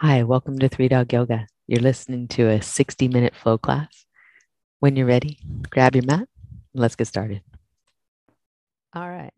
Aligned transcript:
Hi, 0.00 0.22
welcome 0.22 0.60
to 0.60 0.68
Three 0.68 0.86
Dog 0.86 1.12
Yoga. 1.12 1.48
You're 1.66 1.82
listening 1.82 2.28
to 2.28 2.46
a 2.46 2.62
60 2.62 3.08
minute 3.08 3.34
flow 3.34 3.58
class. 3.58 4.06
When 4.78 4.94
you're 4.94 5.08
ready, 5.08 5.40
grab 5.70 5.96
your 5.96 6.04
mat. 6.04 6.28
And 6.72 6.80
let's 6.80 6.94
get 6.94 7.08
started. 7.08 7.42
All 8.94 9.08
right, 9.08 9.32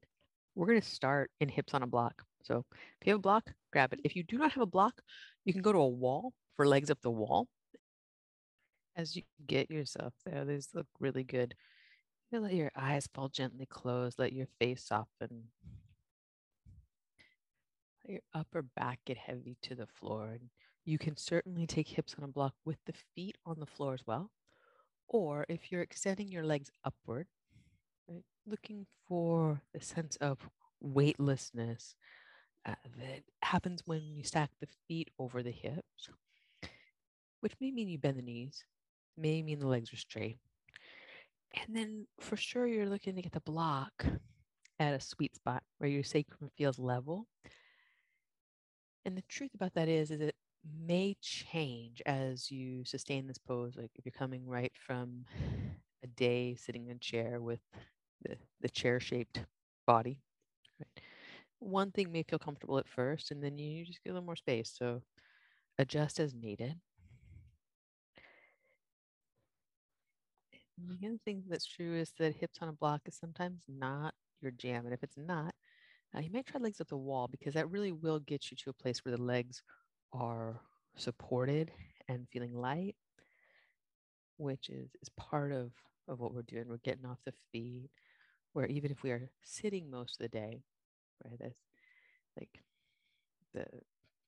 we're 0.55 0.67
going 0.67 0.83
to 0.83 0.87
start 0.87 1.31
in 1.41 1.49
hips 1.49 1.73
on 1.73 1.83
a 1.83 1.87
block. 1.87 2.25
So 2.43 2.67
if 3.01 3.07
you 3.07 3.13
have 3.13 3.21
a 3.21 3.23
block, 3.23 3.51
grab 3.73 3.95
it. 3.95 4.01
If 4.05 4.15
you 4.15 4.23
do 4.23 4.37
not 4.37 4.53
have 4.53 4.63
a 4.63 4.67
block, 4.67 5.01
you 5.47 5.55
can 5.55 5.63
go 5.63 5.73
to 5.73 5.79
a 5.79 5.89
wall 5.89 6.35
for 6.57 6.69
legs 6.69 6.91
up 6.91 7.01
the 7.01 7.11
wall. 7.11 7.49
As 8.97 9.17
you 9.17 9.23
get 9.47 9.71
yourself 9.71 10.13
there, 10.27 10.45
these 10.45 10.69
look 10.75 10.89
really 10.99 11.25
good. 11.25 11.55
You 12.31 12.41
let 12.41 12.53
your 12.53 12.71
eyes 12.77 13.09
fall 13.15 13.31
gently 13.31 13.65
closed, 13.65 14.19
let 14.19 14.35
your 14.35 14.49
face 14.59 14.85
soften. 14.85 15.45
Your 18.07 18.21
upper 18.35 18.63
back 18.63 19.01
get 19.05 19.19
heavy 19.19 19.57
to 19.63 19.75
the 19.75 19.87
floor. 19.87 20.31
And 20.31 20.51
you 20.85 20.99
can 20.99 21.17
certainly 21.17 21.67
take 21.67 21.89
hips 21.89 22.15
on 22.19 22.25
a 22.25 22.29
block 22.29 22.55
with 22.65 22.79
the 22.87 22.95
feet 23.15 23.37
on 23.45 23.61
the 23.61 23.67
floor 23.67 23.95
as 23.95 24.07
well. 24.07 24.31
Or 25.09 25.45
if 25.49 25.71
you're 25.71 25.83
extending 25.83 26.29
your 26.29 26.45
legs 26.45 26.71
upward, 26.85 27.27
right, 28.09 28.25
looking 28.47 28.87
for 29.09 29.61
the 29.75 29.81
sense 29.81 30.17
of 30.17 30.49
weightlessness 30.81 31.95
uh, 32.67 32.75
that 32.99 33.23
happens 33.43 33.83
when 33.87 34.15
you 34.15 34.25
stack 34.25 34.51
the 34.61 34.69
feet 34.87 35.11
over 35.19 35.43
the 35.43 35.51
hips, 35.51 36.09
which 37.41 37.55
may 37.61 37.71
mean 37.71 37.89
you 37.89 37.99
bend 37.99 38.19
the 38.19 38.23
knees, 38.23 38.65
may 39.17 39.43
mean 39.43 39.59
the 39.59 39.67
legs 39.67 39.93
are 39.93 39.97
straight. 39.97 40.39
And 41.55 41.77
then 41.77 42.07
for 42.21 42.37
sure, 42.37 42.67
you're 42.67 42.89
looking 42.89 43.17
to 43.17 43.23
get 43.23 43.33
the 43.33 43.41
block 43.41 44.07
at 44.79 44.95
a 44.95 45.01
sweet 45.01 45.35
spot 45.35 45.63
where 45.79 45.91
your 45.91 46.05
sacrum 46.05 46.51
feels 46.57 46.79
level. 46.79 47.27
And 49.05 49.17
the 49.17 49.23
truth 49.29 49.55
about 49.55 49.75
that 49.75 49.89
is, 49.89 50.11
is 50.11 50.21
it 50.21 50.35
may 50.87 51.17
change 51.21 52.03
as 52.07 52.51
you 52.51 52.85
sustain 52.85 53.27
this 53.27 53.39
pose. 53.39 53.77
Like 53.77 53.91
if 53.97 54.05
you're 54.05 54.13
coming 54.13 54.47
right 54.47 54.73
from 54.75 55.25
a 56.03 56.07
day 56.07 56.55
sitting 56.57 56.87
in 56.87 56.97
a 56.97 56.99
chair 56.99 57.41
with 57.41 57.61
the, 58.23 58.37
the 58.61 58.69
chair 58.69 59.01
shaped 59.01 59.45
body, 59.87 60.19
right? 60.79 61.03
One 61.59 61.91
thing 61.91 62.11
may 62.13 62.23
feel 62.23 62.39
comfortable 62.39 62.79
at 62.79 62.89
first, 62.89 63.31
and 63.31 63.43
then 63.43 63.59
you 63.59 63.85
just 63.85 64.03
get 64.03 64.11
a 64.11 64.13
little 64.15 64.27
more 64.27 64.37
space. 64.37 64.73
So 64.77 65.03
adjust 65.79 66.19
as 66.21 66.35
needed. 66.35 66.77
The 70.79 71.07
other 71.07 71.19
thing 71.25 71.45
that's 71.49 71.67
true 71.67 71.97
is 71.97 72.13
that 72.19 72.37
hips 72.37 72.59
on 72.63 72.69
a 72.69 72.73
block 72.73 73.03
is 73.07 73.15
sometimes 73.15 73.63
not 73.69 74.15
your 74.41 74.51
jam. 74.51 74.87
And 74.87 74.95
if 74.95 75.03
it's 75.03 75.17
not, 75.17 75.55
uh, 76.17 76.21
you 76.21 76.31
might 76.33 76.47
try 76.47 76.61
legs 76.61 76.81
up 76.81 76.89
the 76.89 76.97
wall 76.97 77.29
because 77.31 77.55
that 77.55 77.71
really 77.71 77.93
will 77.93 78.21
get 78.21 78.51
you 78.51 78.57
to 78.57 78.71
a 78.71 78.83
place 78.83 79.05
where 79.05 79.17
the 79.17 79.23
legs 79.23 79.63
are 80.13 80.61
supported 80.97 81.71
and 82.09 82.27
feeling 82.33 82.55
light, 82.55 82.97
which 84.37 84.69
is, 84.69 84.91
is 85.01 85.09
part 85.17 85.53
of, 85.53 85.71
of 86.09 86.19
what 86.19 86.35
we're 86.35 86.43
doing. 86.43 86.65
We're 86.69 86.79
getting 86.79 87.07
off 87.07 87.19
the 87.25 87.33
feet, 87.53 87.91
where 88.53 88.67
even 88.67 88.91
if 88.91 89.03
we 89.03 89.11
are 89.11 89.31
sitting 89.43 89.91
most 89.91 90.21
of 90.21 90.25
the 90.25 90.37
day, 90.37 90.63
right, 91.25 91.39
that's 91.39 91.55
like 92.39 92.61
the 93.55 93.67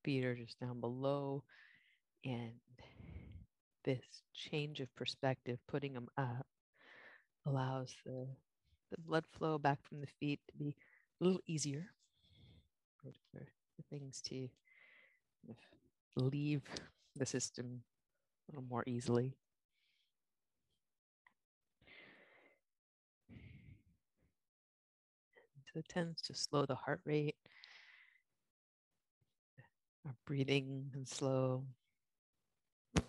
feet 0.04 0.24
are 0.24 0.36
just 0.36 0.60
down 0.60 0.80
below, 0.80 1.42
and 2.24 2.52
this 3.84 4.04
change 4.34 4.80
of 4.80 4.94
perspective, 4.94 5.58
putting 5.66 5.92
them 5.94 6.08
up, 6.16 6.46
allows 7.46 7.94
the, 8.06 8.28
the 8.92 9.00
blood 9.04 9.24
flow 9.36 9.58
back 9.58 9.78
from 9.82 10.00
the 10.00 10.06
feet 10.20 10.40
to 10.48 10.56
be 10.56 10.76
a 11.22 11.24
little 11.24 11.40
easier 11.46 11.86
for, 13.00 13.12
things 13.90 14.20
to 14.22 14.48
leave 16.16 16.62
the 17.16 17.26
system 17.26 17.82
a 18.48 18.52
little 18.52 18.64
more 18.68 18.82
easily. 18.86 19.36
So 25.72 25.78
it 25.78 25.88
tends 25.88 26.20
to 26.22 26.34
slow 26.34 26.66
the 26.66 26.74
heart 26.74 27.00
rate. 27.04 27.36
Our 30.04 30.14
breathing 30.26 30.90
and 30.94 31.08
slow. 31.08 31.64
The 32.94 33.02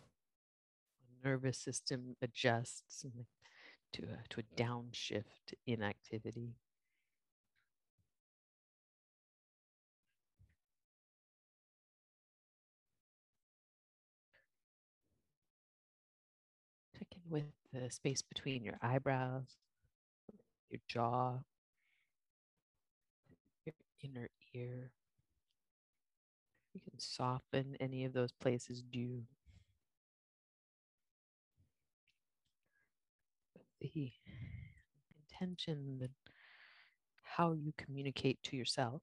nervous 1.23 1.57
system 1.57 2.15
adjusts 2.21 3.05
to 3.93 4.03
a, 4.03 4.27
to 4.29 4.39
a 4.39 4.43
downshift 4.61 5.55
in 5.65 5.83
activity. 5.83 6.55
The 17.73 17.89
space 17.89 18.21
between 18.21 18.63
your 18.63 18.77
eyebrows, 18.81 19.57
your 20.69 20.79
jaw, 20.87 21.39
your 23.65 23.73
inner 24.01 24.29
ear. 24.53 24.91
You 26.73 26.81
can 26.81 26.99
soften 26.99 27.75
any 27.79 28.05
of 28.05 28.13
those 28.13 28.31
places 28.31 28.81
due. 28.81 29.23
The 33.81 34.11
intention 35.19 36.09
how 37.21 37.53
you 37.53 37.73
communicate 37.77 38.41
to 38.43 38.55
yourself 38.55 39.01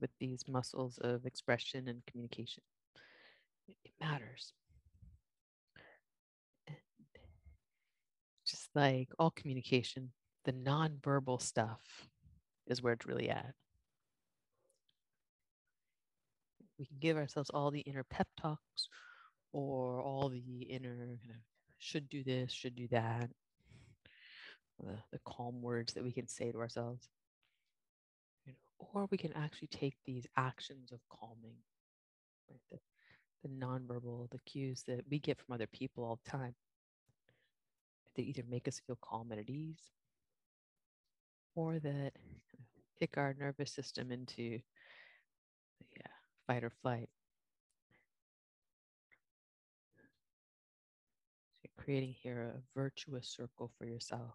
with 0.00 0.10
these 0.20 0.44
muscles 0.46 0.98
of 0.98 1.26
expression 1.26 1.88
and 1.88 2.04
communication. 2.06 2.62
It 3.84 3.92
matters. 4.00 4.52
Like 8.74 9.08
all 9.18 9.30
communication, 9.30 10.12
the 10.44 10.52
nonverbal 10.52 11.40
stuff 11.40 11.80
is 12.66 12.82
where 12.82 12.92
it's 12.92 13.06
really 13.06 13.30
at. 13.30 13.54
We 16.78 16.86
can 16.86 16.98
give 17.00 17.16
ourselves 17.16 17.50
all 17.50 17.70
the 17.70 17.80
inner 17.80 18.04
pep 18.04 18.28
talks 18.40 18.88
or 19.52 20.00
all 20.00 20.28
the 20.28 20.62
inner 20.62 21.18
should 21.78 22.08
do 22.08 22.22
this, 22.22 22.52
should 22.52 22.76
do 22.76 22.86
that, 22.88 23.30
the, 24.80 24.98
the 25.12 25.20
calm 25.26 25.60
words 25.60 25.94
that 25.94 26.04
we 26.04 26.12
can 26.12 26.28
say 26.28 26.52
to 26.52 26.58
ourselves. 26.58 27.08
You 28.46 28.52
know, 28.52 28.88
or 28.92 29.08
we 29.10 29.18
can 29.18 29.32
actually 29.32 29.68
take 29.68 29.96
these 30.06 30.26
actions 30.36 30.92
of 30.92 31.00
calming, 31.08 31.56
right? 32.48 32.60
The, 32.70 32.78
the 33.42 33.54
nonverbal, 33.54 34.30
the 34.30 34.40
cues 34.46 34.84
that 34.86 35.04
we 35.10 35.18
get 35.18 35.38
from 35.38 35.54
other 35.54 35.66
people 35.66 36.04
all 36.04 36.20
the 36.24 36.30
time 36.30 36.54
that 38.18 38.24
either 38.24 38.42
make 38.50 38.66
us 38.66 38.80
feel 38.84 38.98
calm 39.00 39.30
and 39.30 39.38
at 39.38 39.48
ease 39.48 39.92
or 41.54 41.78
that 41.78 42.12
kick 42.98 43.16
our 43.16 43.32
nervous 43.38 43.72
system 43.72 44.10
into 44.10 44.58
yeah, 45.96 46.12
fight 46.44 46.64
or 46.64 46.72
flight. 46.82 47.08
So 51.54 51.62
you're 51.62 51.84
creating 51.84 52.16
here 52.20 52.56
a 52.56 52.60
virtuous 52.76 53.28
circle 53.28 53.70
for 53.78 53.86
yourself. 53.86 54.34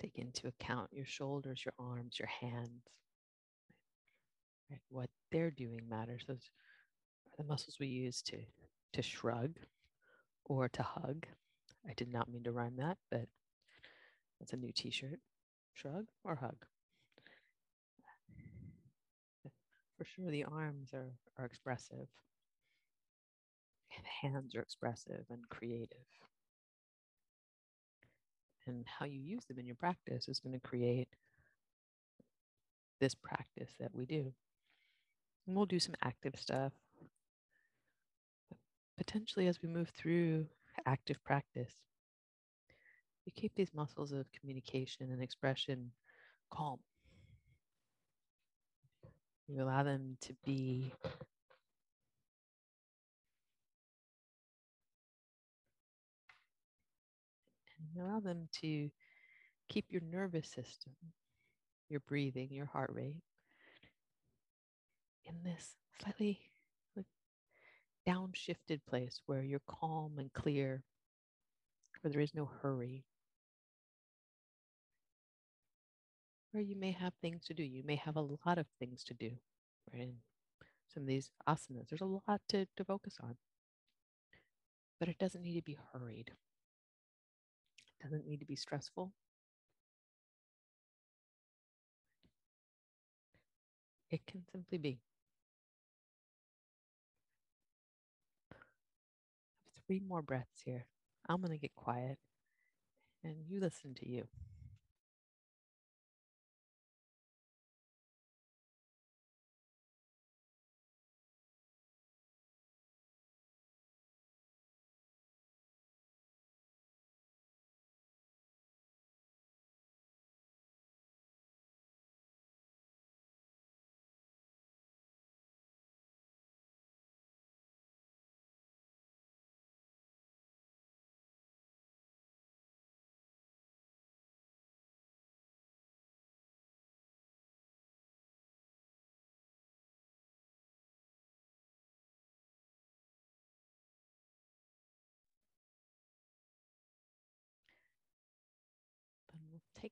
Take 0.00 0.16
into 0.16 0.48
account 0.48 0.88
your 0.90 1.04
shoulders, 1.04 1.62
your 1.66 1.74
arms, 1.78 2.18
your 2.18 2.30
hands. 2.40 2.82
Right? 4.70 4.80
What 4.88 5.10
they're 5.30 5.50
doing 5.50 5.82
matters. 5.86 6.24
Those 6.26 6.48
are 7.26 7.42
the 7.42 7.48
muscles 7.48 7.76
we 7.78 7.88
use 7.88 8.22
to, 8.22 8.38
to 8.94 9.02
shrug 9.02 9.50
or 10.50 10.68
to 10.68 10.82
hug. 10.82 11.26
I 11.88 11.94
did 11.96 12.12
not 12.12 12.28
mean 12.28 12.42
to 12.42 12.50
rhyme 12.50 12.74
that, 12.78 12.98
but 13.08 13.26
that's 14.38 14.52
a 14.52 14.56
new 14.56 14.72
t 14.72 14.90
shirt. 14.90 15.20
Shrug 15.72 16.06
or 16.24 16.34
hug? 16.34 16.56
For 19.96 20.04
sure, 20.04 20.30
the 20.30 20.44
arms 20.44 20.90
are, 20.92 21.12
are 21.38 21.44
expressive, 21.44 22.08
the 23.90 24.28
hands 24.28 24.54
are 24.56 24.60
expressive 24.60 25.24
and 25.30 25.48
creative. 25.50 25.98
And 28.66 28.84
how 28.98 29.06
you 29.06 29.20
use 29.20 29.44
them 29.44 29.58
in 29.58 29.66
your 29.66 29.76
practice 29.76 30.28
is 30.28 30.40
going 30.40 30.54
to 30.54 30.68
create 30.68 31.08
this 33.00 33.14
practice 33.14 33.70
that 33.78 33.94
we 33.94 34.04
do. 34.06 34.32
And 35.46 35.56
we'll 35.56 35.66
do 35.66 35.80
some 35.80 35.94
active 36.02 36.34
stuff 36.36 36.72
potentially 39.00 39.46
as 39.46 39.62
we 39.62 39.68
move 39.68 39.88
through 39.96 40.46
active 40.84 41.16
practice, 41.24 41.72
you 43.24 43.32
keep 43.34 43.54
these 43.54 43.72
muscles 43.72 44.12
of 44.12 44.26
communication 44.38 45.10
and 45.10 45.22
expression 45.22 45.90
calm. 46.52 46.78
You 49.48 49.62
allow 49.62 49.84
them 49.84 50.18
to 50.20 50.34
be 50.44 50.92
and 57.94 58.04
allow 58.04 58.20
them 58.20 58.48
to 58.60 58.90
keep 59.70 59.86
your 59.88 60.02
nervous 60.02 60.46
system, 60.46 60.92
your 61.88 62.00
breathing, 62.00 62.48
your 62.50 62.66
heart 62.66 62.90
rate 62.92 63.22
in 65.24 65.36
this 65.42 65.76
slightly 66.02 66.49
downshifted 68.10 68.80
place 68.88 69.20
where 69.26 69.42
you're 69.42 69.62
calm 69.68 70.18
and 70.18 70.32
clear, 70.32 70.82
where 72.00 72.10
there 72.10 72.20
is 72.20 72.34
no 72.34 72.50
hurry, 72.62 73.04
where 76.52 76.62
you 76.62 76.76
may 76.76 76.92
have 76.92 77.12
things 77.20 77.44
to 77.46 77.54
do. 77.54 77.62
You 77.62 77.82
may 77.84 77.96
have 77.96 78.16
a 78.16 78.20
lot 78.20 78.58
of 78.58 78.66
things 78.78 79.04
to 79.04 79.14
do, 79.14 79.30
right? 79.92 80.02
In 80.02 80.14
some 80.92 81.04
of 81.04 81.06
these 81.06 81.30
asanas, 81.48 81.88
there's 81.88 82.00
a 82.00 82.04
lot 82.04 82.40
to, 82.48 82.66
to 82.76 82.84
focus 82.84 83.16
on, 83.22 83.36
but 84.98 85.08
it 85.08 85.18
doesn't 85.18 85.42
need 85.42 85.56
to 85.56 85.62
be 85.62 85.78
hurried. 85.92 86.32
It 88.00 88.02
doesn't 88.02 88.26
need 88.26 88.40
to 88.40 88.46
be 88.46 88.56
stressful. 88.56 89.12
It 94.10 94.20
can 94.26 94.42
simply 94.52 94.78
be. 94.78 94.98
Three 99.90 99.98
more 100.06 100.22
breaths 100.22 100.62
here. 100.64 100.86
I'm 101.28 101.40
going 101.40 101.50
to 101.50 101.58
get 101.58 101.74
quiet 101.74 102.16
and 103.24 103.34
you 103.48 103.58
listen 103.58 103.92
to 103.94 104.08
you. 104.08 104.28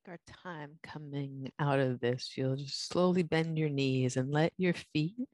Our 0.09 0.19
time 0.43 0.79
coming 0.83 1.53
out 1.59 1.79
of 1.79 2.01
this. 2.01 2.33
You'll 2.37 2.57
just 2.57 2.89
slowly 2.89 3.23
bend 3.23 3.59
your 3.59 3.69
knees 3.69 4.17
and 4.17 4.31
let 4.31 4.53
your 4.57 4.73
feet 4.73 5.29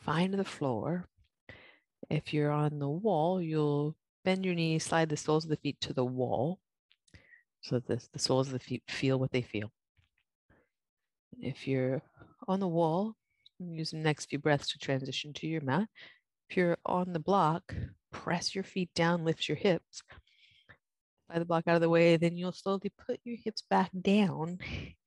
find 0.00 0.34
the 0.34 0.44
floor. 0.44 1.08
If 2.10 2.34
you're 2.34 2.50
on 2.50 2.78
the 2.78 2.88
wall, 2.88 3.40
you'll 3.40 3.96
bend 4.24 4.44
your 4.44 4.54
knees, 4.54 4.84
slide 4.84 5.08
the 5.08 5.16
soles 5.16 5.44
of 5.44 5.50
the 5.50 5.56
feet 5.56 5.80
to 5.80 5.92
the 5.92 6.04
wall 6.04 6.58
so 7.62 7.80
that 7.80 8.08
the 8.12 8.18
soles 8.18 8.48
of 8.48 8.52
the 8.52 8.58
feet 8.58 8.82
feel 8.88 9.18
what 9.18 9.32
they 9.32 9.42
feel. 9.42 9.72
If 11.40 11.66
you're 11.66 12.02
on 12.46 12.60
the 12.60 12.68
wall, 12.68 13.14
use 13.58 13.90
the 13.90 13.96
next 13.96 14.26
few 14.26 14.38
breaths 14.38 14.72
to 14.72 14.78
transition 14.78 15.32
to 15.34 15.46
your 15.46 15.62
mat. 15.62 15.88
If 16.50 16.56
you're 16.56 16.78
on 16.84 17.12
the 17.12 17.18
block, 17.18 17.74
press 18.12 18.54
your 18.54 18.64
feet 18.64 18.90
down, 18.94 19.24
lift 19.24 19.48
your 19.48 19.56
hips, 19.56 20.02
slide 21.28 21.40
the 21.40 21.44
block 21.44 21.64
out 21.66 21.74
of 21.74 21.80
the 21.80 21.88
way, 21.88 22.16
then 22.16 22.36
you'll 22.36 22.52
slowly 22.52 22.90
put 23.06 23.20
your 23.24 23.36
hips 23.44 23.62
back 23.68 23.90
down 24.00 24.58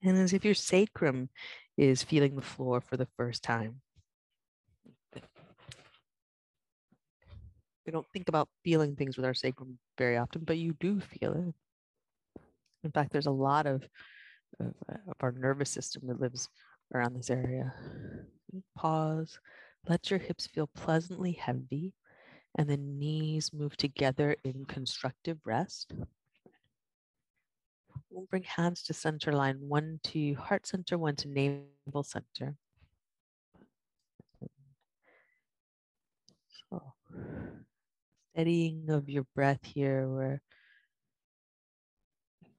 and 0.03 0.17
as 0.17 0.33
if 0.33 0.45
your 0.45 0.53
sacrum 0.53 1.29
is 1.77 2.03
feeling 2.03 2.35
the 2.35 2.41
floor 2.41 2.81
for 2.81 2.97
the 2.97 3.07
first 3.17 3.43
time. 3.43 3.81
We 7.85 7.91
don't 7.91 8.07
think 8.13 8.29
about 8.29 8.47
feeling 8.63 8.95
things 8.95 9.17
with 9.17 9.25
our 9.25 9.33
sacrum 9.33 9.79
very 9.97 10.17
often, 10.17 10.43
but 10.43 10.57
you 10.57 10.75
do 10.79 10.99
feel 10.99 11.33
it. 11.33 11.55
In 12.83 12.91
fact, 12.91 13.11
there's 13.11 13.25
a 13.25 13.31
lot 13.31 13.65
of, 13.65 13.87
of, 14.59 14.73
uh, 14.89 14.97
of 15.07 15.15
our 15.21 15.31
nervous 15.31 15.71
system 15.71 16.03
that 16.07 16.21
lives 16.21 16.47
around 16.93 17.15
this 17.15 17.31
area. 17.31 17.73
Pause. 18.75 19.39
Let 19.87 20.11
your 20.11 20.19
hips 20.19 20.45
feel 20.45 20.69
pleasantly 20.75 21.31
heavy 21.31 21.93
and 22.55 22.69
the 22.69 22.77
knees 22.77 23.51
move 23.53 23.77
together 23.77 24.35
in 24.43 24.65
constructive 24.65 25.37
rest. 25.45 25.93
We'll 28.09 28.27
bring 28.29 28.43
hands 28.43 28.83
to 28.83 28.93
center 28.93 29.31
line, 29.31 29.57
one 29.59 29.99
to 30.05 30.33
heart 30.35 30.67
center, 30.67 30.97
one 30.97 31.15
to 31.17 31.29
navel 31.29 32.03
center. 32.03 32.55
So, 36.69 36.93
steadying 38.33 38.89
of 38.89 39.09
your 39.09 39.25
breath 39.33 39.63
here, 39.63 40.09
where 40.09 40.41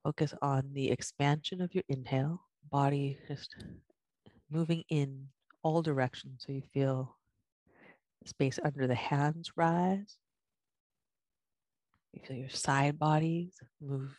focus 0.03 0.35
on 0.43 0.71
the 0.73 0.91
expansion 0.91 1.61
of 1.61 1.75
your 1.75 1.85
inhale, 1.89 2.41
body 2.71 3.19
just 3.29 3.55
moving 4.51 4.85
in 4.89 5.29
all 5.63 5.83
directions 5.83 6.45
so 6.45 6.53
you 6.53 6.63
feel 6.73 7.17
space 8.29 8.59
under 8.65 8.87
the 8.87 8.95
hands 8.95 9.53
rise. 9.57 10.17
You 12.13 12.23
feel 12.27 12.37
your 12.37 12.49
side 12.51 12.99
bodies 12.99 13.59
move 13.81 14.19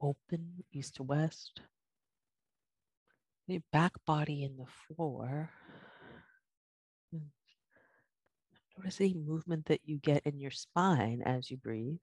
open 0.00 0.64
east 0.72 0.96
to 0.96 1.02
west. 1.02 1.60
Your 3.46 3.62
back 3.72 3.92
body 4.06 4.42
in 4.42 4.56
the 4.56 4.66
floor. 4.66 5.50
Notice 8.76 9.00
any 9.00 9.14
movement 9.14 9.66
that 9.66 9.80
you 9.84 9.98
get 9.98 10.26
in 10.26 10.38
your 10.38 10.50
spine 10.50 11.22
as 11.22 11.50
you 11.50 11.56
breathe. 11.56 11.98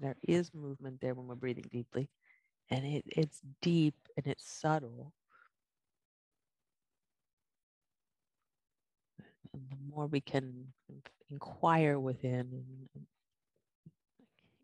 There 0.00 0.16
is 0.22 0.52
movement 0.52 1.00
there 1.00 1.14
when 1.14 1.26
we're 1.26 1.34
breathing 1.36 1.68
deeply 1.70 2.08
and 2.72 2.86
it, 2.86 3.04
it's 3.06 3.42
deep 3.60 3.94
and 4.16 4.26
it's 4.26 4.50
subtle. 4.50 5.12
And 9.52 9.62
the 9.70 9.94
more 9.94 10.06
we 10.06 10.22
can 10.22 10.68
inquire 11.30 11.98
within 11.98 12.64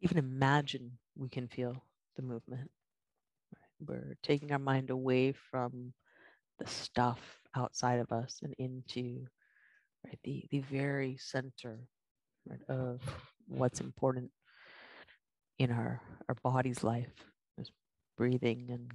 even 0.01 0.17
imagine, 0.17 0.93
we 1.17 1.29
can 1.29 1.49
feel 1.49 1.83
the 2.17 2.23
movement. 2.23 2.71
We're 3.85 4.17
taking 4.23 4.53
our 4.53 4.59
mind 4.59 4.91
away 4.91 5.33
from 5.33 5.93
the 6.59 6.67
stuff 6.67 7.19
outside 7.57 7.99
of 7.99 8.11
us 8.13 8.41
and 8.43 8.55
into 8.59 9.27
right, 10.07 10.19
the, 10.25 10.45
the 10.51 10.61
very 10.61 11.17
center 11.21 11.81
right, 12.49 12.61
of 12.69 13.01
what's 13.49 13.81
important 13.81 14.31
in 15.59 15.73
our, 15.73 16.01
our 16.29 16.37
body's 16.43 16.85
life 16.85 17.25
breathing 18.19 18.67
and 18.71 18.93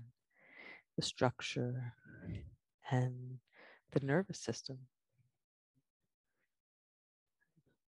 the 0.97 1.01
structure 1.01 1.93
and 2.91 3.39
the 3.93 4.05
nervous 4.05 4.39
system. 4.39 4.77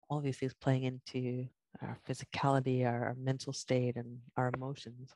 All 0.10 0.22
these 0.22 0.38
things 0.38 0.54
playing 0.54 0.84
into 0.84 1.48
our 1.82 1.98
physicality, 2.08 2.86
our, 2.86 3.08
our 3.08 3.16
mental 3.16 3.52
state, 3.52 3.96
and 3.96 4.20
our 4.38 4.52
emotions. 4.56 5.10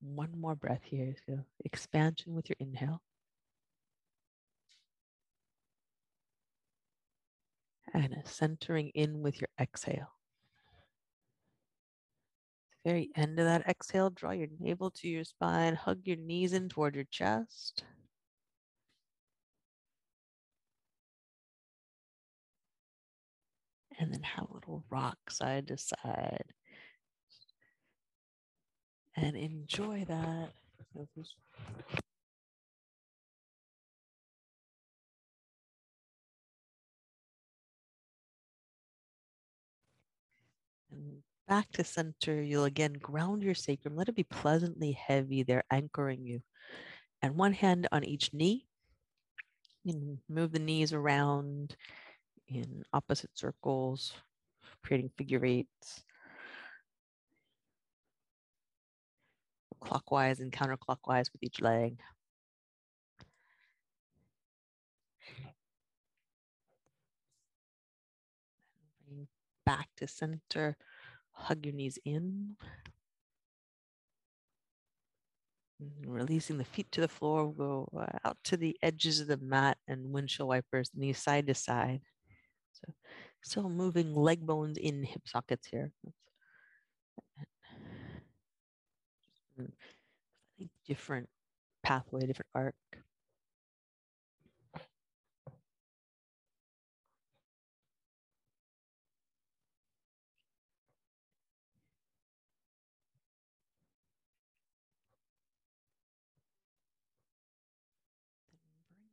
One 0.00 0.32
more 0.36 0.56
breath 0.56 0.82
here. 0.82 1.14
So 1.26 1.44
expansion 1.64 2.34
with 2.34 2.48
your 2.48 2.56
inhale. 2.58 3.02
And 7.94 8.14
centering 8.24 8.88
in 8.90 9.22
with 9.22 9.40
your 9.40 9.48
exhale. 9.60 10.12
Very 12.84 13.10
end 13.14 13.38
of 13.38 13.44
that 13.44 13.66
exhale, 13.68 14.08
draw 14.10 14.30
your 14.30 14.48
navel 14.58 14.90
to 14.92 15.08
your 15.08 15.24
spine, 15.24 15.74
hug 15.74 16.00
your 16.04 16.16
knees 16.16 16.52
in 16.54 16.68
toward 16.68 16.94
your 16.94 17.04
chest. 17.10 17.84
And 23.98 24.14
then 24.14 24.22
have 24.22 24.48
a 24.50 24.54
little 24.54 24.82
rock 24.88 25.18
side 25.30 25.68
to 25.68 25.76
side. 25.76 26.44
And 29.14 29.36
enjoy 29.36 30.06
that. 30.08 30.52
Back 41.50 41.68
to 41.72 41.82
center, 41.82 42.40
you'll 42.40 42.64
again 42.64 42.92
ground 42.92 43.42
your 43.42 43.56
sacrum. 43.56 43.96
Let 43.96 44.08
it 44.08 44.14
be 44.14 44.22
pleasantly 44.22 44.92
heavy 44.92 45.42
there, 45.42 45.64
anchoring 45.68 46.24
you. 46.24 46.42
And 47.22 47.34
one 47.34 47.52
hand 47.52 47.88
on 47.90 48.04
each 48.04 48.32
knee. 48.32 48.66
And 49.84 50.18
move 50.28 50.52
the 50.52 50.60
knees 50.60 50.92
around 50.92 51.74
in 52.46 52.84
opposite 52.92 53.30
circles, 53.34 54.12
creating 54.84 55.10
figure 55.18 55.44
eights. 55.44 56.04
Clockwise 59.80 60.38
and 60.38 60.52
counterclockwise 60.52 61.32
with 61.32 61.42
each 61.42 61.60
leg. 61.60 61.98
back 69.66 69.88
to 69.96 70.08
center. 70.08 70.76
Hug 71.40 71.64
your 71.64 71.74
knees 71.74 71.98
in. 72.04 72.56
Releasing 76.06 76.58
the 76.58 76.64
feet 76.64 76.92
to 76.92 77.00
the 77.00 77.08
floor, 77.08 77.46
we'll 77.46 77.86
go 77.86 77.88
uh, 77.98 78.18
out 78.28 78.36
to 78.44 78.56
the 78.56 78.76
edges 78.82 79.20
of 79.20 79.28
the 79.28 79.38
mat 79.38 79.78
and 79.88 80.12
windshield 80.12 80.48
wipers, 80.48 80.90
knees 80.94 81.18
side 81.18 81.46
to 81.46 81.54
side. 81.54 82.02
So 82.72 82.92
still 83.42 83.70
moving 83.70 84.14
leg 84.14 84.46
bones 84.46 84.76
in 84.76 85.02
hip 85.02 85.22
sockets 85.26 85.66
here. 85.66 85.92
Different 90.86 91.28
pathway, 91.82 92.26
different 92.26 92.50
arc. 92.54 92.74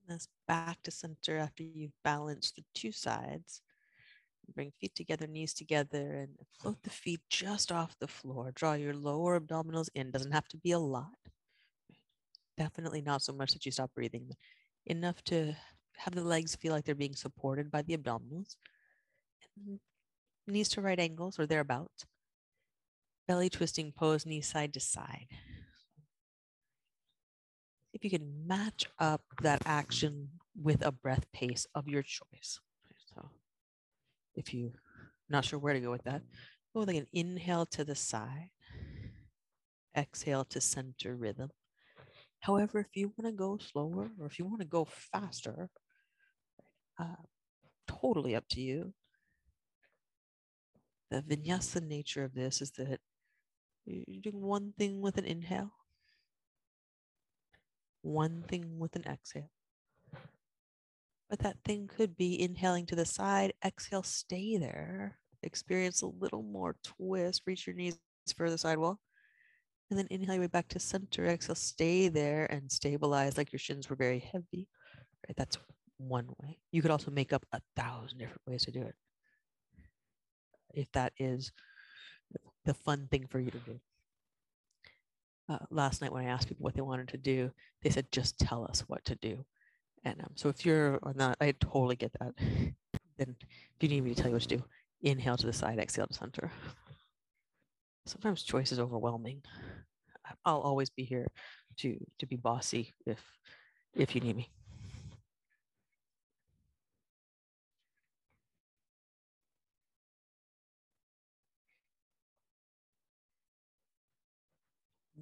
This 0.07 0.27
back 0.47 0.81
to 0.83 0.91
center 0.91 1.37
after 1.37 1.63
you've 1.63 1.91
balanced 2.03 2.55
the 2.55 2.63
two 2.73 2.91
sides. 2.91 3.61
Bring 4.55 4.71
feet 4.79 4.95
together, 4.95 5.27
knees 5.27 5.53
together, 5.53 6.13
and 6.13 6.29
float 6.57 6.81
the 6.83 6.89
feet 6.89 7.19
just 7.29 7.71
off 7.71 7.99
the 7.99 8.07
floor. 8.07 8.51
Draw 8.55 8.73
your 8.73 8.93
lower 8.93 9.39
abdominals 9.39 9.89
in. 9.93 10.11
Doesn't 10.11 10.31
have 10.31 10.47
to 10.49 10.57
be 10.57 10.71
a 10.71 10.79
lot. 10.79 11.17
Definitely 12.57 13.01
not 13.01 13.21
so 13.21 13.33
much 13.33 13.51
that 13.51 13.65
you 13.65 13.71
stop 13.71 13.91
breathing. 13.93 14.31
Enough 14.85 15.21
to 15.25 15.53
have 15.97 16.15
the 16.15 16.23
legs 16.23 16.55
feel 16.55 16.71
like 16.71 16.85
they're 16.85 16.95
being 16.95 17.15
supported 17.15 17.69
by 17.69 17.81
the 17.81 17.97
abdominals. 17.97 18.55
And 19.57 19.79
knees 20.47 20.69
to 20.69 20.81
right 20.81 20.99
angles 20.99 21.37
or 21.37 21.45
thereabouts. 21.45 22.05
Belly 23.27 23.49
twisting 23.49 23.91
pose, 23.91 24.25
knees 24.25 24.47
side 24.47 24.73
to 24.73 24.79
side 24.79 25.27
if 27.97 28.03
you 28.03 28.11
can 28.11 28.45
match 28.45 28.85
up 28.99 29.23
that 29.41 29.63
action 29.65 30.29
with 30.55 30.85
a 30.85 30.91
breath 30.91 31.25
pace 31.33 31.65
of 31.73 31.87
your 31.87 32.03
choice. 32.03 32.59
So 33.07 33.31
if 34.35 34.53
you're 34.53 34.77
not 35.29 35.45
sure 35.45 35.57
where 35.57 35.73
to 35.73 35.79
go 35.79 35.89
with 35.89 36.03
that, 36.03 36.21
go 36.73 36.81
with 36.81 36.89
like 36.89 36.97
an 36.97 37.07
inhale 37.11 37.65
to 37.65 37.83
the 37.83 37.95
side, 37.95 38.51
exhale 39.97 40.45
to 40.45 40.61
center 40.61 41.15
rhythm. 41.15 41.49
However, 42.41 42.81
if 42.81 42.95
you 42.95 43.11
want 43.17 43.33
to 43.33 43.35
go 43.35 43.57
slower 43.57 44.11
or 44.19 44.27
if 44.27 44.37
you 44.37 44.45
want 44.45 44.61
to 44.61 44.67
go 44.67 44.85
faster, 44.85 45.69
uh, 46.99 47.23
totally 47.87 48.35
up 48.35 48.47
to 48.51 48.61
you. 48.61 48.93
The 51.09 51.23
vinyasa 51.23 51.81
nature 51.81 52.23
of 52.23 52.35
this 52.35 52.61
is 52.61 52.69
that 52.77 52.99
you're 53.85 54.21
doing 54.21 54.39
one 54.39 54.73
thing 54.77 55.01
with 55.01 55.17
an 55.17 55.25
inhale, 55.25 55.71
one 58.07 58.43
thing 58.47 58.79
with 58.79 58.95
an 58.95 59.03
exhale. 59.05 59.51
But 61.29 61.39
that 61.39 61.57
thing 61.65 61.87
could 61.87 62.15
be 62.15 62.41
inhaling 62.41 62.85
to 62.87 62.95
the 62.95 63.05
side, 63.05 63.53
exhale, 63.63 64.03
stay 64.03 64.57
there, 64.57 65.19
experience 65.43 66.01
a 66.01 66.07
little 66.07 66.41
more 66.41 66.77
twist, 66.83 67.41
reach 67.45 67.67
your 67.67 67.75
knees 67.75 67.99
for 68.35 68.49
the 68.49 68.57
sidewall, 68.57 68.99
and 69.89 69.99
then 69.99 70.07
inhale 70.09 70.35
your 70.35 70.43
way 70.43 70.47
back 70.47 70.69
to 70.69 70.79
center, 70.79 71.25
exhale, 71.25 71.55
stay 71.55 72.07
there 72.07 72.45
and 72.45 72.71
stabilize 72.71 73.37
like 73.37 73.51
your 73.51 73.59
shins 73.59 73.89
were 73.89 73.97
very 73.97 74.19
heavy. 74.19 74.67
Right? 75.27 75.35
That's 75.35 75.57
one 75.97 76.29
way. 76.41 76.59
You 76.71 76.81
could 76.81 76.91
also 76.91 77.11
make 77.11 77.33
up 77.33 77.45
a 77.51 77.61
thousand 77.75 78.19
different 78.19 78.41
ways 78.47 78.63
to 78.65 78.71
do 78.71 78.83
it. 78.83 78.95
If 80.73 80.91
that 80.93 81.11
is 81.17 81.51
the 82.63 82.73
fun 82.73 83.07
thing 83.09 83.27
for 83.27 83.39
you 83.39 83.51
to 83.51 83.59
do 83.59 83.79
uh, 85.49 85.59
last 85.69 86.01
night 86.01 86.11
when 86.11 86.25
I 86.25 86.29
asked 86.29 86.47
people 86.47 86.63
what 86.63 86.75
they 86.75 86.81
wanted 86.81 87.07
to 87.09 87.17
do, 87.17 87.51
they 87.81 87.89
said, 87.89 88.11
just 88.11 88.39
tell 88.39 88.65
us 88.65 88.81
what 88.87 89.03
to 89.05 89.15
do. 89.15 89.45
And 90.03 90.19
um, 90.21 90.31
so 90.35 90.49
if 90.49 90.65
you're 90.65 90.99
on 91.03 91.17
that, 91.17 91.37
I 91.41 91.53
totally 91.59 91.95
get 91.95 92.11
that. 92.19 92.33
then 93.17 93.35
if 93.39 93.81
you 93.81 93.89
need 93.89 94.03
me 94.03 94.13
to 94.13 94.15
tell 94.15 94.29
you 94.29 94.33
what 94.33 94.43
to 94.43 94.57
do, 94.57 94.63
inhale 95.01 95.37
to 95.37 95.45
the 95.45 95.53
side, 95.53 95.79
exhale 95.79 96.07
to 96.07 96.13
center. 96.13 96.51
Sometimes 98.05 98.43
choice 98.43 98.71
is 98.71 98.79
overwhelming. 98.79 99.41
I'll 100.45 100.59
always 100.59 100.89
be 100.89 101.03
here 101.03 101.27
to 101.77 101.97
to 102.19 102.25
be 102.25 102.35
bossy 102.35 102.93
if 103.05 103.19
if 103.95 104.15
you 104.15 104.21
need 104.21 104.35
me. 104.35 104.49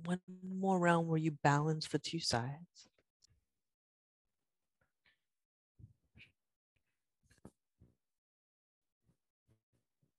One 0.06 0.20
more 0.48 0.80
round 0.80 1.08
where 1.08 1.18
you 1.18 1.32
balance 1.44 1.88
the 1.88 2.00
two 2.00 2.20
sides. 2.20 2.88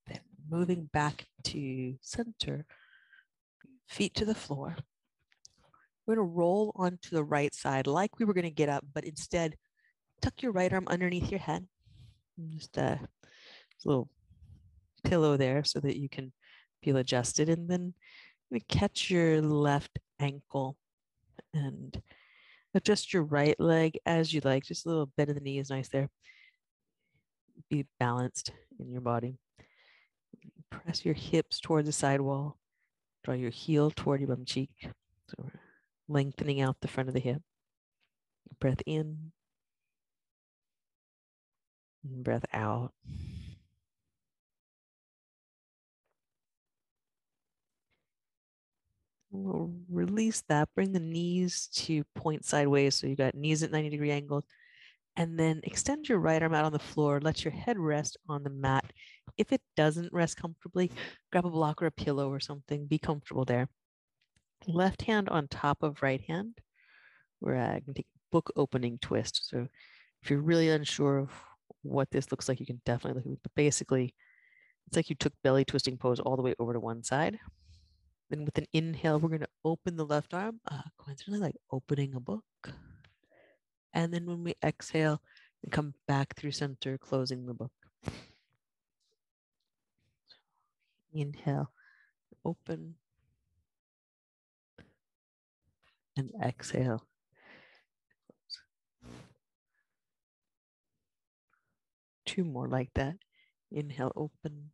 Then 0.07 0.21
moving 0.51 0.89
back 0.93 1.27
to 1.45 1.97
center, 2.01 2.67
feet 3.89 4.15
to 4.15 4.25
the 4.25 4.35
floor. 4.35 4.77
We're 6.07 6.17
going 6.17 6.29
to 6.29 6.35
roll 6.35 6.73
onto 6.77 7.11
the 7.11 7.25
right 7.25 7.55
side 7.55 7.87
like 7.87 8.19
we 8.19 8.25
were 8.25 8.35
going 8.35 8.45
to 8.45 8.51
get 8.51 8.69
up, 8.69 8.85
but 8.93 9.05
instead 9.05 9.57
tuck 10.21 10.43
your 10.43 10.53
right 10.53 10.73
arm 10.73 10.87
underneath 10.89 11.31
your 11.31 11.41
head. 11.41 11.67
Just 12.51 12.77
a 12.77 13.01
little 13.85 14.09
pillow 15.05 15.37
there 15.37 15.65
so 15.65 15.81
that 15.81 15.97
you 15.97 16.09
can 16.09 16.33
feel 16.83 16.97
adjusted. 16.97 17.49
And 17.49 17.69
then 17.69 17.95
catch 18.69 19.11
your 19.11 19.41
left 19.43 19.99
ankle 20.21 20.77
and 21.53 22.01
adjust 22.75 23.13
your 23.13 23.23
right 23.23 23.59
leg 23.59 23.99
as 24.07 24.33
you 24.33 24.41
like. 24.45 24.65
Just 24.65 24.87
a 24.87 24.89
little 24.89 25.11
bend 25.17 25.31
of 25.31 25.37
the 25.37 25.41
knee 25.41 25.59
is 25.59 25.71
nice 25.71 25.89
there. 25.89 26.09
Be 27.71 27.87
balanced 27.99 28.53
in 28.79 28.91
your 28.91 29.01
body. 29.01 29.39
Press 30.71 31.05
your 31.05 31.15
hips 31.15 31.61
toward 31.61 31.87
the 31.87 31.93
sidewall. 31.93 32.59
Draw 33.25 33.35
your 33.35 33.51
heel 33.51 33.91
toward 33.91 34.21
your 34.21 34.29
bum 34.29 34.45
cheek. 34.45 34.71
So 35.29 35.51
lengthening 36.09 36.61
out 36.61 36.77
the 36.81 36.89
front 36.89 37.09
of 37.09 37.15
the 37.15 37.21
hip. 37.21 37.43
Breath 38.61 38.83
in. 38.87 39.33
Breath 42.05 42.45
out. 42.53 42.93
We'll 49.37 49.73
release 49.91 50.43
that. 50.49 50.69
Bring 50.75 50.93
the 50.93 51.01
knees 51.01 51.69
to 51.75 52.05
point 52.15 52.45
sideways. 52.45 52.95
So 52.95 53.07
you 53.07 53.17
got 53.17 53.35
knees 53.35 53.63
at 53.63 53.71
90 53.71 53.91
degree 53.91 54.11
angles. 54.11 54.45
And 55.19 55.39
then 55.39 55.61
extend 55.65 56.09
your 56.09 56.19
right 56.19 56.43
arm 56.43 56.55
out 56.55 56.65
on 56.65 56.73
the 56.73 56.79
floor. 56.79 57.21
Let 57.21 57.45
your 57.45 57.53
head 57.53 57.79
rest 57.79 58.19
on 58.29 58.43
the 58.43 58.51
mat. 58.51 58.85
If 59.39 59.53
it 59.53 59.63
doesn't 59.77 60.13
rest 60.13 60.37
comfortably, 60.37 60.91
grab 61.33 61.47
a 61.47 61.51
block 61.51 61.83
or 61.83 61.87
a 61.87 61.91
pillow 61.91 62.31
or 62.31 62.41
something. 62.41 62.87
Be 62.87 62.99
comfortable 62.99 63.45
there. 63.45 63.69
Left 64.67 65.03
hand 65.03 65.29
on 65.29 65.49
top 65.49 65.83
of 65.83 66.03
right 66.03 66.21
hand. 66.21 66.59
We're 67.41 67.57
uh, 67.57 67.71
going 67.71 67.85
to 67.87 67.95
take 67.95 68.07
book 68.31 68.53
opening 68.57 68.99
twist. 69.01 69.49
So 69.49 69.69
if 70.23 70.31
you're 70.31 70.41
really 70.41 70.69
unsure 70.69 71.19
of 71.19 71.31
what 71.83 72.11
this 72.11 72.31
looks 72.31 72.49
like, 72.49 72.61
you 72.61 72.67
can 72.67 72.81
definitely 72.85 73.19
look 73.19 73.27
at 73.27 73.33
it. 73.33 73.43
But 73.43 73.55
basically, 73.55 74.15
it's 74.87 74.97
like 74.97 75.09
you 75.09 75.17
took 75.17 75.33
belly 75.43 75.65
twisting 75.65 75.97
pose 75.97 76.21
all 76.21 76.37
the 76.37 76.43
way 76.43 76.55
over 76.59 76.75
to 76.75 76.81
one 76.81 77.03
side 77.03 77.39
then 78.31 78.45
with 78.45 78.59
an 78.59 78.67
inhale, 78.73 79.19
we're 79.21 79.29
going 79.29 79.41
to 79.41 79.49
open 79.65 79.97
the 79.97 80.05
left 80.05 80.35
arm, 80.35 80.61
uh, 80.71 80.83
coincidentally, 80.99 81.41
like 81.41 81.57
opening 81.71 82.15
a 82.15 82.21
book. 82.21 82.45
And 83.93 84.13
then 84.13 84.27
when 84.27 84.43
we 84.43 84.55
exhale, 84.65 85.23
we 85.65 85.71
come 85.71 85.95
back 86.07 86.35
through 86.37 86.51
center, 86.53 86.99
closing 86.99 87.47
the 87.47 87.55
book. 87.55 87.73
Inhale, 91.13 91.71
open. 92.45 92.97
And 96.17 96.31
exhale. 96.43 97.07
Two 102.27 102.45
more 102.45 102.69
like 102.69 102.91
that. 102.95 103.17
Inhale, 103.71 104.13
open. 104.17 104.71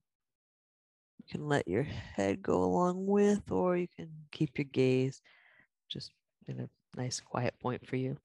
Can 1.33 1.49
let 1.49 1.67
your 1.67 1.85
head 1.85 2.43
go 2.43 2.63
along 2.63 3.07
with, 3.07 3.51
or 3.51 3.79
you 3.79 3.89
can 3.97 4.11
keep 4.33 4.59
your 4.59 4.67
gaze 4.67 5.23
just 5.89 6.11
in 6.47 6.61
a 6.61 6.69
nice 6.95 7.21
quiet 7.21 7.55
point 7.59 7.87
for 7.87 7.97
you. 7.97 8.19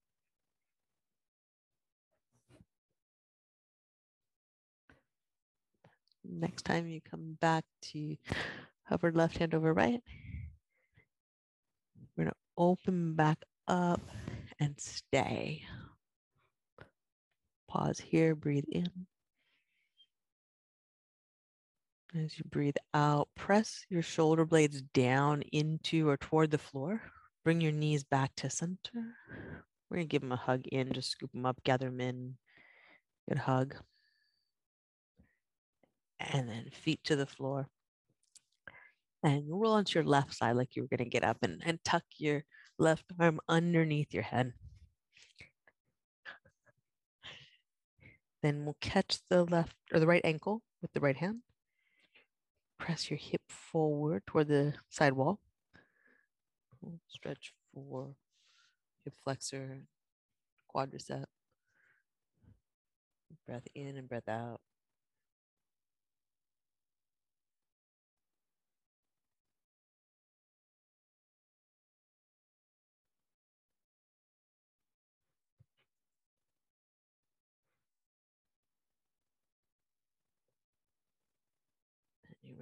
Next 6.29 6.63
time 6.63 6.85
you 6.89 6.99
come 6.99 7.37
back 7.39 7.63
to 7.93 8.17
hover 8.83 9.13
left 9.13 9.37
hand 9.37 9.53
over 9.53 9.73
right, 9.73 10.01
we're 12.17 12.25
going 12.25 12.27
to 12.27 12.35
open 12.57 13.15
back 13.15 13.37
up 13.69 14.01
and 14.59 14.75
stay. 14.77 15.63
Pause 17.69 18.01
here, 18.01 18.35
breathe 18.35 18.65
in. 18.69 18.89
As 22.17 22.37
you 22.37 22.45
breathe 22.49 22.77
out, 22.95 23.27
press 23.35 23.85
your 23.89 24.01
shoulder 24.01 24.43
blades 24.43 24.81
down 24.81 25.43
into 25.51 26.09
or 26.09 26.17
toward 26.17 26.49
the 26.49 26.57
floor. 26.57 27.01
Bring 27.43 27.61
your 27.61 27.71
knees 27.71 28.03
back 28.03 28.31
to 28.37 28.49
center. 28.49 29.15
We're 29.89 29.97
going 29.97 30.07
to 30.07 30.11
give 30.11 30.21
them 30.21 30.31
a 30.31 30.37
hug 30.37 30.65
in, 30.67 30.93
just 30.93 31.11
scoop 31.11 31.31
them 31.31 31.45
up, 31.45 31.63
gather 31.63 31.87
them 31.87 32.01
in. 32.01 32.37
Good 33.29 33.37
hug. 33.37 33.75
And 36.19 36.49
then 36.49 36.69
feet 36.71 37.03
to 37.03 37.15
the 37.15 37.27
floor. 37.27 37.67
And 39.21 39.43
roll 39.47 39.73
onto 39.73 39.99
your 39.99 40.07
left 40.07 40.33
side 40.33 40.55
like 40.55 40.75
you 40.75 40.81
were 40.81 40.87
going 40.87 41.05
to 41.05 41.11
get 41.11 41.23
up 41.23 41.37
and, 41.43 41.61
and 41.65 41.83
tuck 41.83 42.03
your 42.17 42.43
left 42.79 43.05
arm 43.19 43.39
underneath 43.47 44.13
your 44.13 44.23
head. 44.23 44.53
Then 48.41 48.65
we'll 48.65 48.77
catch 48.81 49.19
the 49.29 49.43
left 49.43 49.75
or 49.93 49.99
the 49.99 50.07
right 50.07 50.21
ankle 50.23 50.63
with 50.81 50.93
the 50.93 50.99
right 50.99 51.17
hand. 51.17 51.41
Press 52.79 53.09
your 53.09 53.17
hip 53.17 53.41
forward 53.49 54.25
toward 54.25 54.47
the 54.47 54.73
side 54.89 55.13
wall. 55.13 55.39
Stretch 57.07 57.53
for 57.73 58.15
hip 59.03 59.13
flexor, 59.23 59.81
quadricep. 60.73 61.25
Breath 63.45 63.67
in 63.75 63.97
and 63.97 64.07
breath 64.07 64.27
out. 64.27 64.61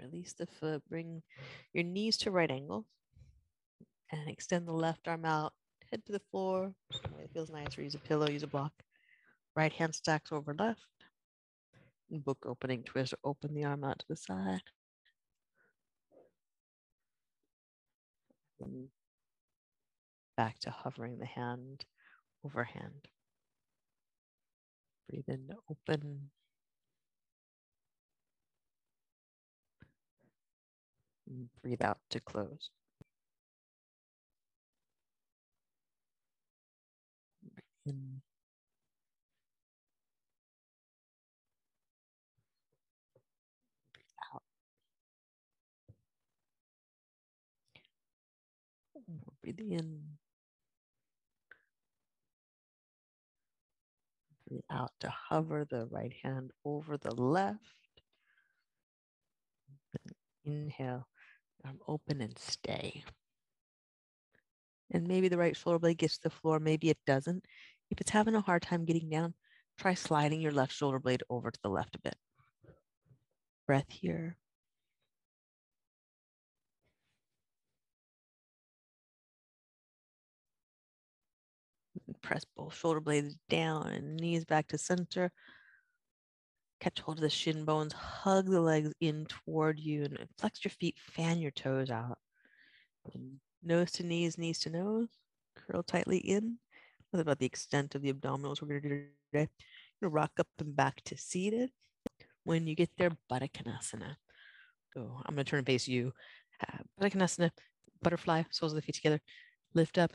Release 0.05 0.33
the 0.33 0.47
foot, 0.47 0.83
bring 0.89 1.21
your 1.73 1.83
knees 1.83 2.17
to 2.17 2.31
right 2.31 2.51
angle 2.51 2.85
and 4.11 4.29
extend 4.29 4.67
the 4.67 4.73
left 4.73 5.07
arm 5.07 5.25
out, 5.25 5.53
head 5.91 6.05
to 6.05 6.11
the 6.11 6.21
floor. 6.31 6.73
It 7.19 7.31
feels 7.33 7.49
nice, 7.49 7.77
or 7.77 7.81
use 7.81 7.95
a 7.95 7.99
pillow, 7.99 8.29
use 8.29 8.43
a 8.43 8.47
block. 8.47 8.73
Right 9.55 9.73
hand 9.73 9.95
stacks 9.95 10.31
over 10.31 10.53
left. 10.57 10.79
Book 12.11 12.45
opening 12.45 12.83
twist, 12.83 13.13
open 13.23 13.53
the 13.53 13.63
arm 13.63 13.83
out 13.83 13.99
to 13.99 14.05
the 14.09 14.15
side. 14.15 14.61
Back 20.37 20.59
to 20.59 20.69
hovering 20.69 21.17
the 21.17 21.25
hand 21.25 21.85
overhand. 22.43 23.07
Breathe 25.09 25.25
in 25.27 25.49
open. 25.69 26.29
Breathe 31.63 31.81
out 31.83 31.99
to 32.11 32.19
close. 32.19 32.69
In. 37.85 38.21
Out. 44.33 44.43
Breathe 49.43 49.59
in. 49.59 50.01
Breathe 54.47 54.61
out 54.71 54.91
to 55.01 55.09
hover 55.09 55.65
the 55.65 55.87
right 55.87 56.13
hand 56.23 56.51
over 56.65 56.97
the 56.97 57.13
left. 57.15 57.59
Inhale 60.45 61.07
arm 61.65 61.79
open 61.87 62.21
and 62.21 62.37
stay. 62.37 63.03
And 64.91 65.07
maybe 65.07 65.27
the 65.27 65.37
right 65.37 65.57
shoulder 65.57 65.79
blade 65.79 65.97
gets 65.97 66.17
to 66.17 66.23
the 66.23 66.29
floor, 66.29 66.59
maybe 66.59 66.89
it 66.89 66.99
doesn't. 67.05 67.45
If 67.89 68.01
it's 68.01 68.11
having 68.11 68.35
a 68.35 68.41
hard 68.41 68.61
time 68.61 68.85
getting 68.85 69.09
down, 69.09 69.33
try 69.77 69.93
sliding 69.93 70.41
your 70.41 70.51
left 70.51 70.73
shoulder 70.73 70.99
blade 70.99 71.23
over 71.29 71.51
to 71.51 71.59
the 71.63 71.69
left 71.69 71.95
a 71.95 71.99
bit. 71.99 72.15
Breath 73.67 73.89
here. 73.89 74.37
Press 82.21 82.45
both 82.55 82.75
shoulder 82.75 82.99
blades 82.99 83.35
down 83.49 83.87
and 83.87 84.17
knees 84.17 84.45
back 84.45 84.67
to 84.67 84.77
center. 84.77 85.31
Catch 86.85 86.99
hold 86.99 87.17
of 87.17 87.23
the 87.23 87.31
shin 87.31 87.65
bones, 87.65 87.93
hug 87.93 88.45
the 88.45 88.61
legs 88.61 88.93
in 89.01 89.25
toward 89.25 89.79
you, 89.79 90.03
and 90.03 90.19
flex 90.37 90.63
your 90.63 90.69
feet, 90.69 90.95
fan 90.99 91.39
your 91.39 91.49
toes 91.49 91.89
out. 91.89 92.19
Nose 93.63 93.91
to 93.93 94.03
knees, 94.03 94.37
knees 94.37 94.59
to 94.59 94.69
nose, 94.69 95.07
curl 95.55 95.81
tightly 95.81 96.19
in. 96.19 96.59
That's 97.11 97.23
about 97.23 97.39
the 97.39 97.45
extent 97.47 97.95
of 97.95 98.03
the 98.03 98.13
abdominals 98.13 98.61
we're 98.61 98.79
going 98.79 98.83
to 98.83 98.89
do 98.89 99.05
today. 99.33 99.49
You're 99.99 100.11
rock 100.11 100.33
up 100.39 100.45
and 100.59 100.75
back 100.75 101.01
to 101.05 101.17
seated. 101.17 101.71
When 102.43 102.67
you 102.67 102.75
get 102.75 102.91
there, 102.99 103.09
Baddha. 103.31 103.49
So 104.93 105.21
I'm 105.25 105.33
going 105.33 105.43
to 105.43 105.49
turn 105.49 105.57
and 105.57 105.65
face 105.65 105.87
you. 105.87 106.13
Uh, 106.61 106.83
butterfly, 108.03 108.43
soles 108.51 108.73
of 108.73 108.75
the 108.75 108.83
feet 108.83 108.93
together. 108.93 109.19
Lift 109.73 109.97
up, 109.97 110.11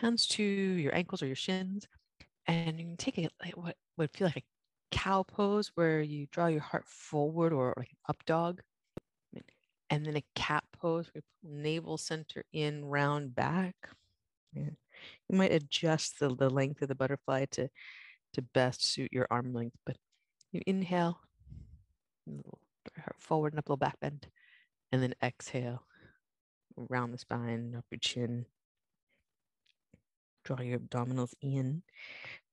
hands 0.00 0.26
to 0.28 0.42
your 0.42 0.94
ankles 0.94 1.22
or 1.22 1.26
your 1.26 1.36
shins, 1.36 1.86
and 2.46 2.80
you 2.80 2.86
can 2.86 2.96
take 2.96 3.18
a, 3.18 3.28
like, 3.44 3.58
what 3.58 3.76
would 3.98 4.10
feel 4.16 4.28
like 4.28 4.38
a 4.38 4.42
cow 4.90 5.22
pose 5.22 5.72
where 5.74 6.00
you 6.00 6.26
draw 6.30 6.46
your 6.46 6.60
heart 6.60 6.86
forward 6.86 7.52
or 7.52 7.74
like 7.76 7.90
an 7.90 7.96
up 8.08 8.24
dog. 8.26 8.60
And 9.90 10.04
then 10.04 10.16
a 10.16 10.24
cat 10.34 10.64
pose 10.78 11.10
where 11.12 11.22
you 11.42 11.62
navel 11.62 11.96
center 11.96 12.44
in, 12.52 12.84
round 12.84 13.34
back. 13.34 13.74
Yeah. 14.52 14.70
You 15.28 15.38
might 15.38 15.52
adjust 15.52 16.18
the, 16.18 16.34
the 16.34 16.50
length 16.50 16.82
of 16.82 16.88
the 16.88 16.94
butterfly 16.94 17.46
to, 17.52 17.70
to 18.34 18.42
best 18.42 18.84
suit 18.84 19.12
your 19.12 19.26
arm 19.30 19.54
length, 19.54 19.76
but 19.86 19.96
you 20.52 20.60
inhale, 20.66 21.20
heart 22.96 23.16
forward 23.18 23.52
and 23.52 23.58
up, 23.58 23.66
little 23.66 23.76
back 23.76 23.98
bend, 24.00 24.26
and 24.92 25.02
then 25.02 25.14
exhale, 25.22 25.84
around 26.90 27.12
the 27.12 27.18
spine, 27.18 27.74
up 27.76 27.84
your 27.90 27.98
chin. 27.98 28.46
Draw 30.48 30.62
your 30.62 30.78
abdominals 30.78 31.34
in 31.42 31.82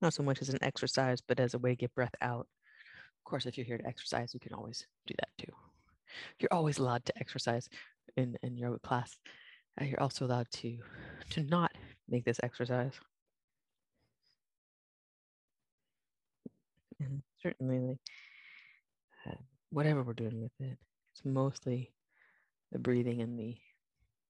not 0.01 0.13
so 0.13 0.21
much 0.21 0.41
as 0.41 0.49
an 0.49 0.61
exercise, 0.61 1.21
but 1.21 1.39
as 1.39 1.53
a 1.53 1.57
way 1.59 1.69
to 1.69 1.75
get 1.77 1.95
breath 1.95 2.13
out. 2.21 2.41
Of 2.41 3.23
course, 3.23 3.45
if 3.45 3.57
you're 3.57 3.65
here 3.65 3.77
to 3.77 3.87
exercise, 3.87 4.33
you 4.33 4.39
can 4.41 4.53
always 4.53 4.85
do 5.07 5.13
that 5.17 5.29
too. 5.37 5.53
You're 6.39 6.51
always 6.51 6.77
allowed 6.77 7.05
to 7.05 7.17
exercise 7.17 7.69
in, 8.17 8.37
in 8.43 8.57
yoga 8.57 8.79
class. 8.79 9.17
Uh, 9.79 9.85
you're 9.85 10.01
also 10.01 10.25
allowed 10.25 10.51
to 10.51 10.77
to 11.29 11.43
not 11.43 11.71
make 12.09 12.25
this 12.25 12.41
exercise. 12.43 12.91
And 16.99 17.21
certainly, 17.41 17.79
like, 17.79 17.97
uh, 19.25 19.41
whatever 19.69 20.03
we're 20.03 20.13
doing 20.13 20.41
with 20.41 20.51
it, 20.59 20.77
it's 21.13 21.23
mostly 21.23 21.93
the 22.73 22.79
breathing 22.79 23.21
and 23.21 23.39
the 23.39 23.55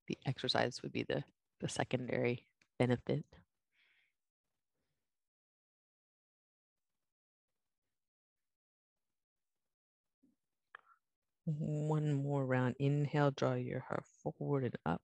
the 0.07 0.19
exercise 0.27 0.83
would 0.83 0.91
be 0.91 1.01
the 1.01 1.23
the 1.61 1.67
secondary 1.67 2.45
benefit. 2.77 3.25
One 11.45 12.13
more 12.13 12.45
round. 12.45 12.75
Inhale, 12.79 13.31
draw 13.31 13.53
your 13.53 13.81
heart 13.81 14.03
forward 14.23 14.63
and 14.63 14.77
up. 14.85 15.01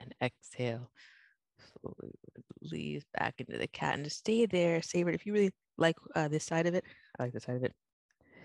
And 0.00 0.14
exhale. 0.22 0.90
Slowly 1.80 2.12
release 2.62 3.04
back 3.18 3.34
into 3.38 3.58
the 3.58 3.66
cat 3.66 3.94
and 3.94 4.04
just 4.04 4.18
stay 4.18 4.46
there. 4.46 4.82
Savor 4.82 5.10
it. 5.10 5.14
If 5.14 5.26
you 5.26 5.32
really 5.32 5.52
like 5.78 5.96
uh, 6.14 6.28
this 6.28 6.44
side 6.44 6.66
of 6.66 6.74
it, 6.74 6.84
I 7.18 7.24
like 7.24 7.32
the 7.32 7.40
side 7.40 7.56
of 7.56 7.64
it. 7.64 7.72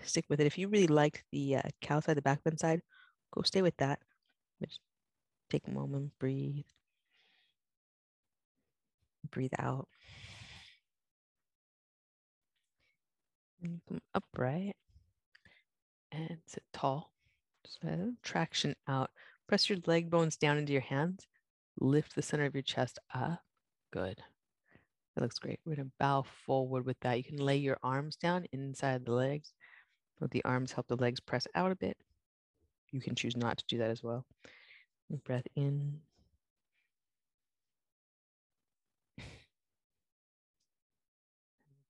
Stick 0.02 0.24
with 0.28 0.40
it. 0.40 0.46
If 0.46 0.58
you 0.58 0.68
really 0.68 0.86
liked 0.86 1.22
the 1.32 1.56
uh, 1.56 1.62
cow 1.82 2.00
side, 2.00 2.16
the 2.16 2.22
back 2.22 2.42
bend 2.42 2.58
side, 2.58 2.80
go 3.32 3.42
stay 3.42 3.62
with 3.62 3.76
that. 3.78 3.98
Just 4.62 4.80
take 5.50 5.66
a 5.68 5.70
moment, 5.70 6.12
breathe. 6.18 6.64
Breathe 9.30 9.52
out. 9.58 9.88
And 13.64 13.80
come 13.88 14.00
upright 14.14 14.76
and 16.12 16.36
sit 16.46 16.62
tall. 16.74 17.10
So 17.66 18.12
traction 18.22 18.76
out. 18.86 19.10
Press 19.48 19.70
your 19.70 19.78
leg 19.86 20.10
bones 20.10 20.36
down 20.36 20.58
into 20.58 20.72
your 20.72 20.82
hands. 20.82 21.26
Lift 21.80 22.14
the 22.14 22.20
center 22.20 22.44
of 22.44 22.54
your 22.54 22.62
chest 22.62 22.98
up. 23.14 23.40
Good. 23.90 24.22
That 25.14 25.22
looks 25.22 25.38
great. 25.38 25.60
We're 25.64 25.76
going 25.76 25.88
to 25.88 25.94
bow 25.98 26.24
forward 26.44 26.84
with 26.84 27.00
that. 27.00 27.16
You 27.16 27.24
can 27.24 27.38
lay 27.38 27.56
your 27.56 27.78
arms 27.82 28.16
down 28.16 28.44
inside 28.52 29.06
the 29.06 29.12
legs. 29.12 29.54
Let 30.20 30.30
the 30.30 30.44
arms 30.44 30.72
help 30.72 30.86
the 30.86 30.96
legs 30.96 31.20
press 31.20 31.46
out 31.54 31.72
a 31.72 31.76
bit. 31.76 31.96
You 32.92 33.00
can 33.00 33.14
choose 33.14 33.36
not 33.36 33.56
to 33.58 33.64
do 33.66 33.78
that 33.78 33.90
as 33.90 34.02
well. 34.02 34.26
Breath 35.24 35.46
in. 35.56 36.00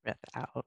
Breath 0.04 0.18
out. 0.37 0.66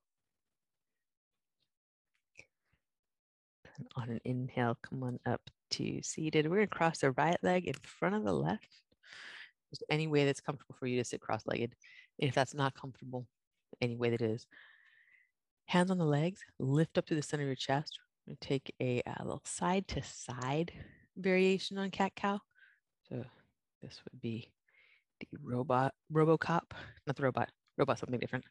On 3.96 4.10
an 4.10 4.20
inhale, 4.26 4.78
come 4.82 5.04
on 5.04 5.20
up 5.26 5.42
to 5.72 6.02
seated. 6.02 6.48
We're 6.48 6.58
going 6.58 6.68
to 6.68 6.76
cross 6.76 7.00
the 7.00 7.12
right 7.12 7.38
leg 7.44 7.66
in 7.66 7.76
front 7.84 8.16
of 8.16 8.24
the 8.24 8.34
left. 8.34 8.82
Just 9.70 9.84
any 9.90 10.08
way 10.08 10.26
that's 10.26 10.42
comfortable 10.42 10.76
for 10.80 10.88
you 10.88 10.98
to 10.98 11.04
sit 11.04 11.22
cross 11.22 11.44
legged. 11.46 11.76
If 12.18 12.34
that's 12.34 12.54
not 12.54 12.74
comfortable, 12.74 13.28
any 13.82 13.96
way 13.96 14.10
that 14.10 14.22
is. 14.22 14.48
Hands 15.66 15.92
on 15.92 15.98
the 15.98 16.06
legs, 16.06 16.42
lift 16.60 16.98
up 16.98 17.06
to 17.08 17.16
the 17.16 17.22
center 17.22 17.44
of 17.44 17.48
your 17.48 17.56
chest. 17.56 18.00
Take 18.42 18.74
a, 18.82 19.02
a 19.06 19.24
little 19.24 19.44
side 19.46 19.88
to 19.90 20.04
side 20.04 20.72
variation 21.16 21.78
on 21.78 21.92
cat 21.92 22.14
cow. 22.16 22.40
So 23.10 23.24
this 23.82 24.02
would 24.04 24.22
be 24.22 24.50
the 25.20 25.28
robot, 25.44 25.94
Robocop, 26.12 26.72
not 27.06 27.16
the 27.16 27.24
robot, 27.24 27.50
robot 27.78 28.00
something 28.00 28.20
different. 28.20 28.46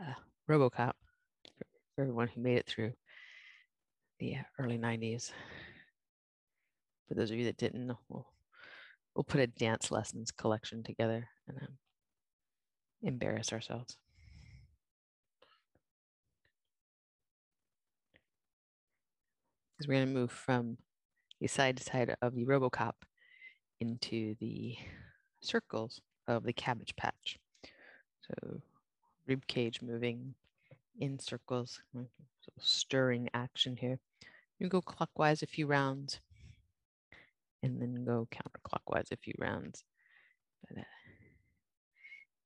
Uh, 0.00 0.14
Robocop 0.48 0.92
for 1.94 2.02
everyone 2.02 2.28
who 2.28 2.40
made 2.40 2.58
it 2.58 2.66
through 2.66 2.92
the 4.18 4.36
early 4.58 4.78
90s. 4.78 5.30
For 7.08 7.14
those 7.14 7.30
of 7.30 7.36
you 7.36 7.44
that 7.44 7.56
didn't, 7.56 7.92
we'll, 8.08 8.26
we'll 9.14 9.24
put 9.24 9.40
a 9.40 9.46
dance 9.46 9.90
lessons 9.90 10.30
collection 10.30 10.82
together 10.82 11.28
and 11.48 11.58
um, 11.58 11.78
embarrass 13.02 13.52
ourselves. 13.52 13.96
Because 19.76 19.88
we're 19.88 19.94
going 19.94 20.06
to 20.06 20.12
move 20.12 20.32
from 20.32 20.78
the 21.40 21.46
side 21.46 21.76
to 21.76 21.82
side 21.84 22.16
of 22.22 22.34
the 22.34 22.46
Robocop 22.46 22.94
into 23.80 24.34
the 24.40 24.76
circles 25.40 26.00
of 26.26 26.44
the 26.44 26.52
cabbage 26.52 26.96
patch. 26.96 27.38
So 28.22 28.60
rib 29.26 29.46
cage 29.46 29.82
moving 29.82 30.34
in 30.98 31.18
circles, 31.18 31.80
so 32.46 32.52
stirring 32.60 33.28
action 33.34 33.76
here. 33.76 33.98
You 34.58 34.68
go 34.68 34.80
clockwise 34.80 35.42
a 35.42 35.46
few 35.46 35.66
rounds 35.66 36.20
and 37.62 37.80
then 37.80 38.04
go 38.04 38.28
counterclockwise 38.30 39.12
a 39.12 39.16
few 39.16 39.34
rounds. 39.38 39.84
But, 40.68 40.78
uh, 40.78 40.84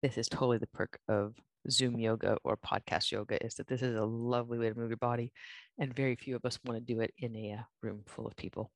this 0.02 0.16
is 0.16 0.28
totally 0.28 0.58
the 0.58 0.66
perk 0.68 0.98
of 1.08 1.34
Zoom 1.70 1.98
yoga 1.98 2.38
or 2.42 2.56
podcast 2.56 3.12
yoga 3.12 3.44
is 3.44 3.54
that 3.56 3.66
this 3.66 3.82
is 3.82 3.94
a 3.96 4.04
lovely 4.04 4.58
way 4.58 4.70
to 4.70 4.78
move 4.78 4.88
your 4.88 4.96
body, 4.96 5.30
and 5.78 5.94
very 5.94 6.16
few 6.16 6.36
of 6.36 6.44
us 6.44 6.58
want 6.64 6.78
to 6.78 6.94
do 6.94 7.00
it 7.00 7.12
in 7.18 7.36
a 7.36 7.52
uh, 7.52 7.62
room 7.82 8.02
full 8.06 8.26
of 8.26 8.34
people, 8.36 8.70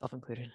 self 0.00 0.12
included. 0.12 0.52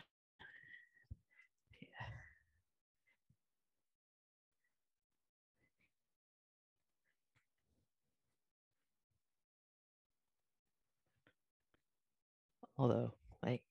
Although, 12.78 13.14
like, 13.44 13.64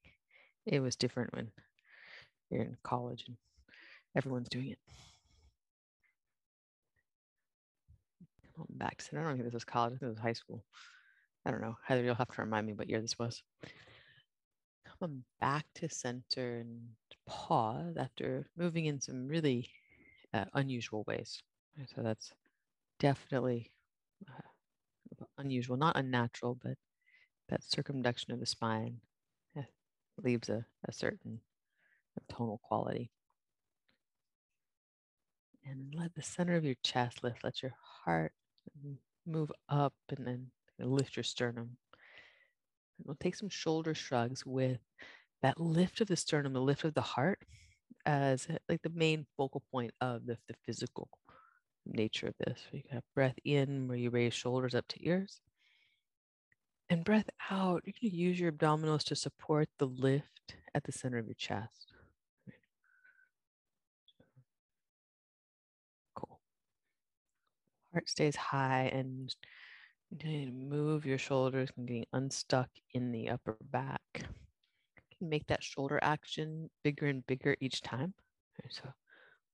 it 0.66 0.80
was 0.80 0.96
different 0.96 1.34
when 1.34 1.50
you're 2.50 2.62
in 2.62 2.76
college 2.82 3.24
and 3.26 3.36
everyone's 4.16 4.48
doing 4.48 4.70
it. 4.70 4.78
Come 8.54 8.66
on 8.70 8.78
back 8.78 8.98
to 8.98 9.18
I 9.18 9.22
don't 9.22 9.32
think 9.32 9.44
this 9.44 9.54
was 9.54 9.64
college. 9.64 9.94
I 9.94 9.96
think 9.98 10.02
it 10.02 10.08
was 10.08 10.18
high 10.18 10.32
school. 10.34 10.64
I 11.44 11.50
don't 11.50 11.60
know. 11.60 11.76
Heather, 11.84 12.04
you'll 12.04 12.14
have 12.14 12.28
to 12.28 12.42
remind 12.42 12.66
me 12.66 12.74
what 12.74 12.88
year 12.88 13.00
this 13.00 13.18
was. 13.18 13.42
Come 14.84 14.96
on 15.02 15.24
back 15.40 15.66
to 15.76 15.88
center 15.88 16.58
and 16.60 16.90
pause 17.26 17.96
after 17.96 18.46
moving 18.56 18.86
in 18.86 19.00
some 19.00 19.26
really 19.26 19.70
uh, 20.34 20.44
unusual 20.54 21.04
ways. 21.06 21.42
So 21.94 22.02
that's 22.02 22.32
definitely 23.00 23.72
uh, 24.28 25.24
unusual, 25.38 25.76
not 25.76 25.96
unnatural, 25.96 26.58
but 26.62 26.76
that 27.52 27.62
circumduction 27.62 28.32
of 28.32 28.40
the 28.40 28.46
spine 28.46 28.96
eh, 29.56 29.62
leaves 30.22 30.48
a, 30.48 30.64
a 30.88 30.92
certain 30.92 31.38
tonal 32.30 32.60
quality. 32.64 33.10
And 35.64 35.94
let 35.94 36.14
the 36.14 36.22
center 36.22 36.56
of 36.56 36.64
your 36.64 36.76
chest 36.82 37.22
lift, 37.22 37.44
let 37.44 37.62
your 37.62 37.74
heart 38.04 38.32
move 39.26 39.52
up 39.68 39.92
and 40.08 40.26
then 40.26 40.46
lift 40.78 41.16
your 41.16 41.24
sternum. 41.24 41.76
And 42.98 43.06
we'll 43.06 43.16
take 43.20 43.36
some 43.36 43.50
shoulder 43.50 43.94
shrugs 43.94 44.46
with 44.46 44.80
that 45.42 45.60
lift 45.60 46.00
of 46.00 46.08
the 46.08 46.16
sternum, 46.16 46.54
the 46.54 46.60
lift 46.60 46.84
of 46.84 46.94
the 46.94 47.02
heart 47.02 47.38
as 48.06 48.46
eh, 48.48 48.56
like 48.68 48.80
the 48.82 48.90
main 48.94 49.26
focal 49.36 49.62
point 49.70 49.92
of 50.00 50.24
the, 50.24 50.38
the 50.48 50.54
physical 50.64 51.08
nature 51.84 52.28
of 52.28 52.34
this. 52.38 52.62
So 52.70 52.78
you 52.78 52.82
have 52.90 53.02
breath 53.14 53.36
in 53.44 53.88
where 53.88 53.98
you 53.98 54.08
raise 54.08 54.32
shoulders 54.32 54.74
up 54.74 54.88
to 54.88 55.06
ears. 55.06 55.40
And 56.92 57.04
breath 57.04 57.30
out, 57.50 57.84
you're 57.86 57.94
going 58.02 58.10
to 58.10 58.14
use 58.14 58.38
your 58.38 58.52
abdominals 58.52 59.02
to 59.04 59.16
support 59.16 59.66
the 59.78 59.86
lift 59.86 60.56
at 60.74 60.84
the 60.84 60.92
center 60.92 61.16
of 61.16 61.24
your 61.24 61.34
chest. 61.38 61.90
Cool. 66.14 66.38
Heart 67.94 68.10
stays 68.10 68.36
high 68.36 68.90
and 68.92 69.34
move 70.52 71.06
your 71.06 71.16
shoulders 71.16 71.70
and 71.78 71.88
getting 71.88 72.04
unstuck 72.12 72.68
in 72.92 73.10
the 73.10 73.30
upper 73.30 73.56
back. 73.70 74.02
You 74.14 75.16
can 75.18 75.30
make 75.30 75.46
that 75.46 75.62
shoulder 75.62 75.98
action 76.02 76.68
bigger 76.84 77.06
and 77.06 77.26
bigger 77.26 77.56
each 77.58 77.80
time. 77.80 78.12
So 78.68 78.82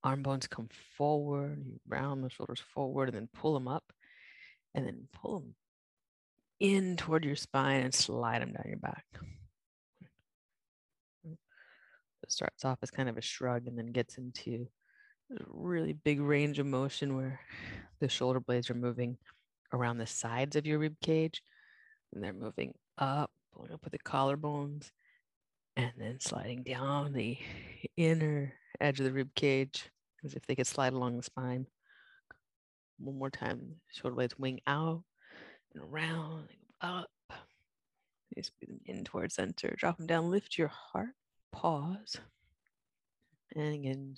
arm 0.03 0.25
bones 0.25 0.49
come 0.49 0.71
forward, 0.97 1.63
you 1.65 1.79
round 1.87 2.25
the 2.25 2.31
shoulders 2.31 2.65
forward 2.75 3.11
and 3.11 3.17
then 3.17 3.29
pull 3.33 3.55
them 3.55 3.69
up 3.69 3.93
and 4.75 4.85
then 4.85 5.07
pull 5.15 5.39
them 5.39 5.55
in 6.61 6.97
toward 6.97 7.25
your 7.25 7.37
spine 7.37 7.83
and 7.83 7.95
slide 7.95 8.43
them 8.43 8.53
down 8.53 8.65
your 8.67 8.79
back. 8.79 9.05
Mm. 11.27 11.37
It 12.23 12.33
starts 12.33 12.65
off 12.65 12.79
as 12.83 12.91
kind 12.91 13.09
of 13.09 13.17
a 13.17 13.23
shrug 13.23 13.67
and 13.67 13.79
then 13.79 13.93
gets 13.93 14.19
into 14.19 14.67
a 15.31 15.43
really 15.47 15.93
big 15.93 16.21
range 16.21 16.59
of 16.59 16.67
motion 16.67 17.17
where 17.17 17.41
the 18.01 18.09
shoulder 18.09 18.41
blades 18.41 18.71
are 18.71 18.75
moving 18.75 19.19
around 19.73 19.99
the 19.99 20.07
sides 20.07 20.57
of 20.57 20.67
your 20.67 20.79
rib 20.79 20.97
cage 21.03 21.43
and 22.13 22.23
they're 22.25 22.33
moving 22.33 22.75
up, 22.97 23.31
pulling 23.55 23.73
up 23.73 23.85
with 23.85 23.93
the 23.93 23.99
collarbones, 23.99 24.91
and 25.77 25.93
then 25.97 26.19
sliding 26.19 26.63
down 26.63 27.13
the 27.13 27.39
inner 27.97 28.53
edge 28.81 28.99
of 28.99 29.05
the 29.05 29.13
rib 29.13 29.35
cage 29.35 29.91
as 30.25 30.35
if 30.35 30.45
they 30.47 30.57
could 30.57 30.67
slide 30.67 30.93
along 30.93 31.17
the 31.17 31.23
spine. 31.23 31.67
One 32.99 33.19
more 33.19 33.31
time, 33.31 33.77
shoulder 33.93 34.17
blades 34.17 34.39
wing 34.39 34.61
out 34.67 35.05
and 35.75 35.85
around, 35.85 36.49
up. 36.81 37.09
Just 38.37 38.53
breathe 38.59 38.71
them 38.71 38.81
in 38.87 39.05
towards 39.05 39.35
center. 39.35 39.75
Drop 39.77 39.97
them 39.97 40.07
down. 40.07 40.31
Lift 40.31 40.59
your 40.59 40.69
heart. 40.69 41.15
Pause. 41.53 42.19
And 43.57 43.75
again, 43.75 44.15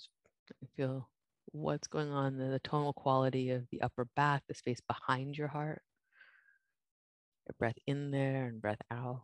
feel 0.75 1.09
what's 1.53 1.87
going 1.87 2.11
on, 2.11 2.37
the, 2.37 2.45
the 2.45 2.59
tonal 2.59 2.93
quality 2.93 3.51
of 3.51 3.65
the 3.71 3.81
upper 3.81 4.07
back, 4.15 4.43
the 4.47 4.53
space 4.53 4.81
behind 4.87 5.37
your 5.37 5.47
heart. 5.47 5.81
Your 7.47 7.55
breath 7.57 7.77
in 7.87 8.11
there 8.11 8.45
and 8.45 8.61
breath 8.61 8.81
out. 8.91 9.23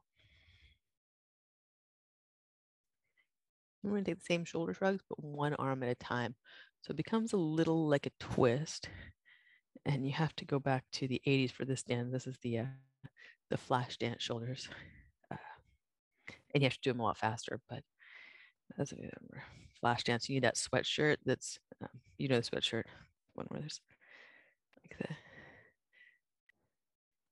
we're 3.88 3.92
going 3.92 4.04
to 4.04 4.12
take 4.12 4.20
the 4.20 4.34
same 4.34 4.46
shoulder 4.46 4.74
shrugs, 4.74 5.04
but 5.08 5.24
one 5.24 5.54
arm 5.56 5.84
at 5.84 5.90
a 5.90 5.96
time. 5.96 6.36
So 6.82 6.92
it 6.92 6.98
becomes 6.98 7.34
a 7.34 7.38
little 7.38 7.88
like 7.88 8.06
a 8.06 8.12
twist 8.20 8.90
and 9.88 10.06
you 10.06 10.12
have 10.12 10.36
to 10.36 10.46
go 10.46 10.60
back 10.60 10.84
to 10.92 11.08
the 11.08 11.22
80s 11.26 11.52
for 11.52 11.66
this 11.66 11.82
dance. 11.82 12.12
This 12.12 12.28
is 12.28 12.38
the 12.44 12.60
uh, 12.60 12.66
the 13.50 13.58
flash 13.58 13.98
dance 13.98 14.22
shoulders, 14.22 14.70
uh, 15.32 15.38
and 16.54 16.62
you 16.62 16.66
have 16.66 16.74
to 16.74 16.82
do 16.84 16.92
them 16.92 17.00
a 17.00 17.04
lot 17.04 17.18
faster. 17.18 17.60
But 17.70 17.84
that's 18.78 18.92
a 18.92 19.10
flash 19.80 20.04
dance. 20.04 20.28
You 20.28 20.36
need 20.36 20.44
that 20.44 20.56
sweatshirt. 20.56 21.18
That's 21.26 21.58
um, 21.82 21.90
you 22.18 22.28
know 22.28 22.40
the 22.40 22.50
sweatshirt 22.50 22.84
one 23.34 23.46
where 23.48 23.62
there's 23.62 23.80
like 24.84 25.00
the 25.00 25.16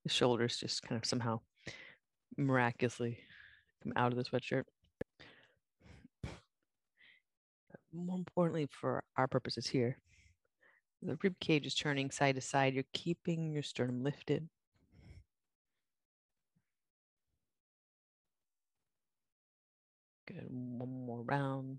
the 0.04 0.10
shoulders 0.10 0.56
just 0.56 0.82
kind 0.82 1.00
of 1.00 1.06
somehow 1.06 1.40
miraculously 2.38 3.18
come 3.82 3.92
out 3.96 4.12
of 4.12 4.18
the 4.18 4.24
sweatshirt. 4.24 4.64
But 6.22 7.80
more 7.92 8.16
importantly, 8.16 8.66
for 8.70 9.04
our 9.18 9.28
purposes 9.28 9.66
here, 9.66 9.98
the 11.02 11.18
rib 11.22 11.38
cage 11.40 11.66
is 11.66 11.74
turning 11.74 12.10
side 12.10 12.34
to 12.34 12.40
side. 12.40 12.74
You're 12.74 12.84
keeping 12.92 13.52
your 13.52 13.62
sternum 13.62 14.02
lifted. 14.02 14.48
Good. 20.26 20.46
One 20.48 21.06
more 21.06 21.22
round. 21.22 21.78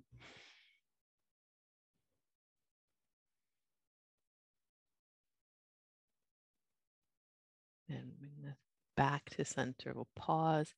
And 7.90 8.18
bring 8.20 8.32
the 8.44 8.56
back 8.96 9.30
to 9.32 9.46
center. 9.46 9.94
We'll 9.94 10.08
pause, 10.16 10.74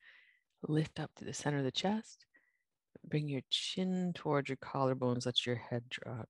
lift 0.67 0.99
up 0.99 1.11
to 1.15 1.25
the 1.25 1.33
center 1.33 1.59
of 1.59 1.63
the 1.63 1.71
chest. 1.71 2.25
Bring 3.07 3.27
your 3.27 3.41
chin 3.49 4.13
towards 4.15 4.49
your 4.49 4.57
collarbones. 4.57 5.25
Let 5.25 5.45
your 5.45 5.55
head 5.55 5.83
drop. 5.89 6.29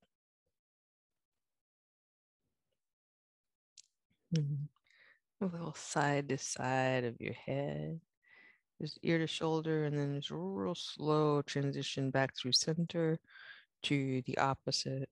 Mm-hmm. 4.35 5.45
A 5.45 5.45
little 5.45 5.73
side 5.73 6.29
to 6.29 6.37
side 6.37 7.05
of 7.05 7.19
your 7.19 7.33
head. 7.33 7.99
Just 8.81 8.99
ear 9.03 9.17
to 9.17 9.27
shoulder, 9.27 9.85
and 9.85 9.97
then 9.97 10.15
just 10.15 10.31
real 10.31 10.75
slow 10.75 11.41
transition 11.41 12.11
back 12.11 12.35
through 12.35 12.53
center 12.53 13.19
to 13.83 14.21
the 14.25 14.37
opposite. 14.37 15.09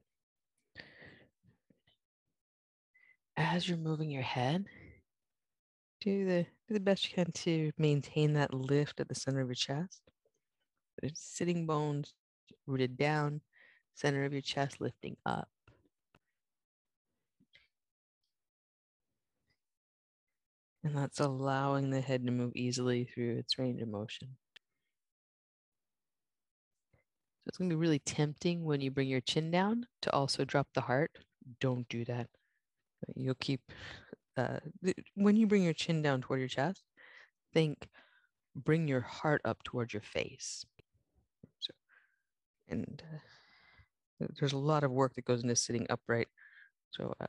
As 3.35 3.67
you're 3.67 3.77
moving 3.77 4.09
your 4.09 4.23
head, 4.23 4.65
do 6.01 6.25
the 6.25 6.45
do 6.67 6.73
the 6.73 6.79
best 6.79 7.09
you 7.09 7.15
can 7.15 7.31
to 7.31 7.71
maintain 7.77 8.33
that 8.33 8.53
lift 8.53 8.99
at 8.99 9.09
the 9.09 9.15
center 9.15 9.41
of 9.41 9.47
your 9.47 9.55
chest. 9.55 10.01
Sitting 11.13 11.65
bones 11.65 12.13
rooted 12.65 12.97
down, 12.97 13.41
center 13.95 14.25
of 14.25 14.33
your 14.33 14.41
chest 14.41 14.81
lifting 14.81 15.17
up. 15.25 15.49
And 20.83 20.95
that's 20.95 21.19
allowing 21.19 21.89
the 21.89 22.01
head 22.01 22.25
to 22.25 22.31
move 22.31 22.53
easily 22.55 23.05
through 23.05 23.37
its 23.37 23.57
range 23.59 23.81
of 23.81 23.89
motion. 23.89 24.37
So 27.43 27.49
it's 27.49 27.57
going 27.57 27.69
to 27.69 27.75
be 27.75 27.79
really 27.79 27.99
tempting 27.99 28.63
when 28.63 28.81
you 28.81 28.91
bring 28.91 29.09
your 29.09 29.21
chin 29.21 29.51
down 29.51 29.87
to 30.03 30.13
also 30.13 30.45
drop 30.45 30.67
the 30.73 30.81
heart. 30.81 31.11
Don't 31.59 31.87
do 31.89 32.05
that. 32.05 32.27
You'll 33.15 33.35
keep, 33.35 33.61
uh, 34.37 34.59
when 35.15 35.35
you 35.35 35.47
bring 35.47 35.63
your 35.63 35.73
chin 35.73 36.01
down 36.01 36.21
toward 36.21 36.39
your 36.39 36.49
chest, 36.49 36.83
think 37.53 37.87
bring 38.55 38.87
your 38.87 39.01
heart 39.01 39.41
up 39.45 39.63
towards 39.63 39.93
your 39.93 40.01
face. 40.01 40.65
So, 41.59 41.73
and 42.69 43.01
uh, 43.13 44.27
there's 44.39 44.53
a 44.53 44.57
lot 44.57 44.83
of 44.83 44.91
work 44.91 45.15
that 45.15 45.25
goes 45.25 45.43
into 45.43 45.55
sitting 45.55 45.87
upright. 45.89 46.27
So 46.91 47.13
uh, 47.19 47.27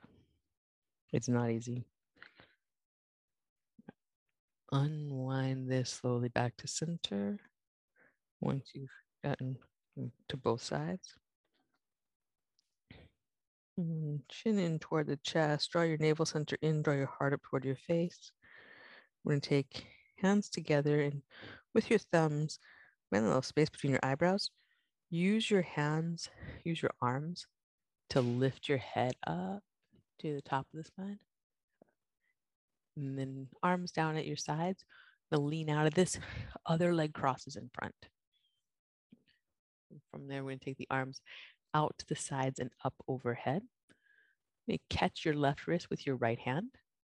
it's 1.13 1.29
not 1.29 1.51
easy. 1.51 1.85
Unwind 4.71 5.71
this 5.71 5.91
slowly 5.91 6.29
back 6.29 6.57
to 6.59 6.69
center 6.69 7.39
once 8.41 8.71
you've 8.75 8.89
gotten 9.25 9.57
to 10.29 10.37
both 10.37 10.63
sides. 10.63 11.15
Mm, 13.81 14.21
chin 14.29 14.59
in 14.59 14.79
toward 14.79 15.07
the 15.07 15.17
chest. 15.19 15.71
Draw 15.71 15.83
your 15.83 15.99
navel 15.99 16.27
center 16.27 16.57
in. 16.61 16.83
Draw 16.83 16.95
your 16.95 17.07
heart 17.07 17.33
up 17.33 17.41
toward 17.43 17.65
your 17.65 17.77
face. 17.77 18.33
We're 19.25 19.33
going 19.33 19.41
to 19.41 19.49
take 19.49 19.87
hands 20.17 20.49
together 20.49 21.01
and 21.01 21.23
with 21.75 21.91
your 21.91 21.99
thumbs, 21.99 22.59
find 23.11 23.25
a 23.25 23.29
little 23.29 23.43
space 23.43 23.71
between 23.71 23.93
your 23.93 24.01
eyebrows. 24.03 24.51
Use 25.11 25.51
your 25.51 25.63
hands, 25.63 26.29
use 26.65 26.83
your 26.83 26.91
arms 27.01 27.47
to 28.11 28.21
lift 28.21 28.69
your 28.69 28.79
head 28.79 29.15
up 29.27 29.63
to 30.21 30.35
the 30.35 30.43
top 30.43 30.67
of 30.73 30.79
the 30.79 30.85
spine. 30.85 31.19
And 32.99 33.17
then 33.19 33.47
arms 33.63 33.93
down 33.93 34.17
at 34.17 34.27
your 34.27 34.37
sides. 34.37 34.85
Now 35.31 35.39
lean 35.39 35.71
out 35.71 35.87
of 35.87 35.95
this. 35.95 36.19
Other 36.67 36.93
leg 36.93 37.15
crosses 37.15 37.55
in 37.55 37.71
front. 37.73 37.95
From 40.11 40.27
there, 40.27 40.45
we're 40.45 40.57
to 40.57 40.65
take 40.65 40.77
the 40.79 40.89
arms 40.91 41.21
out 41.75 41.95
to 41.99 42.07
the 42.07 42.17
sides 42.17 42.59
and 42.59 42.71
up 42.85 42.95
overhead. 43.07 43.63
You 44.67 44.79
catch 44.91 45.25
your 45.25 45.35
left 45.35 45.67
wrist 45.67 45.89
with 45.91 46.07
your 46.07 46.17
right 46.17 46.39
hand. 46.39 46.71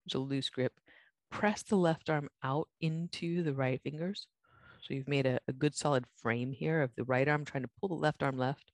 There's 0.04 0.14
a 0.14 0.24
loose 0.24 0.50
grip. 0.50 0.74
Press 1.30 1.62
the 1.62 1.76
left 1.76 2.10
arm 2.10 2.28
out 2.44 2.68
into 2.80 3.42
the 3.42 3.54
right 3.54 3.80
fingers. 3.82 4.26
So 4.82 4.94
you've 4.94 5.08
made 5.08 5.26
a, 5.26 5.40
a 5.48 5.52
good 5.52 5.74
solid 5.74 6.04
frame 6.16 6.52
here 6.52 6.82
of 6.82 6.94
the 6.96 7.04
right 7.04 7.28
arm 7.28 7.44
trying 7.44 7.64
to 7.64 7.70
pull 7.80 7.88
the 7.88 7.94
left 7.94 8.22
arm 8.22 8.36
left, 8.36 8.72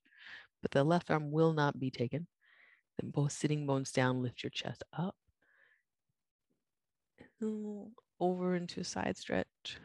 but 0.61 0.71
the 0.71 0.83
left 0.83 1.09
arm 1.09 1.31
will 1.31 1.53
not 1.53 1.79
be 1.79 1.91
taken. 1.91 2.27
Then 2.99 3.11
both 3.11 3.31
sitting 3.31 3.65
bones 3.65 3.91
down, 3.91 4.21
lift 4.21 4.43
your 4.43 4.49
chest 4.49 4.83
up. 4.97 5.15
Over 7.41 8.55
into 8.55 8.81
a 8.81 8.83
side 8.83 9.17
stretch. 9.17 9.77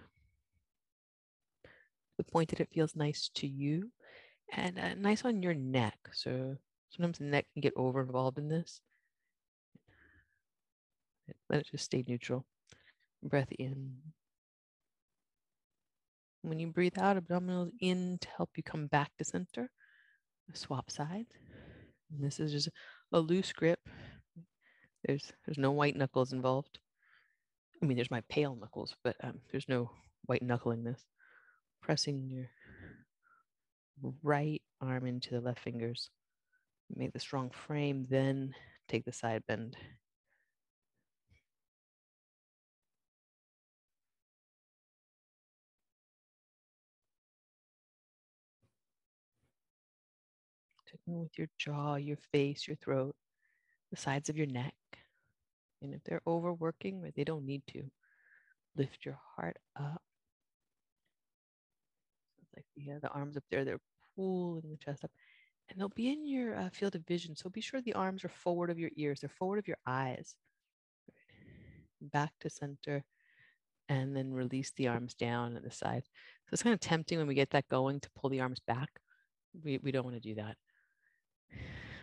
The 2.18 2.24
point 2.24 2.50
that 2.50 2.60
it 2.60 2.70
feels 2.72 2.96
nice 2.96 3.30
to 3.34 3.46
you 3.46 3.90
and 4.52 4.78
uh, 4.78 4.94
nice 4.94 5.24
on 5.24 5.42
your 5.42 5.54
neck. 5.54 5.98
So 6.12 6.56
sometimes 6.90 7.18
the 7.18 7.24
neck 7.24 7.46
can 7.52 7.62
get 7.62 7.72
over 7.76 8.02
involved 8.02 8.38
in 8.38 8.48
this. 8.48 8.80
Let 11.48 11.60
it 11.60 11.66
just 11.70 11.84
stay 11.84 12.04
neutral. 12.06 12.44
Breath 13.22 13.52
in. 13.58 13.96
When 16.42 16.58
you 16.58 16.68
breathe 16.68 16.98
out, 16.98 17.16
abdominals 17.16 17.70
in 17.80 18.18
to 18.20 18.28
help 18.36 18.50
you 18.56 18.62
come 18.62 18.86
back 18.86 19.10
to 19.18 19.24
center. 19.24 19.70
Swap 20.54 20.90
sides. 20.90 21.34
And 22.10 22.22
this 22.22 22.40
is 22.40 22.52
just 22.52 22.68
a 23.12 23.20
loose 23.20 23.52
grip. 23.52 23.78
There's 25.04 25.32
there's 25.46 25.58
no 25.58 25.70
white 25.70 25.96
knuckles 25.96 26.32
involved. 26.32 26.78
I 27.82 27.84
mean, 27.84 27.96
there's 27.96 28.10
my 28.12 28.22
pale 28.28 28.54
knuckles, 28.54 28.94
but 29.02 29.16
um, 29.24 29.40
there's 29.50 29.68
no 29.68 29.90
white 30.26 30.42
knuckling 30.42 30.84
this. 30.84 31.04
Pressing 31.80 32.30
your 32.30 32.48
right 34.22 34.62
arm 34.80 35.06
into 35.06 35.30
the 35.30 35.40
left 35.40 35.58
fingers. 35.58 36.08
Make 36.94 37.12
the 37.12 37.18
strong 37.18 37.50
frame, 37.50 38.06
then 38.08 38.54
take 38.86 39.04
the 39.04 39.12
side 39.12 39.42
bend. 39.48 39.76
Checking 50.88 51.18
with 51.18 51.36
your 51.36 51.48
jaw, 51.58 51.96
your 51.96 52.18
face, 52.30 52.68
your 52.68 52.76
throat, 52.76 53.16
the 53.90 53.96
sides 53.96 54.28
of 54.28 54.36
your 54.36 54.46
neck. 54.46 54.74
And 55.82 55.94
if 55.94 56.02
they're 56.04 56.22
overworking, 56.26 57.02
or 57.02 57.10
they 57.10 57.24
don't 57.24 57.46
need 57.46 57.62
to, 57.68 57.82
lift 58.76 59.04
your 59.04 59.18
heart 59.36 59.56
up. 59.78 60.02
It's 62.42 62.52
like 62.56 62.96
uh, 62.96 63.00
the 63.00 63.08
arms 63.08 63.36
up 63.36 63.44
there, 63.50 63.64
they're 63.64 63.80
pulling 64.16 64.70
the 64.70 64.76
chest 64.76 65.04
up 65.04 65.10
and 65.68 65.80
they'll 65.80 65.88
be 65.88 66.12
in 66.12 66.26
your 66.26 66.56
uh, 66.56 66.68
field 66.70 66.94
of 66.94 67.06
vision. 67.06 67.34
So 67.36 67.48
be 67.48 67.60
sure 67.60 67.80
the 67.80 67.94
arms 67.94 68.24
are 68.24 68.28
forward 68.28 68.70
of 68.70 68.78
your 68.78 68.90
ears, 68.96 69.20
they're 69.20 69.30
forward 69.30 69.58
of 69.58 69.68
your 69.68 69.78
eyes. 69.86 70.34
Back 72.00 72.32
to 72.40 72.50
center, 72.50 73.04
and 73.88 74.16
then 74.16 74.32
release 74.32 74.72
the 74.76 74.88
arms 74.88 75.14
down 75.14 75.56
at 75.56 75.62
the 75.62 75.70
side. 75.70 76.02
So 76.46 76.54
it's 76.54 76.62
kind 76.62 76.74
of 76.74 76.80
tempting 76.80 77.18
when 77.18 77.28
we 77.28 77.34
get 77.34 77.50
that 77.50 77.68
going 77.68 78.00
to 78.00 78.10
pull 78.18 78.28
the 78.28 78.40
arms 78.40 78.60
back. 78.66 78.88
We, 79.62 79.78
we 79.82 79.92
don't 79.92 80.04
want 80.04 80.16
to 80.16 80.20
do 80.20 80.34
that. 80.34 80.56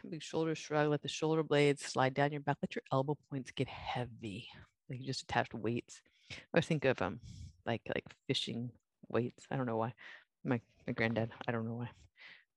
Big 0.09 0.23
shoulder 0.23 0.55
shrug, 0.55 0.89
let 0.89 1.01
the 1.03 1.07
shoulder 1.07 1.43
blades 1.43 1.85
slide 1.85 2.15
down 2.15 2.31
your 2.31 2.41
back, 2.41 2.57
let 2.63 2.75
your 2.75 2.81
elbow 2.91 3.15
points 3.29 3.51
get 3.51 3.67
heavy. 3.67 4.47
Like 4.89 4.99
you 4.99 5.05
just 5.05 5.23
attached 5.23 5.53
weights. 5.53 6.01
I 6.53 6.61
think 6.61 6.85
of 6.85 7.01
um 7.01 7.19
like 7.65 7.81
like 7.93 8.05
fishing 8.27 8.71
weights. 9.07 9.45
I 9.51 9.55
don't 9.55 9.67
know 9.67 9.77
why. 9.77 9.93
My 10.43 10.61
my 10.87 10.93
granddad, 10.93 11.31
I 11.47 11.51
don't 11.51 11.67
know 11.67 11.75
why. 11.75 11.89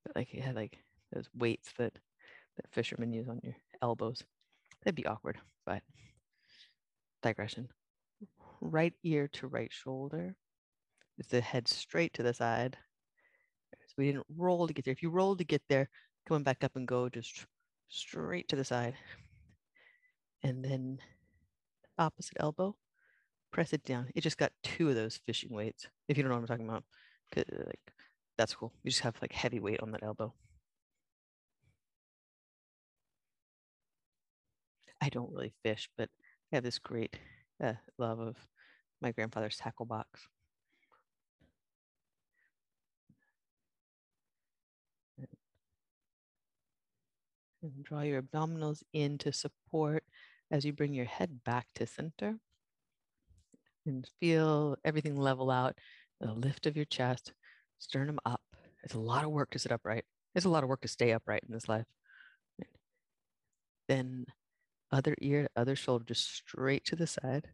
But 0.05 0.17
like 0.17 0.29
he 0.29 0.41
had 0.41 0.57
like 0.57 0.79
those 1.13 1.29
weights 1.35 1.73
that 1.77 1.93
that 2.57 2.73
fishermen 2.73 3.13
use 3.13 3.29
on 3.29 3.41
your 3.43 3.57
elbows. 3.83 4.23
That'd 4.83 4.97
be 4.97 5.07
awkward, 5.07 5.39
but 5.67 5.83
digression. 7.23 7.69
Right 8.63 8.95
ear 9.03 9.29
to 9.35 9.47
right 9.47 9.73
shoulder. 9.73 10.35
Is 11.19 11.27
the 11.27 11.43
head 11.43 11.69
straight 11.69 12.15
to 12.15 12.23
the 12.23 12.33
side. 12.33 12.79
So 13.73 13.95
we 13.99 14.07
didn't 14.07 14.27
roll 14.37 14.67
to 14.67 14.73
get 14.73 14.87
there. 14.87 14.93
If 14.93 15.03
you 15.03 15.11
roll 15.11 15.37
to 15.37 15.45
get 15.45 15.63
there, 15.69 15.91
coming 16.27 16.43
back 16.43 16.65
up 16.65 16.77
and 16.77 16.87
go 16.87 17.09
just 17.09 17.47
straight 17.89 18.49
to 18.49 18.57
the 18.57 18.65
side. 18.65 18.95
And 20.43 20.65
then 20.65 20.99
opposite 21.99 22.37
elbow, 22.41 22.77
press 23.53 23.73
it 23.73 23.85
down. 23.85 24.09
It 24.15 24.23
just 24.23 24.39
got 24.39 24.53
two 24.63 24.89
of 24.89 24.95
those 24.95 25.21
fishing 25.27 25.51
weights. 25.53 25.87
If 26.09 26.17
you 26.17 26.23
don't 26.23 26.31
know 26.31 26.37
what 26.37 26.43
I'm 26.43 26.49
talking 26.49 26.69
about, 26.69 26.85
like 27.37 27.81
that's 28.39 28.55
cool. 28.55 28.73
You 28.83 28.91
just 28.91 29.03
have 29.03 29.17
like 29.23 29.33
heavy 29.33 29.61
weight 29.61 29.81
on 29.81 29.93
that 29.93 30.03
elbow. 30.03 30.35
I 35.01 35.09
don't 35.09 35.33
really 35.33 35.53
fish, 35.65 35.89
but 35.97 36.09
I 36.53 36.57
have 36.57 36.65
this 36.65 36.79
great 36.79 37.17
uh, 37.63 37.75
love 37.99 38.21
of 38.21 38.37
my 39.01 39.11
grandfather's 39.13 39.57
tackle 39.57 39.87
box. 39.87 40.29
And 47.63 47.85
draw 47.85 48.03
your 48.03 48.21
abdominals 48.21 48.83
in 48.93 49.19
to 49.19 49.33
support 49.33 50.05
as 50.51 50.65
you 50.65 50.73
bring 50.73 50.95
your 50.95 51.05
head 51.05 51.45
back 51.45 51.69
to 51.77 51.87
center. 51.87 52.39
And 53.87 54.09
feel 54.21 54.77
everything 54.85 55.17
level 55.17 55.51
out, 55.51 55.79
the 56.21 56.33
lift 56.33 56.67
of 56.67 56.77
your 56.77 56.85
chest, 56.85 57.33
sternum 57.79 58.19
up. 58.25 58.43
It's 58.85 58.95
a 58.95 58.99
lot 58.99 59.25
of 59.25 59.31
work 59.31 59.51
to 59.53 59.59
sit 59.59 59.73
upright. 59.73 60.05
It's 60.35 60.45
a 60.45 60.49
lot 60.51 60.63
of 60.63 60.69
work 60.69 60.81
to 60.83 60.89
stay 60.89 61.13
upright 61.13 61.45
in 61.47 61.55
this 61.55 61.69
life. 61.69 61.87
Then 63.89 64.27
other 64.91 65.15
ear, 65.21 65.49
other 65.57 65.77
shoulder, 65.77 66.05
just 66.05 66.35
straight 66.37 66.85
to 66.87 66.97
the 66.97 67.07
side. 67.07 67.49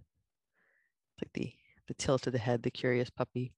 like 1.21 1.33
the 1.35 1.53
the 1.89 1.95
tilt 1.95 2.27
of 2.27 2.33
the 2.35 2.39
head, 2.39 2.63
the 2.63 2.71
curious 2.71 3.11
puppy. 3.11 3.53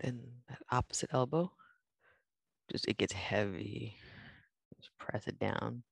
Then 0.00 0.20
that 0.48 0.58
opposite 0.70 1.10
elbow, 1.12 1.52
just 2.70 2.88
it 2.88 2.98
gets 2.98 3.12
heavy. 3.12 3.96
Just 4.80 4.96
press 4.98 5.26
it 5.26 5.38
down. 5.38 5.82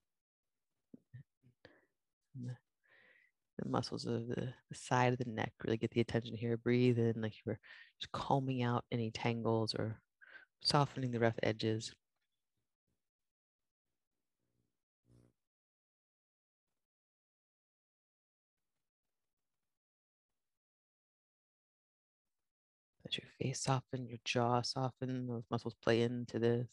The, 2.34 3.68
muscles 3.68 4.06
of 4.06 4.28
the, 4.28 4.54
the 4.70 4.74
side 4.74 5.12
of 5.12 5.18
the 5.18 5.30
neck 5.30 5.52
really 5.64 5.76
get 5.76 5.90
the 5.90 6.00
attention 6.00 6.36
here. 6.36 6.56
Breathe 6.56 6.98
in 6.98 7.20
like 7.20 7.34
you're 7.44 7.58
just 8.00 8.12
combing 8.12 8.62
out 8.62 8.84
any 8.90 9.10
tangles 9.10 9.74
or 9.74 10.00
softening 10.62 11.10
the 11.10 11.20
rough 11.20 11.38
edges. 11.42 11.92
Let 23.04 23.18
your 23.18 23.30
face 23.40 23.60
soften, 23.62 24.06
your 24.06 24.18
jaw 24.24 24.62
soften, 24.62 25.26
those 25.26 25.44
muscles 25.50 25.74
play 25.82 26.02
into 26.02 26.38
this. 26.38 26.68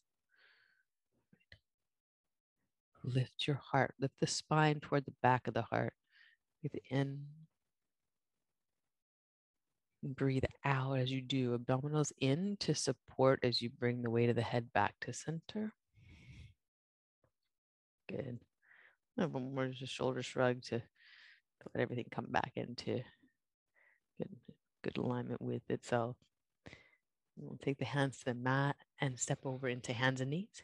Lift 3.05 3.45
your 3.45 3.61
heart, 3.71 3.93
lift 3.99 4.19
the 4.19 4.25
spine 4.25 4.79
toward 4.79 5.05
the 5.05 5.13
back 5.21 5.47
of 5.47 5.53
the 5.53 5.61
heart. 5.61 5.93
Breathe 6.61 6.81
in. 6.89 7.25
Breathe 10.03 10.43
out 10.63 10.97
as 10.97 11.11
you 11.11 11.21
do. 11.21 11.55
Abdominals 11.57 12.11
in 12.19 12.57
to 12.61 12.73
support 12.73 13.39
as 13.43 13.61
you 13.61 13.69
bring 13.69 14.01
the 14.01 14.09
weight 14.09 14.29
of 14.29 14.35
the 14.35 14.41
head 14.41 14.73
back 14.73 14.95
to 15.01 15.13
center. 15.13 15.73
Good. 18.09 18.39
One 19.15 19.53
more 19.53 19.67
just 19.67 19.93
shoulder 19.93 20.23
shrug 20.23 20.63
to 20.63 20.81
let 21.73 21.81
everything 21.81 22.05
come 22.11 22.27
back 22.29 22.53
into 22.55 23.01
good, 24.17 24.29
good 24.83 24.97
alignment 24.97 25.41
with 25.41 25.61
itself. 25.69 26.15
We'll 27.37 27.59
take 27.63 27.77
the 27.77 27.85
hands 27.85 28.19
to 28.19 28.25
the 28.25 28.33
mat 28.33 28.77
and 28.99 29.19
step 29.19 29.39
over 29.45 29.67
into 29.67 29.93
hands 29.93 30.21
and 30.21 30.31
knees. 30.31 30.63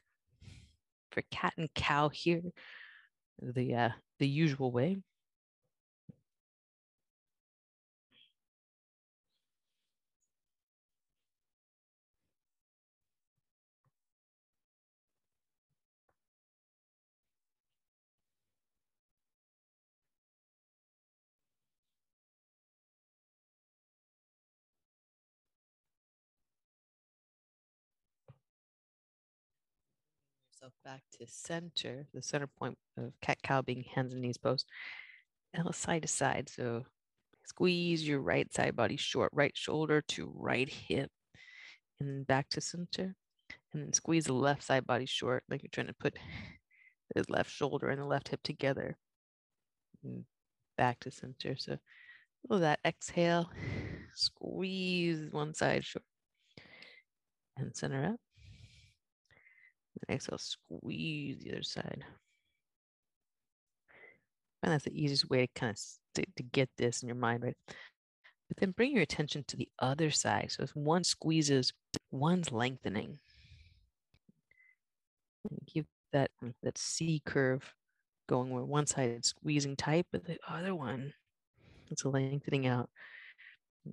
For 1.11 1.21
cat 1.31 1.53
and 1.57 1.73
cow 1.73 2.09
here, 2.09 2.41
the 3.41 3.75
uh, 3.75 3.89
the 4.19 4.27
usual 4.27 4.71
way. 4.71 4.97
Back 30.83 31.01
to 31.19 31.27
center, 31.27 32.05
the 32.13 32.21
center 32.21 32.47
point 32.47 32.77
of 32.97 33.13
cat 33.21 33.37
cow 33.43 33.61
being 33.61 33.83
hands 33.95 34.13
and 34.13 34.21
knees 34.21 34.37
pose. 34.37 34.65
Now 35.53 35.71
side 35.71 36.03
to 36.03 36.07
side. 36.07 36.49
So 36.49 36.85
squeeze 37.45 38.07
your 38.07 38.19
right 38.19 38.51
side 38.53 38.75
body 38.75 38.97
short, 38.97 39.31
right 39.33 39.55
shoulder 39.55 40.01
to 40.09 40.31
right 40.35 40.69
hip, 40.69 41.09
and 41.99 42.25
back 42.25 42.49
to 42.49 42.61
center. 42.61 43.15
And 43.73 43.83
then 43.83 43.93
squeeze 43.93 44.25
the 44.25 44.33
left 44.33 44.63
side 44.63 44.85
body 44.85 45.05
short, 45.05 45.43
like 45.49 45.63
you're 45.63 45.69
trying 45.71 45.87
to 45.87 45.93
put 45.93 46.17
the 47.15 47.25
left 47.29 47.51
shoulder 47.51 47.89
and 47.89 48.01
the 48.01 48.05
left 48.05 48.29
hip 48.29 48.41
together. 48.43 48.97
And 50.03 50.25
back 50.77 50.99
to 51.01 51.11
center. 51.11 51.55
So 51.57 51.77
oh, 52.49 52.59
that 52.59 52.79
exhale, 52.85 53.51
squeeze 54.15 55.31
one 55.31 55.53
side 55.53 55.85
short 55.85 56.03
and 57.57 57.75
center 57.75 58.05
up. 58.05 58.19
Exhale, 60.09 60.37
squeeze 60.37 61.37
the 61.39 61.51
other 61.51 61.63
side. 61.63 62.03
And 64.63 64.71
that's 64.71 64.83
the 64.83 65.03
easiest 65.03 65.29
way 65.29 65.45
to 65.45 65.59
kind 65.59 65.71
of 65.71 65.79
to, 66.15 66.25
to 66.35 66.43
get 66.43 66.69
this 66.77 67.01
in 67.01 67.07
your 67.07 67.15
mind, 67.15 67.43
right? 67.43 67.57
But 67.67 68.57
then 68.57 68.71
bring 68.71 68.91
your 68.91 69.01
attention 69.01 69.45
to 69.47 69.57
the 69.57 69.69
other 69.79 70.11
side. 70.11 70.51
So 70.51 70.63
if 70.63 70.75
one 70.75 71.03
squeezes, 71.03 71.73
one's 72.11 72.51
lengthening. 72.51 73.19
And 75.49 75.59
keep 75.65 75.87
that 76.13 76.31
that 76.61 76.77
C 76.77 77.21
curve 77.25 77.73
going 78.27 78.49
where 78.49 78.63
one 78.63 78.85
side 78.85 79.17
is 79.19 79.27
squeezing 79.27 79.75
tight, 79.75 80.05
but 80.11 80.25
the 80.25 80.37
other 80.47 80.75
one 80.75 81.13
it's 81.89 82.05
lengthening 82.05 82.67
out. 82.67 82.89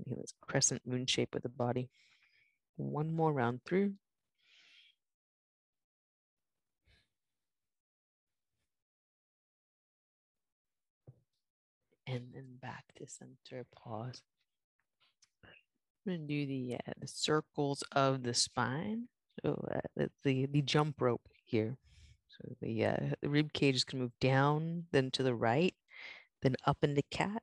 This 0.07 0.33
crescent 0.41 0.83
moon 0.87 1.07
shape 1.07 1.35
of 1.35 1.43
the 1.43 1.49
body. 1.49 1.89
One 2.77 3.13
more 3.13 3.33
round 3.33 3.61
through. 3.65 3.95
And 12.09 12.33
then 12.33 12.47
back 12.63 12.85
to 12.97 13.07
center 13.07 13.65
pause. 13.77 14.23
I'm 16.07 16.13
to 16.13 16.27
do 16.27 16.47
the, 16.47 16.77
uh, 16.77 16.93
the 17.01 17.07
circles 17.07 17.83
of 17.93 18.23
the 18.23 18.33
spine. 18.33 19.09
So 19.43 19.63
uh, 19.75 20.07
the, 20.25 20.47
the 20.47 20.63
jump 20.63 21.01
rope 21.01 21.29
here. 21.45 21.77
So 22.29 22.55
the, 22.63 22.87
uh, 22.87 22.97
the 23.21 23.29
rib 23.29 23.53
cage 23.53 23.77
is 23.77 23.85
gonna 23.85 24.05
move 24.05 24.19
down, 24.21 24.85
then 24.91 25.11
to 25.13 25.23
the 25.23 25.35
right, 25.35 25.75
then 26.43 26.57
up 26.67 26.79
into 26.83 27.03
cat, 27.11 27.43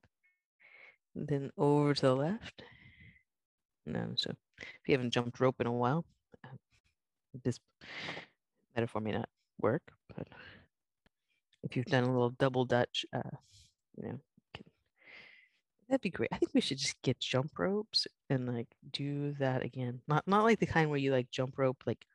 then 1.13 1.51
over 1.57 1.93
to 1.93 2.01
the 2.01 2.15
left. 2.15 2.63
No, 3.85 4.13
so 4.15 4.33
if 4.57 4.87
you 4.87 4.93
haven't 4.93 5.11
jumped 5.11 5.39
rope 5.39 5.61
in 5.61 5.67
a 5.67 5.71
while, 5.71 6.05
uh, 6.43 6.55
this 7.43 7.59
metaphor 8.75 9.01
may 9.01 9.11
not 9.11 9.29
work, 9.61 9.83
but 10.15 10.27
if 11.63 11.75
you've 11.75 11.85
done 11.85 12.03
a 12.03 12.11
little 12.11 12.31
double 12.31 12.65
dutch, 12.65 13.05
uh, 13.13 13.37
you 13.97 14.09
know, 14.09 14.19
That'd 15.89 16.01
be 16.01 16.09
great. 16.09 16.29
I 16.31 16.37
think 16.37 16.51
we 16.53 16.61
should 16.61 16.79
just 16.79 17.01
get 17.03 17.19
jump 17.19 17.59
ropes 17.59 18.07
and 18.29 18.47
like 18.47 18.67
do 18.91 19.33
that 19.39 19.63
again. 19.63 20.01
Not 20.07 20.27
not 20.27 20.43
like 20.43 20.59
the 20.59 20.65
kind 20.65 20.89
where 20.89 20.99
you 20.99 21.11
like 21.11 21.29
jump 21.31 21.57
rope 21.57 21.83
like 21.85 22.05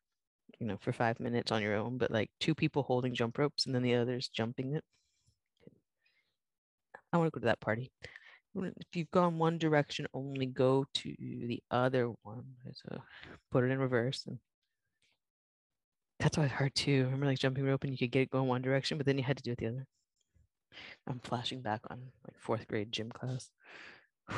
you 0.58 0.66
know 0.66 0.78
for 0.80 0.92
five 0.92 1.20
minutes 1.20 1.52
on 1.52 1.62
your 1.62 1.76
own, 1.76 1.98
but 1.98 2.10
like 2.10 2.30
two 2.40 2.54
people 2.54 2.82
holding 2.82 3.14
jump 3.14 3.38
ropes 3.38 3.66
and 3.66 3.74
then 3.74 3.82
the 3.82 3.94
others 3.94 4.28
jumping 4.28 4.74
it. 4.74 4.84
I 7.12 7.18
want 7.18 7.32
to 7.32 7.38
go 7.38 7.40
to 7.40 7.46
that 7.46 7.60
party. 7.60 7.90
If 8.56 8.94
you've 8.94 9.10
gone 9.12 9.38
one 9.38 9.58
direction, 9.58 10.06
only 10.14 10.46
go 10.46 10.84
to 10.94 11.14
the 11.18 11.62
other 11.70 12.08
one. 12.22 12.44
So 12.72 13.02
put 13.50 13.64
it 13.64 13.70
in 13.70 13.78
reverse 13.78 14.24
and 14.26 14.38
that's 16.18 16.36
always 16.38 16.52
hard 16.52 16.74
too. 16.74 17.04
Remember 17.04 17.26
like 17.26 17.38
jumping 17.38 17.64
rope 17.64 17.84
and 17.84 17.92
you 17.92 17.98
could 17.98 18.10
get 18.12 18.22
it 18.22 18.30
going 18.30 18.48
one 18.48 18.62
direction, 18.62 18.98
but 18.98 19.06
then 19.06 19.18
you 19.18 19.24
had 19.24 19.36
to 19.38 19.42
do 19.42 19.52
it 19.52 19.58
the 19.58 19.66
other. 19.66 19.86
I'm 21.06 21.20
flashing 21.20 21.62
back 21.62 21.80
on 21.90 21.98
like 22.26 22.38
fourth 22.38 22.66
grade 22.68 22.92
gym 22.92 23.10
class. 23.10 23.50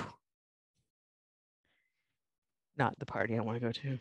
Not 2.76 2.98
the 2.98 3.06
party 3.06 3.36
I 3.36 3.40
want 3.40 3.56
to 3.56 3.60
go 3.60 3.72
to. 3.72 3.98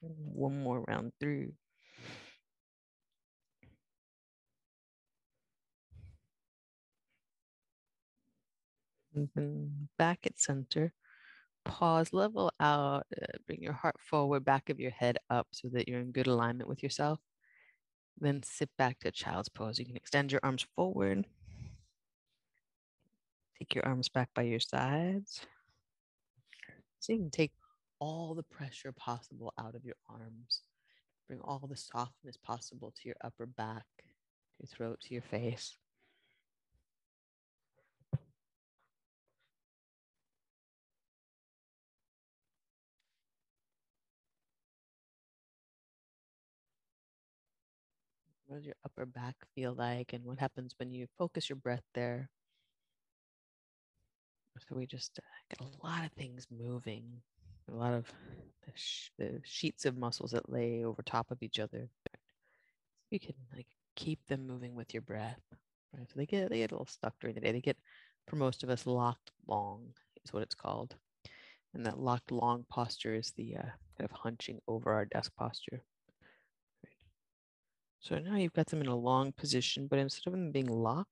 One 0.00 0.62
more 0.62 0.80
round 0.88 1.12
through. 1.20 1.52
And 9.14 9.88
back 9.98 10.20
at 10.24 10.38
center 10.40 10.92
pause, 11.64 12.12
level 12.12 12.52
out, 12.60 13.06
uh, 13.20 13.38
bring 13.46 13.62
your 13.62 13.72
heart 13.72 13.96
forward, 14.00 14.44
back 14.44 14.70
of 14.70 14.80
your 14.80 14.90
head 14.90 15.18
up 15.28 15.46
so 15.52 15.68
that 15.72 15.88
you're 15.88 16.00
in 16.00 16.12
good 16.12 16.26
alignment 16.26 16.68
with 16.68 16.82
yourself. 16.82 17.20
Then 18.18 18.42
sit 18.42 18.70
back 18.76 18.98
to 19.00 19.10
child's 19.10 19.48
pose. 19.48 19.78
You 19.78 19.86
can 19.86 19.96
extend 19.96 20.32
your 20.32 20.40
arms 20.42 20.66
forward. 20.76 21.26
Take 23.58 23.74
your 23.74 23.86
arms 23.86 24.08
back 24.08 24.30
by 24.34 24.42
your 24.42 24.60
sides. 24.60 25.40
So 27.00 27.12
you 27.12 27.18
can 27.18 27.30
take 27.30 27.52
all 27.98 28.34
the 28.34 28.42
pressure 28.42 28.92
possible 28.92 29.52
out 29.58 29.74
of 29.74 29.84
your 29.84 29.96
arms. 30.08 30.62
Bring 31.28 31.40
all 31.40 31.66
the 31.68 31.76
softness 31.76 32.36
possible 32.36 32.92
to 32.96 33.08
your 33.08 33.16
upper 33.22 33.46
back, 33.46 33.86
your 34.58 34.66
throat, 34.66 35.00
to 35.02 35.14
your 35.14 35.22
face. 35.22 35.76
What 48.50 48.56
does 48.58 48.66
your 48.66 48.74
upper 48.84 49.06
back 49.06 49.36
feel 49.54 49.74
like? 49.74 50.12
And 50.12 50.24
what 50.24 50.40
happens 50.40 50.74
when 50.76 50.90
you 50.92 51.06
focus 51.16 51.48
your 51.48 51.54
breath 51.56 51.84
there? 51.94 52.28
So 54.68 54.74
we 54.76 54.86
just 54.86 55.18
uh, 55.18 55.22
get 55.48 55.60
a 55.60 55.86
lot 55.86 56.04
of 56.04 56.12
things 56.12 56.46
moving. 56.50 57.22
a 57.68 57.74
lot 57.74 57.92
of 57.94 58.12
the, 58.66 58.72
sh- 58.74 59.10
the 59.18 59.40
sheets 59.44 59.86
of 59.86 59.96
muscles 59.96 60.32
that 60.32 60.50
lay 60.50 60.84
over 60.84 61.02
top 61.02 61.30
of 61.30 61.42
each 61.42 61.60
other. 61.60 61.88
You 63.10 63.20
can 63.20 63.34
like 63.54 63.66
keep 63.94 64.26
them 64.26 64.46
moving 64.48 64.74
with 64.74 64.92
your 64.94 65.02
breath. 65.02 65.40
Right? 65.96 66.08
So 66.08 66.14
they 66.16 66.26
get 66.26 66.50
they 66.50 66.58
get 66.58 66.72
a 66.72 66.74
little 66.74 66.86
stuck 66.86 67.14
during 67.20 67.34
the 67.34 67.40
day. 67.40 67.52
They 67.52 67.60
get 67.60 67.78
for 68.26 68.36
most 68.36 68.64
of 68.64 68.70
us 68.70 68.86
locked 68.86 69.30
long 69.46 69.94
is 70.24 70.32
what 70.32 70.42
it's 70.42 70.54
called. 70.56 70.96
And 71.74 71.86
that 71.86 72.00
locked 72.00 72.32
long 72.32 72.64
posture 72.68 73.14
is 73.14 73.32
the 73.36 73.56
uh, 73.56 73.62
kind 73.96 74.10
of 74.10 74.12
hunching 74.12 74.60
over 74.66 74.92
our 74.92 75.04
desk 75.06 75.32
posture. 75.36 75.82
So 78.00 78.18
now 78.18 78.36
you've 78.36 78.54
got 78.54 78.66
them 78.66 78.80
in 78.80 78.86
a 78.88 78.96
long 78.96 79.32
position, 79.32 79.86
but 79.86 79.98
instead 79.98 80.26
of 80.26 80.32
them 80.32 80.50
being 80.52 80.68
locked, 80.68 81.10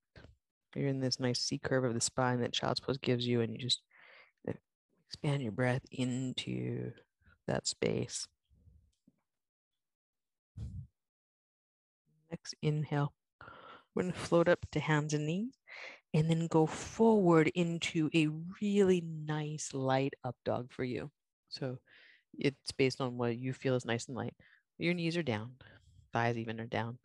you're 0.74 0.88
in 0.88 1.00
this 1.00 1.20
nice 1.20 1.40
C 1.40 1.58
curve 1.58 1.84
of 1.84 1.94
the 1.94 2.00
spine 2.00 2.40
that 2.40 2.52
child's 2.52 2.80
pose 2.80 2.98
gives 2.98 3.26
you, 3.26 3.40
and 3.40 3.52
you 3.52 3.58
just 3.58 3.82
uh, 4.48 4.52
expand 5.06 5.42
your 5.42 5.52
breath 5.52 5.82
into 5.90 6.92
that 7.46 7.66
space. 7.66 8.26
Next 12.30 12.54
inhale, 12.62 13.12
we're 13.94 14.02
going 14.02 14.12
to 14.12 14.18
float 14.18 14.48
up 14.48 14.66
to 14.72 14.80
hands 14.80 15.14
and 15.14 15.26
knees 15.26 15.54
and 16.14 16.30
then 16.30 16.46
go 16.46 16.66
forward 16.66 17.48
into 17.54 18.10
a 18.14 18.28
really 18.60 19.00
nice 19.00 19.74
light 19.74 20.14
up 20.24 20.36
dog 20.44 20.70
for 20.70 20.84
you. 20.84 21.10
So 21.48 21.78
it's 22.38 22.72
based 22.72 23.00
on 23.00 23.18
what 23.18 23.36
you 23.36 23.52
feel 23.52 23.74
is 23.74 23.84
nice 23.84 24.06
and 24.06 24.16
light. 24.16 24.34
Your 24.78 24.94
knees 24.94 25.16
are 25.16 25.22
down, 25.22 25.52
thighs 26.12 26.36
even 26.36 26.60
are 26.60 26.66
down. 26.66 26.98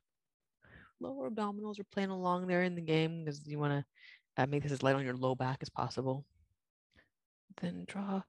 Lower 0.99 1.30
abdominals 1.30 1.80
are 1.80 1.86
playing 1.91 2.10
along 2.10 2.47
there 2.47 2.64
in 2.64 2.76
the 2.76 2.82
game 2.82 3.24
because 3.24 3.45
you 3.45 3.60
want 3.60 3.74
to 3.74 4.43
uh, 4.43 4.45
make 4.47 4.64
this 4.64 4.72
as 4.72 4.84
light 4.84 4.95
on 4.95 5.04
your 5.04 5.16
low 5.16 5.36
back 5.36 5.58
as 5.62 5.70
possible. 5.70 6.26
Then 7.62 7.86
draw 7.88 8.22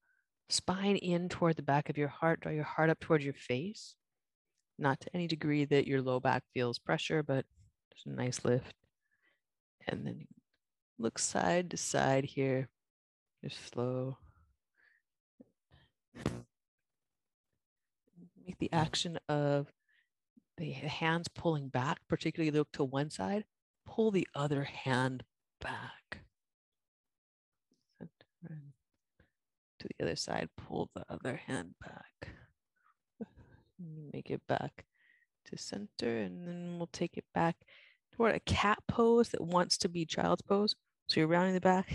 spine 0.49 0.97
in 0.97 1.29
toward 1.29 1.57
the 1.57 1.63
back 1.63 1.89
of 1.89 1.97
your 1.97 2.09
heart, 2.09 2.41
draw 2.41 2.53
your 2.53 2.65
heart 2.65 2.91
up 2.91 3.01
towards 3.01 3.25
your 3.25 3.35
face. 3.35 3.95
Not 4.79 5.01
to 5.01 5.11
any 5.15 5.29
degree 5.29 5.65
that 5.67 5.87
your 5.87 6.03
low 6.03 6.19
back 6.19 6.43
feels 6.53 6.79
pressure, 6.79 7.23
but 7.23 7.45
just 7.93 8.07
a 8.07 8.11
nice 8.11 8.45
lift. 8.45 8.75
And 9.87 10.07
then 10.07 10.27
look 10.99 11.19
side 11.19 11.71
to 11.71 11.77
side 11.77 12.25
here, 12.25 12.69
just 13.45 13.73
slow. 13.73 14.17
Make 18.47 18.59
the 18.59 18.73
action 18.73 19.19
of 19.29 19.69
the 20.57 20.71
hands 20.73 21.29
pulling 21.29 21.69
back, 21.69 21.99
particularly 22.09 22.51
look 22.51 22.71
to 22.73 22.85
one 22.85 23.11
side, 23.11 23.45
pull 23.87 24.11
the 24.11 24.29
other 24.35 24.65
hand 24.65 25.25
back. 25.61 26.21
To 29.81 29.89
the 29.99 30.05
other 30.05 30.17
side, 30.17 30.49
pull 30.57 30.91
the 30.95 31.05
other 31.09 31.41
hand 31.47 31.75
back. 31.81 32.29
Make 34.13 34.31
it 34.31 34.41
back 34.47 34.87
to 35.47 35.59
center, 35.59 36.19
and 36.19 36.47
then 36.47 36.79
we'll 36.79 36.89
take 36.93 37.17
it 37.17 37.25
back 37.35 37.57
toward 38.13 38.35
a 38.35 38.41
cat 38.41 38.79
pose 38.89 39.31
that 39.31 39.43
wants 39.43 39.77
to 39.79 39.89
be 39.89 40.07
child's 40.07 40.43
pose. 40.43 40.75
So 41.09 41.21
you're 41.21 41.29
rounding 41.29 41.55
the 41.55 41.61
back. 41.61 41.95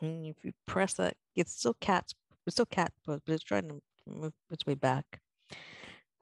And 0.00 0.26
if 0.26 0.36
you 0.42 0.52
press 0.66 0.94
that, 0.94 1.16
it's 1.34 1.52
still 1.52 1.76
cat's, 1.80 2.14
it's 2.46 2.56
still 2.56 2.66
cat 2.66 2.92
pose, 3.06 3.20
but 3.24 3.32
it's 3.32 3.44
trying 3.44 3.68
to 3.68 3.80
move 4.06 4.32
its 4.50 4.66
way 4.66 4.74
back. 4.74 5.20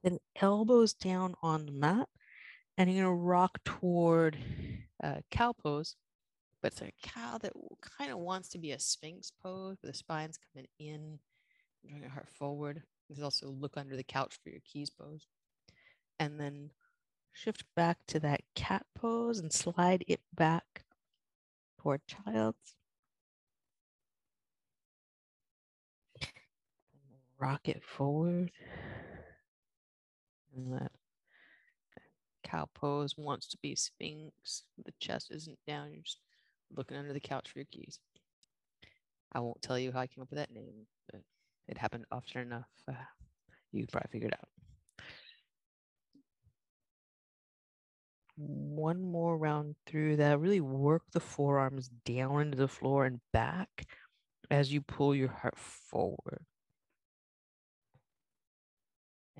Then 0.03 0.19
elbows 0.41 0.93
down 0.93 1.35
on 1.43 1.65
the 1.65 1.71
mat, 1.71 2.09
and 2.77 2.91
you're 2.91 3.05
gonna 3.05 3.15
rock 3.15 3.59
toward 3.63 4.37
uh, 5.03 5.21
cow 5.29 5.53
pose, 5.53 5.95
but 6.61 6.71
it's 6.71 6.81
a 6.81 6.91
cow 7.03 7.37
that 7.39 7.53
kind 7.97 8.11
of 8.11 8.17
wants 8.19 8.49
to 8.49 8.57
be 8.57 8.71
a 8.71 8.79
sphinx 8.79 9.31
pose, 9.43 9.77
where 9.81 9.91
the 9.91 9.97
spine's 9.97 10.39
coming 10.53 10.67
in, 10.79 11.19
drawing 11.85 12.01
your 12.01 12.11
heart 12.11 12.29
forward. 12.29 12.81
There's 13.09 13.23
also 13.23 13.49
look 13.49 13.77
under 13.77 13.95
the 13.95 14.03
couch 14.03 14.39
for 14.43 14.49
your 14.49 14.61
keys 14.65 14.89
pose, 14.89 15.27
and 16.19 16.39
then 16.39 16.71
shift 17.33 17.63
back 17.75 17.97
to 18.07 18.19
that 18.19 18.41
cat 18.55 18.85
pose 18.95 19.39
and 19.39 19.53
slide 19.53 20.03
it 20.07 20.21
back 20.33 20.83
toward 21.79 22.01
child's. 22.07 22.75
Rock 27.39 27.67
it 27.67 27.83
forward. 27.83 28.51
And 30.55 30.73
that 30.73 30.91
cow 32.43 32.67
pose 32.73 33.17
wants 33.17 33.47
to 33.47 33.57
be 33.61 33.75
sphinx. 33.75 34.63
The 34.83 34.93
chest 34.99 35.31
isn't 35.31 35.59
down. 35.67 35.91
You're 35.91 36.03
just 36.03 36.19
looking 36.75 36.97
under 36.97 37.13
the 37.13 37.19
couch 37.19 37.49
for 37.49 37.59
your 37.59 37.67
keys. 37.71 37.99
I 39.33 39.39
won't 39.39 39.61
tell 39.61 39.79
you 39.79 39.91
how 39.91 39.99
I 39.99 40.07
came 40.07 40.21
up 40.21 40.29
with 40.29 40.39
that 40.39 40.53
name, 40.53 40.87
but 41.11 41.21
it 41.67 41.77
happened 41.77 42.05
often 42.11 42.41
enough. 42.41 42.67
Uh, 42.87 42.93
you 43.71 43.87
probably 43.89 44.09
figured 44.11 44.33
out. 44.33 44.49
One 48.35 49.01
more 49.01 49.37
round 49.37 49.75
through 49.85 50.17
that. 50.17 50.39
Really 50.39 50.61
work 50.61 51.03
the 51.13 51.19
forearms 51.19 51.89
down 52.05 52.41
into 52.41 52.57
the 52.57 52.67
floor 52.67 53.05
and 53.05 53.21
back 53.31 53.85
as 54.49 54.73
you 54.73 54.81
pull 54.81 55.15
your 55.15 55.29
heart 55.29 55.57
forward. 55.57 56.43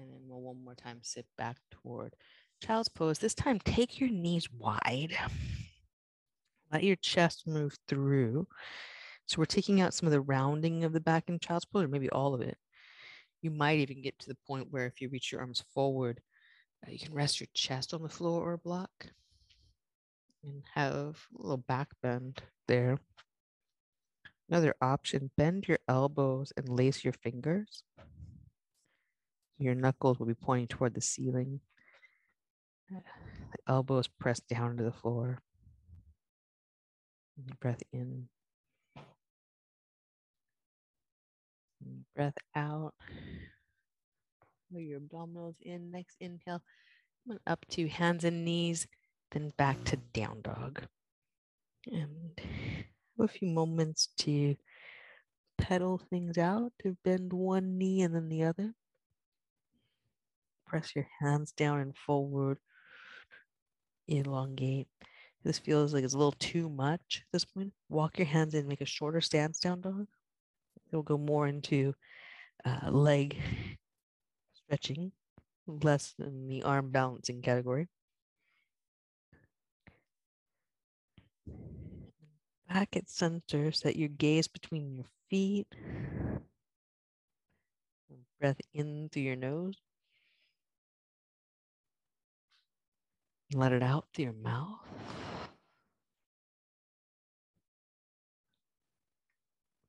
And 0.01 0.11
then 0.11 0.21
we'll 0.27 0.41
one 0.41 0.63
more 0.63 0.75
time 0.75 0.99
sit 1.01 1.25
back 1.37 1.57
toward 1.69 2.15
child's 2.61 2.89
pose. 2.89 3.19
This 3.19 3.33
time, 3.33 3.59
take 3.59 3.99
your 3.99 4.09
knees 4.09 4.51
wide. 4.51 5.15
Let 6.71 6.83
your 6.83 6.95
chest 6.97 7.47
move 7.47 7.77
through. 7.87 8.47
So 9.25 9.37
we're 9.37 9.45
taking 9.45 9.81
out 9.81 9.93
some 9.93 10.07
of 10.07 10.11
the 10.11 10.21
rounding 10.21 10.83
of 10.83 10.93
the 10.93 10.99
back 10.99 11.25
in 11.27 11.39
child's 11.39 11.65
pose, 11.65 11.85
or 11.85 11.87
maybe 11.87 12.09
all 12.09 12.33
of 12.33 12.41
it. 12.41 12.57
You 13.41 13.51
might 13.51 13.79
even 13.79 14.01
get 14.01 14.17
to 14.19 14.27
the 14.27 14.37
point 14.47 14.71
where 14.71 14.85
if 14.85 15.01
you 15.01 15.09
reach 15.09 15.31
your 15.31 15.41
arms 15.41 15.63
forward, 15.73 16.21
uh, 16.85 16.91
you 16.91 16.99
can 16.99 17.13
rest 17.13 17.39
your 17.39 17.47
chest 17.53 17.93
on 17.93 18.01
the 18.01 18.09
floor 18.09 18.41
or 18.41 18.53
a 18.53 18.57
block 18.57 19.07
and 20.43 20.63
have 20.73 21.27
a 21.37 21.41
little 21.41 21.57
back 21.57 21.89
bend 22.01 22.41
there. 22.67 22.99
Another 24.49 24.75
option, 24.81 25.31
bend 25.37 25.67
your 25.67 25.79
elbows 25.87 26.51
and 26.57 26.67
lace 26.67 27.03
your 27.03 27.13
fingers. 27.13 27.83
Your 29.61 29.75
knuckles 29.75 30.17
will 30.17 30.25
be 30.25 30.33
pointing 30.33 30.67
toward 30.67 30.95
the 30.95 31.01
ceiling. 31.01 31.59
The 32.89 33.01
elbows 33.67 34.07
pressed 34.07 34.47
down 34.47 34.75
to 34.77 34.83
the 34.83 34.91
floor. 34.91 35.37
Breath 37.59 37.83
in. 37.93 38.27
Breath 42.15 42.37
out. 42.55 42.95
Pull 44.71 44.81
Your 44.81 44.99
abdominals 44.99 45.55
in. 45.61 45.91
Next 45.91 46.15
inhale. 46.19 46.63
Come 47.27 47.39
Up 47.45 47.63
to 47.69 47.87
hands 47.87 48.23
and 48.23 48.43
knees, 48.43 48.87
then 49.29 49.53
back 49.57 49.83
to 49.85 49.95
down 49.95 50.41
dog. 50.41 50.87
And 51.85 52.31
have 52.39 53.25
a 53.25 53.27
few 53.27 53.49
moments 53.49 54.09
to 54.19 54.55
pedal 55.59 56.01
things 56.09 56.39
out, 56.39 56.73
to 56.81 56.97
bend 57.03 57.31
one 57.31 57.77
knee 57.77 58.01
and 58.01 58.15
then 58.15 58.27
the 58.27 58.41
other. 58.41 58.73
Press 60.71 60.95
your 60.95 61.07
hands 61.19 61.51
down 61.51 61.81
and 61.81 61.93
forward. 61.97 62.57
Elongate. 64.07 64.87
This 65.43 65.59
feels 65.59 65.93
like 65.93 66.05
it's 66.05 66.13
a 66.13 66.17
little 66.17 66.31
too 66.39 66.69
much 66.69 67.23
at 67.25 67.31
this 67.33 67.43
point. 67.43 67.73
Walk 67.89 68.17
your 68.17 68.27
hands 68.27 68.53
in, 68.53 68.69
make 68.69 68.79
a 68.79 68.85
shorter 68.85 69.19
stance 69.19 69.59
down 69.59 69.81
dog. 69.81 70.07
It'll 70.87 71.03
go 71.03 71.17
more 71.17 71.45
into 71.45 71.93
uh, 72.63 72.89
leg 72.89 73.35
stretching, 74.53 75.11
less 75.67 76.13
than 76.17 76.47
the 76.47 76.63
arm 76.63 76.89
balancing 76.89 77.41
category. 77.41 77.89
Back 82.69 82.95
at 82.95 83.09
center, 83.09 83.73
set 83.73 83.97
your 83.97 84.07
gaze 84.07 84.47
between 84.47 84.95
your 84.95 85.07
feet. 85.29 85.67
Breath 88.39 88.61
in 88.73 89.09
through 89.11 89.23
your 89.23 89.35
nose. 89.35 89.75
Let 93.53 93.73
it 93.73 93.83
out 93.83 94.05
through 94.13 94.25
your 94.25 94.33
mouth. 94.33 94.79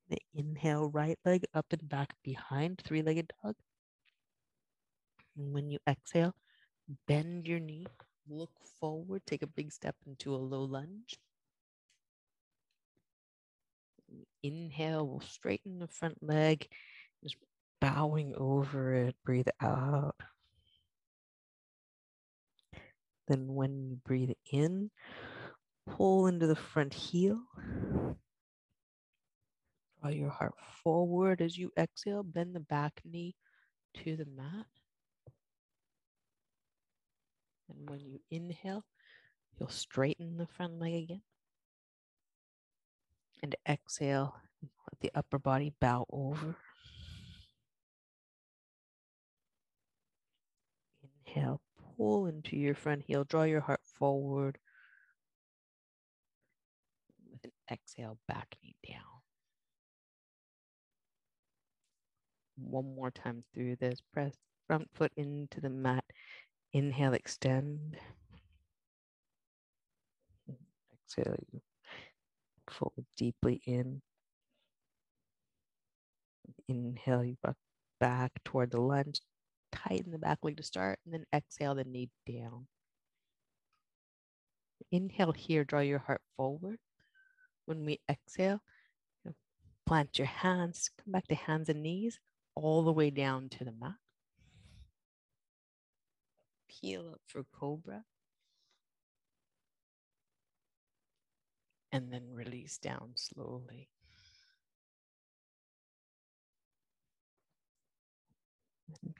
The 0.08 0.18
inhale, 0.34 0.88
right 0.90 1.18
leg 1.24 1.44
up 1.54 1.66
and 1.70 1.88
back 1.88 2.14
behind, 2.24 2.82
three 2.84 3.02
legged 3.02 3.32
dog. 3.42 3.54
And 5.36 5.54
when 5.54 5.70
you 5.70 5.78
exhale, 5.88 6.34
bend 7.06 7.46
your 7.46 7.60
knee, 7.60 7.86
look 8.28 8.50
forward, 8.80 9.22
take 9.26 9.42
a 9.42 9.46
big 9.46 9.72
step 9.72 9.94
into 10.06 10.34
a 10.34 10.36
low 10.36 10.64
lunge. 10.64 11.16
Inhale, 14.42 15.06
we'll 15.06 15.20
straighten 15.20 15.78
the 15.78 15.86
front 15.86 16.18
leg, 16.20 16.66
just 17.22 17.36
bowing 17.80 18.34
over 18.36 18.92
it, 18.92 19.16
breathe 19.24 19.48
out. 19.60 20.16
Then 23.32 23.54
when 23.54 23.88
you 23.88 23.96
breathe 24.04 24.32
in, 24.52 24.90
pull 25.86 26.26
into 26.26 26.46
the 26.46 26.54
front 26.54 26.92
heel. 26.92 27.40
Draw 30.02 30.10
your 30.10 30.28
heart 30.28 30.52
forward 30.84 31.40
as 31.40 31.56
you 31.56 31.72
exhale. 31.78 32.24
Bend 32.24 32.54
the 32.54 32.60
back 32.60 33.00
knee 33.06 33.34
to 34.04 34.16
the 34.16 34.26
mat. 34.26 34.66
And 37.70 37.88
when 37.88 38.00
you 38.00 38.20
inhale, 38.30 38.84
you'll 39.58 39.70
straighten 39.70 40.36
the 40.36 40.46
front 40.46 40.78
leg 40.78 41.04
again. 41.04 41.22
And 43.42 43.56
exhale, 43.66 44.34
let 44.60 45.00
the 45.00 45.10
upper 45.14 45.38
body 45.38 45.72
bow 45.80 46.04
over. 46.12 46.54
Inhale, 51.24 51.62
pull 51.96 52.26
into 52.26 52.56
your 52.56 52.74
front 52.74 53.02
heel, 53.06 53.24
draw 53.24 53.44
your 53.44 53.60
heart 53.60 53.80
forward. 53.84 54.58
With 57.30 57.44
an 57.44 57.52
exhale, 57.70 58.18
back 58.28 58.56
knee 58.62 58.76
down. 58.88 59.02
One 62.56 62.94
more 62.94 63.10
time 63.10 63.44
through 63.54 63.76
this. 63.76 64.00
Press 64.12 64.36
front 64.66 64.88
foot 64.94 65.12
into 65.16 65.60
the 65.60 65.70
mat. 65.70 66.04
Inhale, 66.72 67.14
extend. 67.14 67.96
Exhale, 70.92 71.36
fold 72.70 73.04
deeply 73.16 73.60
in. 73.66 74.00
Inhale, 76.68 77.24
you 77.24 77.36
back 78.00 78.32
toward 78.44 78.70
the 78.70 78.80
lunge. 78.80 79.20
Tighten 79.72 80.12
the 80.12 80.18
back 80.18 80.38
leg 80.42 80.58
to 80.58 80.62
start, 80.62 81.00
and 81.04 81.14
then 81.14 81.24
exhale 81.34 81.74
the 81.74 81.84
knee 81.84 82.10
down. 82.30 82.66
Inhale 84.90 85.32
here, 85.32 85.64
draw 85.64 85.80
your 85.80 85.98
heart 85.98 86.20
forward. 86.36 86.78
When 87.64 87.84
we 87.84 88.00
exhale, 88.08 88.60
plant 89.86 90.18
your 90.18 90.26
hands, 90.26 90.90
come 91.02 91.12
back 91.12 91.26
to 91.28 91.34
hands 91.34 91.68
and 91.68 91.82
knees, 91.82 92.18
all 92.54 92.82
the 92.82 92.92
way 92.92 93.10
down 93.10 93.48
to 93.50 93.64
the 93.64 93.72
mat. 93.72 93.94
Peel 96.68 97.12
up 97.12 97.20
for 97.26 97.44
cobra. 97.44 98.04
And 101.90 102.12
then 102.12 102.32
release 102.32 102.78
down 102.78 103.12
slowly. 103.14 103.88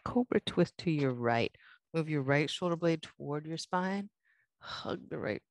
Cobra 0.05 0.41
twist 0.41 0.77
to 0.79 0.91
your 0.91 1.13
right. 1.13 1.55
Move 1.95 2.09
your 2.09 2.23
right 2.23 2.49
shoulder 2.49 2.77
blade 2.77 3.03
toward 3.03 3.47
your 3.47 3.59
spine. 3.59 4.09
Hug 4.59 5.01
the 5.09 5.19
right 5.19 5.43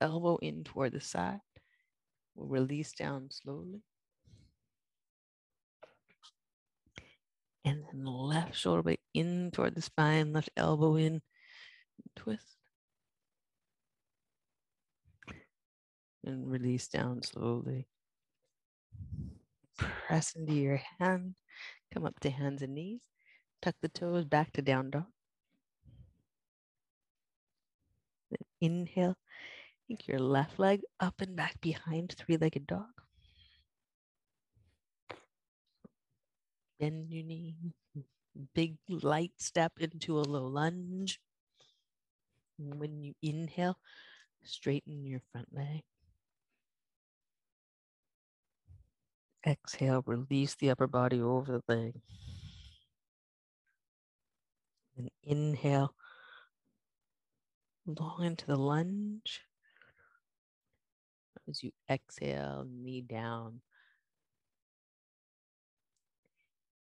elbow 0.00 0.36
in 0.36 0.64
toward 0.64 0.92
the 0.92 1.00
side. 1.00 1.40
We'll 2.34 2.48
release 2.48 2.92
down 2.92 3.28
slowly. 3.30 3.82
And 7.64 7.82
then 7.92 8.04
left 8.04 8.56
shoulder 8.56 8.82
blade 8.82 9.00
in 9.12 9.50
toward 9.52 9.74
the 9.74 9.82
spine, 9.82 10.32
left 10.32 10.50
elbow 10.56 10.96
in, 10.96 11.20
twist. 12.16 12.56
And 16.24 16.50
release 16.50 16.88
down 16.88 17.22
slowly. 17.22 17.88
Press 19.78 20.34
into 20.34 20.54
your 20.54 20.80
hand. 20.98 21.34
Come 21.92 22.04
up 22.04 22.20
to 22.20 22.30
hands 22.30 22.62
and 22.62 22.74
knees. 22.74 23.00
Tuck 23.60 23.74
the 23.82 23.88
toes 23.88 24.24
back 24.24 24.52
to 24.52 24.62
down 24.62 24.90
dog. 24.90 25.06
Inhale. 28.60 29.16
Take 29.88 30.06
your 30.06 30.18
left 30.18 30.58
leg 30.58 30.82
up 31.00 31.20
and 31.20 31.34
back 31.34 31.60
behind 31.60 32.12
three-legged 32.12 32.66
dog. 32.66 32.90
Bend 36.78 37.10
your 37.10 37.24
knee. 37.24 37.56
Big 38.54 38.76
light 38.88 39.32
step 39.38 39.72
into 39.80 40.18
a 40.18 40.22
low 40.22 40.46
lunge. 40.46 41.20
When 42.58 43.02
you 43.02 43.14
inhale, 43.22 43.78
straighten 44.44 45.04
your 45.04 45.20
front 45.32 45.48
leg. 45.52 45.82
Exhale, 49.46 50.02
release 50.06 50.54
the 50.54 50.70
upper 50.70 50.86
body 50.86 51.20
over 51.20 51.62
the 51.66 51.74
leg. 51.74 51.94
And 54.98 55.10
inhale, 55.22 55.94
long 57.86 58.24
into 58.24 58.46
the 58.46 58.56
lunge. 58.56 59.42
As 61.48 61.62
you 61.62 61.70
exhale, 61.88 62.66
knee 62.68 63.00
down. 63.00 63.60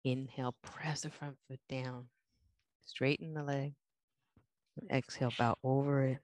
Inhale, 0.03 0.55
press 0.61 1.01
the 1.01 1.09
front 1.09 1.37
foot 1.47 1.59
down. 1.69 2.07
Straighten 2.85 3.33
the 3.33 3.43
leg. 3.43 3.73
Exhale, 4.91 5.31
bow 5.37 5.55
over 5.63 6.03
it. 6.03 6.19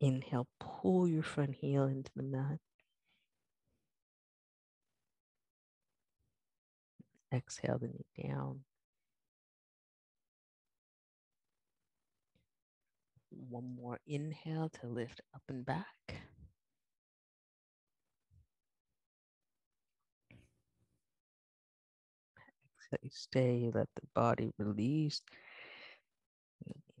Inhale, 0.00 0.46
pull 0.60 1.08
your 1.08 1.22
front 1.22 1.54
heel 1.54 1.84
into 1.84 2.10
the 2.14 2.22
mat. 2.22 2.58
Exhale 7.32 7.78
the 7.78 7.88
knee 7.88 8.28
down. 8.28 8.60
One 13.50 13.76
more 13.76 13.98
inhale 14.06 14.70
to 14.80 14.86
lift 14.86 15.20
up 15.34 15.42
and 15.48 15.64
back. 15.66 15.86
Exhale, 22.78 23.00
you 23.02 23.10
stay, 23.12 23.70
let 23.74 23.88
the 23.96 24.06
body 24.14 24.52
release. 24.58 25.22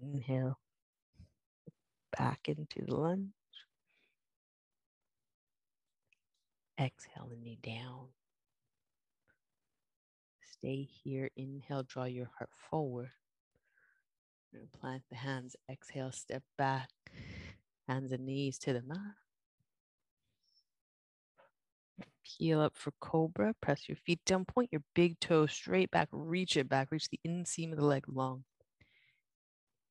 Inhale 0.02 0.58
back 2.18 2.48
into 2.48 2.84
the 2.86 2.94
lunge. 2.94 3.30
Exhale 6.78 7.28
the 7.30 7.36
knee 7.36 7.58
down. 7.62 8.08
Stay 10.58 10.88
here. 11.02 11.30
Inhale, 11.36 11.82
draw 11.82 12.04
your 12.04 12.30
heart 12.38 12.50
forward. 12.70 13.10
And 14.52 14.70
plant 14.72 15.02
the 15.10 15.16
hands. 15.16 15.56
Exhale, 15.70 16.12
step 16.12 16.42
back. 16.56 16.88
Hands 17.88 18.10
and 18.10 18.24
knees 18.24 18.58
to 18.60 18.72
the 18.72 18.82
mat. 18.82 18.98
Peel 22.24 22.60
up 22.60 22.76
for 22.76 22.92
cobra. 23.00 23.54
Press 23.60 23.88
your 23.88 23.96
feet 23.96 24.20
down. 24.24 24.44
Point 24.44 24.70
your 24.72 24.82
big 24.94 25.20
toe 25.20 25.46
straight 25.46 25.90
back. 25.90 26.08
Reach 26.10 26.56
it 26.56 26.68
back. 26.68 26.88
Reach 26.90 27.08
the 27.08 27.20
inseam 27.26 27.72
of 27.72 27.78
the 27.78 27.84
leg 27.84 28.04
long. 28.08 28.44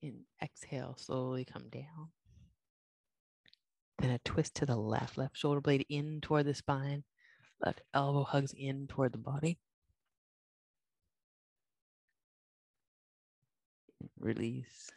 In 0.01 0.21
exhale, 0.41 0.95
slowly 0.97 1.45
come 1.45 1.69
down. 1.69 2.09
Then 3.99 4.11
a 4.11 4.19
twist 4.19 4.55
to 4.55 4.65
the 4.65 4.75
left. 4.75 5.17
Left 5.17 5.37
shoulder 5.37 5.61
blade 5.61 5.85
in 5.89 6.19
toward 6.21 6.45
the 6.45 6.53
spine. 6.53 7.03
Left 7.63 7.81
elbow 7.93 8.23
hugs 8.23 8.53
in 8.57 8.87
toward 8.87 9.13
the 9.13 9.17
body. 9.17 9.57
Release. 14.25 14.89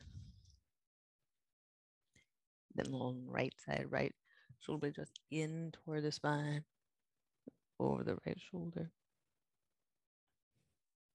Then 2.74 2.92
long 2.92 3.26
right 3.26 3.52
side, 3.66 3.84
right 3.90 4.14
shoulder 4.58 4.90
just 4.90 5.20
in 5.30 5.70
toward 5.72 6.04
the 6.04 6.12
spine, 6.12 6.64
over 7.78 8.04
the 8.04 8.16
right 8.26 8.38
shoulder. 8.50 8.90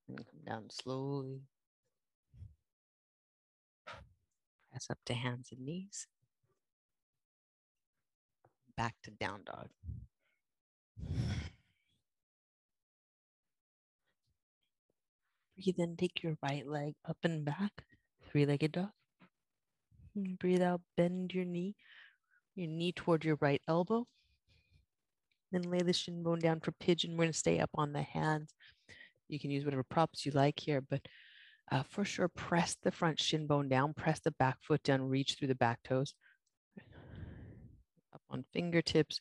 And 0.06 0.18
come 0.18 0.44
down 0.46 0.70
slowly. 0.70 1.40
Press 4.70 4.86
up 4.90 4.98
to 5.06 5.14
hands 5.14 5.48
and 5.50 5.66
knees. 5.66 6.06
Back 8.76 8.94
to 9.02 9.10
down 9.10 9.40
dog. 9.44 9.70
Breathe 15.56 15.78
in, 15.78 15.96
take 15.96 16.22
your 16.22 16.36
right 16.40 16.64
leg 16.64 16.94
up 17.08 17.18
and 17.24 17.44
back, 17.44 17.84
three 18.34 18.46
legged 18.46 18.72
dog. 18.72 18.88
Breathe 20.40 20.62
out, 20.62 20.80
bend 20.96 21.32
your 21.32 21.44
knee, 21.44 21.76
your 22.56 22.66
knee 22.66 22.90
toward 22.90 23.24
your 23.24 23.38
right 23.40 23.62
elbow. 23.68 24.06
Then 25.52 25.62
lay 25.62 25.78
the 25.78 25.92
shin 25.92 26.24
bone 26.24 26.40
down 26.40 26.58
for 26.58 26.72
pigeon. 26.72 27.12
We're 27.12 27.24
going 27.24 27.32
to 27.32 27.38
stay 27.38 27.60
up 27.60 27.70
on 27.76 27.92
the 27.92 28.02
hands. 28.02 28.52
You 29.28 29.38
can 29.38 29.52
use 29.52 29.64
whatever 29.64 29.84
props 29.84 30.26
you 30.26 30.32
like 30.32 30.58
here, 30.58 30.80
but 30.80 31.00
uh, 31.70 31.84
for 31.88 32.04
sure, 32.04 32.26
press 32.26 32.76
the 32.82 32.90
front 32.90 33.20
shin 33.20 33.46
bone 33.46 33.68
down, 33.68 33.94
press 33.94 34.18
the 34.18 34.32
back 34.32 34.56
foot 34.62 34.82
down, 34.82 35.08
reach 35.08 35.36
through 35.38 35.48
the 35.48 35.54
back 35.54 35.78
toes. 35.84 36.14
Up 38.12 38.20
on 38.30 38.44
fingertips, 38.52 39.20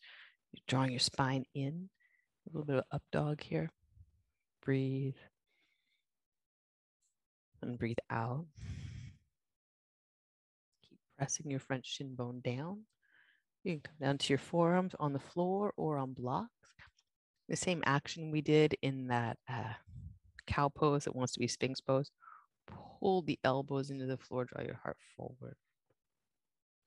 you're 0.52 0.64
drawing 0.68 0.90
your 0.90 1.00
spine 1.00 1.46
in. 1.54 1.90
A 2.48 2.58
little 2.58 2.66
bit 2.66 2.78
of 2.78 2.84
up 2.92 3.04
dog 3.12 3.42
here. 3.42 3.70
Breathe 4.66 5.16
and 7.62 7.78
breathe 7.78 7.98
out. 8.10 8.46
Pressing 11.24 11.50
your 11.50 11.62
front 11.62 11.86
shin 11.86 12.16
bone 12.16 12.42
down. 12.44 12.82
You 13.64 13.76
can 13.76 13.82
come 13.82 13.96
down 14.02 14.18
to 14.18 14.28
your 14.28 14.40
forearms 14.40 14.94
on 15.00 15.14
the 15.14 15.20
floor 15.20 15.74
or 15.78 15.98
on 15.98 16.12
blocks. 16.12 16.50
The 17.48 17.56
same 17.56 17.82
action 17.86 18.30
we 18.30 18.42
did 18.42 18.76
in 18.82 19.08
that 19.08 19.38
uh, 19.50 19.74
cow 20.48 20.68
pose 20.68 21.06
that 21.06 21.16
wants 21.16 21.32
to 21.34 21.40
be 21.40 21.48
Sphinx 21.48 21.80
pose. 21.80 22.12
Pull 22.68 23.22
the 23.22 23.40
elbows 23.46 23.90
into 23.90 24.06
the 24.06 24.18
floor, 24.18 24.44
draw 24.44 24.64
your 24.64 24.80
heart 24.84 24.98
forward. 25.16 25.56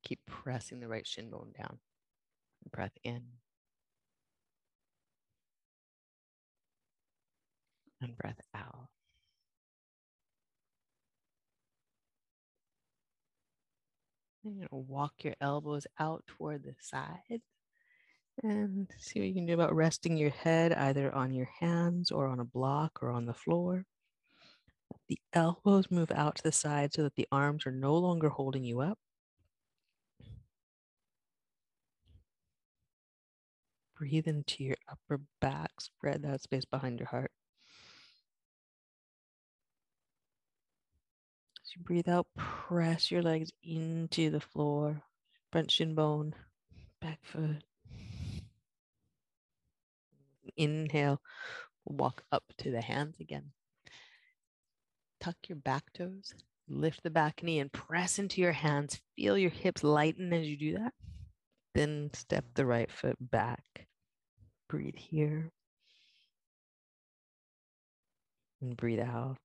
Keep 0.05 0.21
pressing 0.27 0.81
the 0.81 0.89
right 0.89 1.07
shin 1.07 1.31
bone 1.31 1.53
down. 1.59 1.79
Breath 2.71 2.99
in. 3.05 3.23
And 8.03 8.19
breath 8.19 8.41
out. 8.55 8.89
Going 14.47 14.61
to 14.61 14.77
walk 14.77 15.25
your 15.25 15.35
elbows 15.41 15.89
out 15.99 16.23
toward 16.29 16.63
the 16.63 16.77
side 16.79 17.41
and 18.45 18.89
see 18.97 19.19
what 19.19 19.27
you 19.27 19.35
can 19.35 19.45
do 19.45 19.55
about 19.55 19.75
resting 19.75 20.17
your 20.17 20.31
head 20.31 20.73
either 20.73 21.13
on 21.13 21.33
your 21.33 21.49
hands 21.59 22.13
or 22.13 22.29
on 22.29 22.39
a 22.39 22.45
block 22.45 23.03
or 23.03 23.11
on 23.11 23.27
the 23.27 23.35
floor. 23.35 23.85
The 25.09 25.19
elbows 25.33 25.91
move 25.91 26.13
out 26.13 26.37
to 26.37 26.45
the 26.45 26.53
side 26.53 26.95
so 26.95 27.03
that 27.03 27.17
the 27.17 27.27
arms 27.33 27.67
are 27.67 27.73
no 27.73 27.97
longer 27.97 28.29
holding 28.29 28.63
you 28.63 28.81
up. 28.83 29.01
Breathe 33.99 34.29
into 34.29 34.63
your 34.63 34.77
upper 34.89 35.23
back, 35.41 35.81
spread 35.81 36.23
that 36.23 36.43
space 36.43 36.65
behind 36.65 37.01
your 37.01 37.09
heart. 37.09 37.33
You 41.77 41.85
breathe 41.85 42.09
out, 42.09 42.27
press 42.37 43.11
your 43.11 43.23
legs 43.23 43.53
into 43.63 44.31
the 44.31 44.41
floor, 44.41 45.03
front 45.53 45.71
shin 45.71 45.95
bone, 45.95 46.35
back 47.01 47.19
foot. 47.23 47.63
Inhale, 50.57 51.21
walk 51.85 52.23
up 52.33 52.45
to 52.59 52.71
the 52.71 52.81
hands 52.81 53.21
again. 53.21 53.53
Tuck 55.21 55.37
your 55.49 55.57
back 55.57 55.85
toes, 55.93 56.33
lift 56.69 57.03
the 57.03 57.11
back 57.11 57.43
knee 57.43 57.59
and 57.59 57.73
press 57.73 58.19
into 58.19 58.41
your 58.41 58.53
hands. 58.53 59.01
Feel 59.17 59.37
your 59.37 59.51
hips 59.51 59.85
lighten 59.85 60.33
as 60.33 60.47
you 60.47 60.57
do 60.57 60.79
that. 60.79 60.95
Then 61.75 62.11
step 62.15 62.45
the 62.55 62.65
right 62.65 62.91
foot 62.91 63.17
back. 63.21 63.87
Breathe 64.69 64.97
here. 64.97 65.51
And 68.63 68.77
breathe 68.77 69.01
out. 69.01 69.37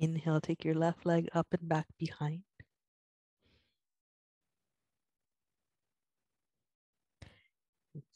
Inhale, 0.00 0.40
take 0.40 0.64
your 0.64 0.74
left 0.74 1.04
leg 1.04 1.28
up 1.34 1.48
and 1.52 1.68
back 1.68 1.86
behind. 1.98 2.42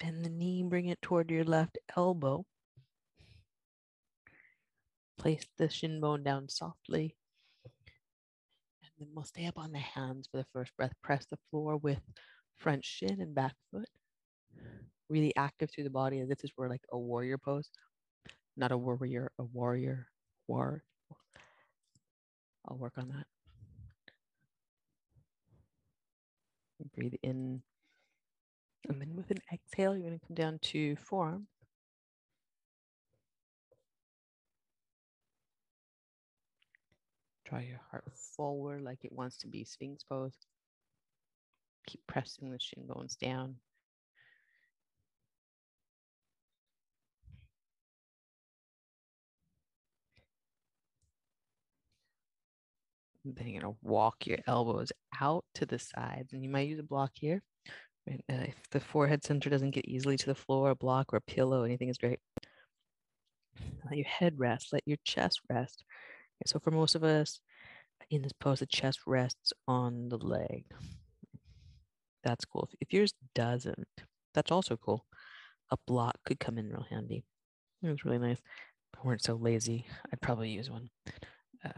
Bend 0.01 0.25
the 0.25 0.31
knee, 0.31 0.63
bring 0.63 0.87
it 0.87 1.03
toward 1.03 1.31
your 1.31 1.45
left 1.45 1.77
elbow. 1.95 2.47
Place 5.19 5.45
the 5.59 5.69
shin 5.69 6.01
bone 6.01 6.23
down 6.23 6.49
softly. 6.49 7.17
And 8.83 8.91
then 8.99 9.09
we'll 9.15 9.25
stay 9.25 9.45
up 9.45 9.59
on 9.59 9.73
the 9.73 9.79
hands 9.79 10.27
for 10.31 10.39
the 10.39 10.47
first 10.55 10.75
breath. 10.79 10.95
Press 11.03 11.27
the 11.27 11.39
floor 11.51 11.77
with 11.77 12.01
front 12.57 12.83
shin 12.83 13.21
and 13.21 13.35
back 13.35 13.57
foot. 13.71 13.89
Really 15.11 15.37
active 15.37 15.71
through 15.71 15.85
the 15.85 15.91
body 15.91 16.21
as 16.21 16.31
if 16.31 16.39
this 16.39 16.53
were 16.57 16.69
like 16.71 16.85
a 16.91 16.99
warrior 16.99 17.37
pose. 17.37 17.69
Not 18.57 18.73
a 18.73 18.79
warrior, 18.79 19.33
a 19.39 19.45
warrior, 19.45 20.07
war, 20.49 20.83
I'll 22.67 22.77
work 22.77 22.95
on 22.97 23.09
that. 23.09 23.27
Breathe 26.95 27.15
in. 27.23 27.63
And 28.89 29.01
then 29.01 29.17
with 29.17 29.31
an 29.31 29.39
exhale, 29.53 29.97
you're 29.97 30.09
going 30.09 30.19
to 30.19 30.27
come 30.27 30.35
down 30.35 30.59
to 30.61 30.97
forearm. 30.97 31.47
Draw 37.47 37.59
your 37.61 37.81
heart 37.91 38.05
forward 38.37 38.83
like 38.83 39.05
it 39.05 39.13
wants 39.13 39.39
to 39.39 39.47
be 39.47 39.65
Sphinx 39.65 40.03
pose. 40.03 40.37
Keep 41.87 42.07
pressing 42.07 42.51
the 42.51 42.59
shin 42.61 42.87
bones 42.87 43.17
down. 43.17 43.57
Then 53.25 53.49
you're 53.49 53.63
gonna 53.63 53.75
walk 53.83 54.27
your 54.27 54.39
elbows 54.47 54.93
out 55.21 55.45
to 55.55 55.67
the 55.67 55.79
sides, 55.79 56.33
and 56.33 56.43
you 56.43 56.51
might 56.51 56.69
use 56.69 56.79
a 56.79 56.85
block 56.85 57.13
here. 57.15 57.43
Right? 58.07 58.25
Uh, 58.31 58.45
if 58.49 58.57
the 58.71 58.81
forehead 58.81 59.25
center 59.25 59.49
doesn't 59.49 59.71
get 59.71 59.89
easily 59.89 60.17
to 60.19 60.27
the 60.27 60.35
floor, 60.35 60.71
a 60.71 60.75
block 60.75 61.13
or 61.13 61.17
a 61.17 61.23
pillow, 61.23 61.63
anything 61.63 61.89
is 61.89 61.99
great. 61.99 62.19
Let 63.85 63.97
your 63.97 64.07
head 64.07 64.39
rest, 64.39 64.73
let 64.73 64.83
your 64.87 64.99
chest 65.05 65.41
rest. 65.51 65.85
Okay, 66.37 66.45
so 66.47 66.59
for 66.59 66.71
most 66.71 66.95
of 66.95 67.05
us 67.05 67.41
in 68.11 68.23
this 68.23 68.33
pose, 68.33 68.61
the 68.61 68.67
chest 68.67 69.01
rests 69.07 69.53
on 69.67 70.09
the 70.09 70.19
leg. 70.19 70.65
That's 72.23 72.45
cool. 72.45 72.69
If, 72.71 72.89
if 72.89 72.93
yours 72.93 73.15
doesn't, 73.35 73.89
that's 74.35 74.51
also 74.51 74.77
cool. 74.77 75.07
A 75.71 75.77
block 75.87 76.17
could 76.27 76.41
come 76.41 76.59
in 76.59 76.69
real 76.69 76.87
handy. 76.91 77.25
It 77.83 77.89
was 77.89 78.05
really 78.05 78.19
nice. 78.19 78.39
If 78.39 79.01
I 79.03 79.07
weren't 79.07 79.25
so 79.25 79.35
lazy, 79.35 79.87
I'd 80.13 80.21
probably 80.21 80.51
use 80.51 80.71
one. 80.71 80.91
Uh, 81.65 81.71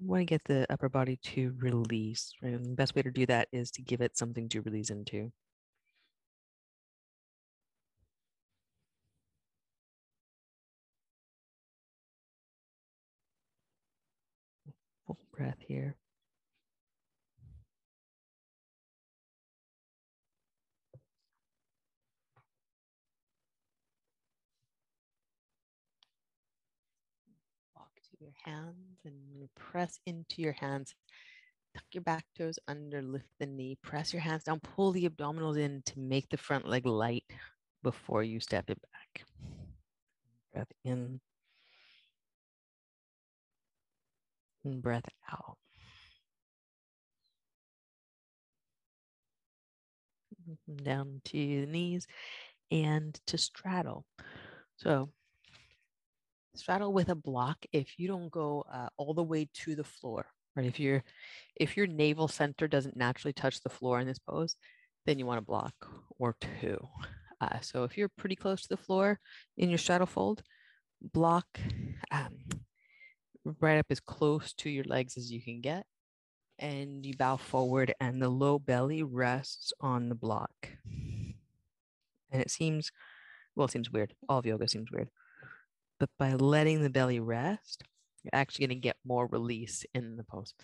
want 0.00 0.20
to 0.20 0.24
get 0.24 0.44
the 0.44 0.66
upper 0.72 0.88
body 0.88 1.16
to 1.22 1.54
release. 1.58 2.32
Right? 2.42 2.52
And 2.54 2.64
the 2.66 2.76
best 2.76 2.94
way 2.94 3.02
to 3.02 3.10
do 3.10 3.26
that 3.26 3.48
is 3.52 3.70
to 3.72 3.82
give 3.82 4.00
it 4.00 4.16
something 4.16 4.48
to 4.50 4.60
release 4.62 4.90
into. 4.90 5.32
Full 15.06 15.18
breath 15.32 15.58
here. 15.66 15.96
Walk 27.74 27.90
to 28.10 28.16
your 28.20 28.32
hands 28.44 28.87
and 29.04 29.48
press 29.56 29.98
into 30.06 30.42
your 30.42 30.52
hands. 30.52 30.94
Tuck 31.74 31.84
your 31.92 32.02
back 32.02 32.24
toes 32.36 32.58
under, 32.66 33.02
lift 33.02 33.28
the 33.38 33.46
knee, 33.46 33.76
press 33.82 34.12
your 34.12 34.22
hands 34.22 34.44
down, 34.44 34.60
pull 34.60 34.92
the 34.92 35.08
abdominals 35.08 35.58
in 35.58 35.82
to 35.86 35.98
make 35.98 36.28
the 36.28 36.36
front 36.36 36.66
leg 36.66 36.86
light 36.86 37.24
before 37.82 38.22
you 38.22 38.40
step 38.40 38.68
it 38.70 38.80
back. 38.80 39.24
Breath 40.52 40.72
in 40.84 41.20
and 44.64 44.82
breath 44.82 45.04
out. 45.30 45.56
Down 50.82 51.20
to 51.26 51.32
the 51.32 51.66
knees 51.66 52.06
and 52.70 53.18
to 53.26 53.36
straddle. 53.36 54.04
So 54.76 55.10
straddle 56.58 56.92
with 56.92 57.08
a 57.08 57.14
block 57.14 57.58
if 57.72 57.98
you 57.98 58.08
don't 58.08 58.30
go 58.30 58.64
uh, 58.72 58.88
all 58.96 59.14
the 59.14 59.22
way 59.22 59.48
to 59.52 59.74
the 59.74 59.84
floor 59.84 60.26
right? 60.56 60.66
If 60.66 60.80
your 60.80 61.04
if 61.56 61.76
your 61.76 61.86
navel 61.86 62.28
center 62.28 62.68
doesn't 62.68 62.96
naturally 62.96 63.32
touch 63.32 63.60
the 63.60 63.68
floor 63.68 64.00
in 64.00 64.06
this 64.06 64.18
pose 64.18 64.56
then 65.06 65.18
you 65.18 65.26
want 65.26 65.38
a 65.38 65.42
block 65.42 65.74
or 66.18 66.36
two 66.60 66.78
uh, 67.40 67.60
so 67.60 67.84
if 67.84 67.96
you're 67.96 68.08
pretty 68.08 68.36
close 68.36 68.62
to 68.62 68.68
the 68.68 68.76
floor 68.76 69.20
in 69.56 69.68
your 69.68 69.78
straddle 69.78 70.06
fold 70.06 70.42
block 71.00 71.46
um, 72.10 72.34
right 73.60 73.78
up 73.78 73.86
as 73.90 74.00
close 74.00 74.52
to 74.54 74.70
your 74.70 74.84
legs 74.84 75.16
as 75.16 75.30
you 75.30 75.40
can 75.40 75.60
get 75.60 75.86
and 76.58 77.06
you 77.06 77.16
bow 77.16 77.36
forward 77.36 77.94
and 78.00 78.20
the 78.20 78.28
low 78.28 78.58
belly 78.58 79.02
rests 79.02 79.72
on 79.80 80.08
the 80.08 80.14
block. 80.14 80.70
And 82.30 82.42
it 82.42 82.50
seems 82.50 82.90
well 83.54 83.66
it 83.66 83.70
seems 83.70 83.90
weird. 83.90 84.14
All 84.28 84.38
of 84.38 84.46
yoga 84.46 84.68
seems 84.68 84.90
weird 84.90 85.08
but 85.98 86.10
by 86.18 86.34
letting 86.34 86.82
the 86.82 86.90
belly 86.90 87.20
rest, 87.20 87.82
you're 88.22 88.30
actually 88.32 88.66
going 88.66 88.78
to 88.78 88.82
get 88.82 88.96
more 89.04 89.26
release 89.26 89.84
in 89.94 90.16
the 90.16 90.24
pose. 90.24 90.54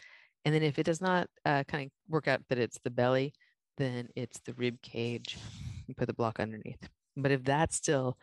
And 0.44 0.54
then 0.54 0.62
if 0.62 0.78
it 0.78 0.84
does 0.84 1.00
not 1.00 1.28
uh, 1.44 1.64
kind 1.64 1.86
of 1.86 1.92
work 2.08 2.28
out 2.28 2.42
that 2.48 2.58
it's 2.58 2.78
the 2.84 2.90
belly, 2.90 3.32
then 3.78 4.08
it's 4.14 4.40
the 4.40 4.54
rib 4.54 4.80
cage. 4.82 5.38
You 5.86 5.94
put 5.94 6.06
the 6.06 6.14
block 6.14 6.38
underneath. 6.38 6.88
But 7.16 7.32
if 7.32 7.44
that's 7.44 7.76
still 7.76 8.18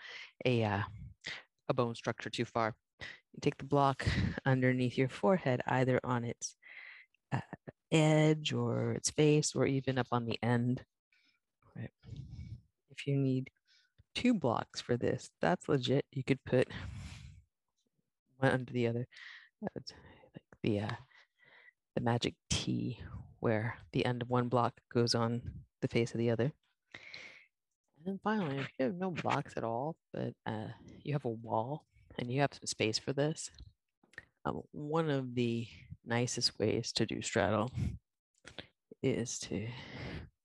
a 0.45 0.63
uh, 0.63 0.81
a 1.69 1.73
bone 1.73 1.95
structure 1.95 2.29
too 2.29 2.45
far, 2.45 2.75
you 2.99 3.39
take 3.41 3.57
the 3.57 3.63
block 3.63 4.05
underneath 4.45 4.97
your 4.97 5.09
forehead, 5.09 5.61
either 5.67 5.99
on 6.03 6.25
its 6.25 6.55
uh, 7.31 7.39
edge 7.91 8.53
or 8.53 8.91
its 8.91 9.09
face, 9.09 9.55
or 9.55 9.65
even 9.65 9.97
up 9.97 10.07
on 10.11 10.25
the 10.25 10.37
end. 10.43 10.83
Right. 11.75 11.89
If 12.89 13.07
you 13.07 13.15
need 13.15 13.49
two 14.13 14.33
blocks 14.33 14.81
for 14.81 14.97
this, 14.97 15.29
that's 15.41 15.69
legit. 15.69 16.05
You 16.11 16.23
could 16.23 16.43
put 16.43 16.67
under 18.43 18.71
the 18.71 18.87
other. 18.87 19.07
It's 19.75 19.93
like 20.33 20.43
the 20.63 20.79
uh, 20.81 20.95
the 21.95 22.01
magic 22.01 22.35
T, 22.49 22.99
where 23.39 23.77
the 23.93 24.05
end 24.05 24.21
of 24.21 24.29
one 24.29 24.47
block 24.47 24.73
goes 24.93 25.13
on 25.15 25.41
the 25.81 25.87
face 25.87 26.13
of 26.13 26.19
the 26.19 26.29
other. 26.29 26.51
And 26.93 28.05
then 28.05 28.19
finally, 28.23 28.59
if 28.59 28.69
you 28.79 28.85
have 28.85 28.95
no 28.95 29.11
blocks 29.11 29.53
at 29.57 29.63
all, 29.63 29.95
but 30.13 30.33
uh, 30.45 30.69
you 31.03 31.13
have 31.13 31.25
a 31.25 31.29
wall 31.29 31.85
and 32.17 32.31
you 32.31 32.41
have 32.41 32.53
some 32.53 32.65
space 32.65 32.97
for 32.97 33.13
this, 33.13 33.51
um, 34.45 34.61
one 34.71 35.09
of 35.09 35.35
the 35.35 35.67
nicest 36.05 36.57
ways 36.57 36.91
to 36.93 37.05
do 37.05 37.21
straddle 37.21 37.71
is 39.03 39.37
to 39.39 39.67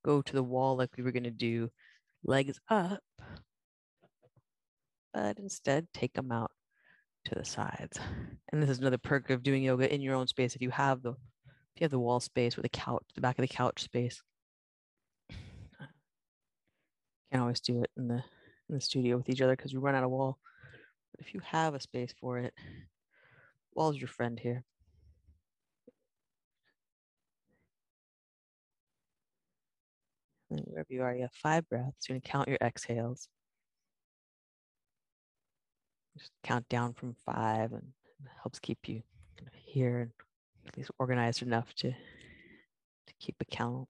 go 0.04 0.22
to 0.22 0.32
the 0.32 0.42
wall 0.42 0.76
like 0.76 0.90
we 0.96 1.02
were 1.02 1.12
going 1.12 1.24
to 1.24 1.30
do 1.30 1.70
legs 2.24 2.58
up, 2.68 3.00
but 5.14 5.38
instead 5.38 5.86
take 5.94 6.12
them 6.12 6.30
out 6.30 6.50
to 7.26 7.34
the 7.34 7.44
sides. 7.44 7.98
And 8.52 8.62
this 8.62 8.70
is 8.70 8.78
another 8.78 8.98
perk 8.98 9.30
of 9.30 9.42
doing 9.42 9.62
yoga 9.62 9.92
in 9.92 10.00
your 10.00 10.14
own 10.14 10.26
space. 10.26 10.54
If 10.54 10.62
you 10.62 10.70
have 10.70 11.02
the 11.02 11.10
if 11.10 11.80
you 11.80 11.84
have 11.84 11.90
the 11.90 11.98
wall 11.98 12.20
space 12.20 12.56
with 12.56 12.62
the 12.62 12.70
couch, 12.70 13.02
the 13.14 13.20
back 13.20 13.38
of 13.38 13.42
the 13.42 13.54
couch 13.54 13.82
space, 13.82 14.22
can't 17.30 17.42
always 17.42 17.60
do 17.60 17.82
it 17.82 17.90
in 17.96 18.08
the 18.08 18.22
in 18.68 18.74
the 18.74 18.80
studio 18.80 19.16
with 19.16 19.28
each 19.28 19.40
other 19.40 19.56
because 19.56 19.74
we 19.74 19.80
run 19.80 19.94
out 19.94 20.04
of 20.04 20.10
wall. 20.10 20.38
But 21.12 21.26
if 21.26 21.34
you 21.34 21.40
have 21.44 21.74
a 21.74 21.80
space 21.80 22.14
for 22.20 22.38
it, 22.38 22.54
wall's 23.74 23.98
your 23.98 24.08
friend 24.08 24.38
here. 24.38 24.64
And 30.50 30.60
wherever 30.66 30.86
you 30.90 31.02
are, 31.02 31.14
you 31.14 31.22
have 31.22 31.32
five 31.32 31.68
breaths. 31.68 32.08
You're 32.08 32.18
gonna 32.18 32.32
count 32.32 32.48
your 32.48 32.58
exhales. 32.62 33.28
Just 36.16 36.32
count 36.42 36.68
down 36.68 36.94
from 36.94 37.14
five 37.24 37.72
and 37.72 37.92
helps 38.42 38.58
keep 38.58 38.88
you 38.88 39.02
here 39.52 40.00
and 40.00 40.10
at 40.66 40.76
least 40.76 40.90
organized 40.98 41.42
enough 41.42 41.74
to, 41.74 41.90
to 41.90 43.14
keep 43.20 43.36
a 43.40 43.44
count. 43.44 43.88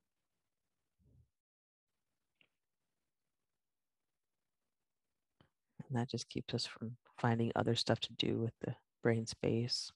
And 5.89 5.97
that 5.97 6.11
just 6.11 6.29
keeps 6.29 6.53
us 6.53 6.67
from 6.67 6.97
finding 7.19 7.53
other 7.55 7.77
stuff 7.77 8.01
to 8.01 8.13
do 8.15 8.39
with 8.39 8.55
the 8.61 8.75
brain 9.03 9.27
space. 9.27 9.93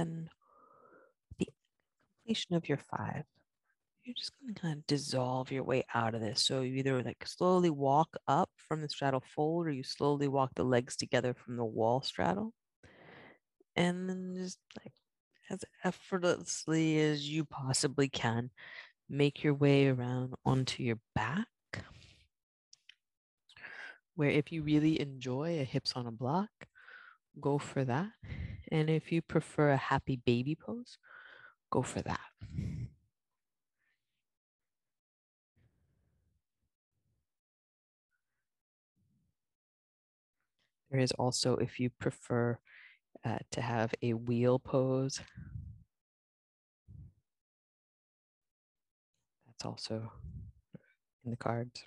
Then 0.00 0.30
the 1.38 1.48
completion 2.24 2.54
of 2.54 2.66
your 2.70 2.78
five, 2.78 3.24
you're 4.02 4.14
just 4.14 4.32
going 4.40 4.54
to 4.54 4.60
kind 4.60 4.78
of 4.78 4.86
dissolve 4.86 5.52
your 5.52 5.62
way 5.62 5.84
out 5.94 6.14
of 6.14 6.22
this. 6.22 6.42
So 6.42 6.62
you 6.62 6.76
either 6.76 7.02
like 7.02 7.22
slowly 7.26 7.68
walk 7.68 8.16
up 8.26 8.48
from 8.56 8.80
the 8.80 8.88
straddle 8.88 9.22
fold 9.34 9.66
or 9.66 9.70
you 9.70 9.82
slowly 9.82 10.26
walk 10.26 10.52
the 10.54 10.64
legs 10.64 10.96
together 10.96 11.34
from 11.34 11.56
the 11.58 11.66
wall 11.66 12.00
straddle. 12.00 12.54
And 13.76 14.08
then 14.08 14.36
just 14.38 14.58
like 14.82 14.94
as 15.50 15.66
effortlessly 15.84 16.98
as 17.00 17.28
you 17.28 17.44
possibly 17.44 18.08
can, 18.08 18.50
make 19.06 19.44
your 19.44 19.54
way 19.54 19.88
around 19.88 20.32
onto 20.46 20.82
your 20.82 20.98
back. 21.14 21.46
Where 24.14 24.30
if 24.30 24.50
you 24.50 24.62
really 24.62 24.98
enjoy 24.98 25.60
a 25.60 25.64
hips 25.64 25.92
on 25.94 26.06
a 26.06 26.10
block, 26.10 26.48
go 27.40 27.58
for 27.58 27.84
that. 27.84 28.10
And 28.70 28.90
if 28.90 29.12
you 29.12 29.22
prefer 29.22 29.70
a 29.72 29.76
happy 29.76 30.16
baby 30.24 30.54
pose, 30.54 30.98
go 31.70 31.82
for 31.82 32.02
that. 32.02 32.20
There 40.90 41.00
is 41.00 41.12
also, 41.12 41.56
if 41.56 41.80
you 41.80 41.88
prefer 41.90 42.58
uh, 43.24 43.38
to 43.52 43.60
have 43.62 43.94
a 44.02 44.14
wheel 44.14 44.58
pose, 44.58 45.20
that's 49.46 49.64
also 49.64 50.12
in 51.24 51.30
the 51.30 51.36
cards. 51.36 51.84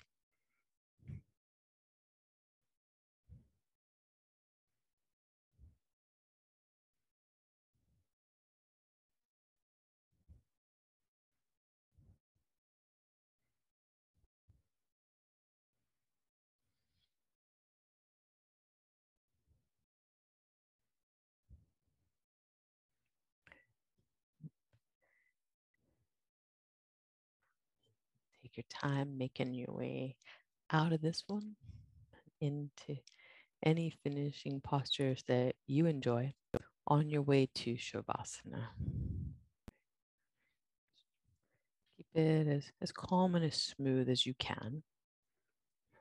Time 28.84 29.16
making 29.16 29.54
your 29.54 29.72
way 29.72 30.16
out 30.70 30.92
of 30.92 31.00
this 31.00 31.24
one 31.26 31.56
into 32.40 32.96
any 33.64 33.94
finishing 34.02 34.60
postures 34.60 35.22
that 35.26 35.54
you 35.66 35.86
enjoy 35.86 36.34
on 36.86 37.08
your 37.08 37.22
way 37.22 37.48
to 37.54 37.74
Shavasana. 37.74 38.66
Keep 41.96 42.06
it 42.14 42.46
as, 42.46 42.64
as 42.82 42.92
calm 42.92 43.34
and 43.34 43.44
as 43.44 43.54
smooth 43.54 44.08
as 44.08 44.26
you 44.26 44.34
can. 44.38 44.82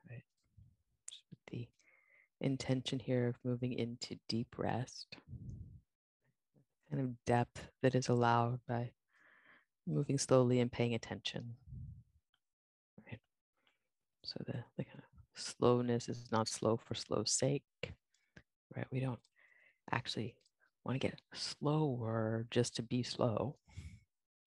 Right. 0.10 0.24
Just 1.10 1.24
with 1.30 1.40
the 1.52 1.68
intention 2.42 3.00
here 3.00 3.28
of 3.30 3.36
moving 3.46 3.74
into 3.74 4.18
deep 4.28 4.56
rest. 4.58 5.16
Kind 6.90 7.02
of 7.02 7.26
depth 7.26 7.70
that 7.82 7.96
is 7.96 8.10
allowed 8.10 8.60
by 8.68 8.92
moving 9.88 10.18
slowly 10.18 10.60
and 10.60 10.72
paying 10.72 10.94
attention. 10.94 11.56
So 14.34 14.44
the, 14.48 14.64
the 14.78 14.84
kind 14.84 14.98
of 14.98 15.04
slowness 15.36 16.10
is 16.10 16.32
not 16.32 16.48
slow 16.48 16.78
for 16.78 16.96
slow's 16.96 17.32
sake. 17.32 17.64
Right. 18.76 18.88
We 18.92 19.00
don't 19.00 19.20
actually 19.92 20.36
want 20.84 21.00
to 21.00 21.08
get 21.08 21.22
slower 21.34 22.48
just 22.50 22.76
to 22.78 22.84
be 22.84 23.04
slow. 23.04 23.58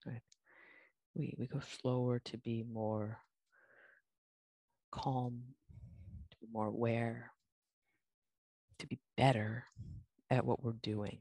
Right. 0.05 0.21
We 1.15 1.35
we 1.37 1.47
go 1.47 1.61
slower 1.81 2.19
to 2.25 2.37
be 2.37 2.63
more 2.69 3.19
calm, 4.91 5.41
to 6.31 6.37
be 6.41 6.47
more 6.51 6.67
aware, 6.67 7.31
to 8.79 8.87
be 8.87 8.99
better 9.15 9.63
at 10.29 10.45
what 10.45 10.63
we're 10.63 10.73
doing, 10.83 11.19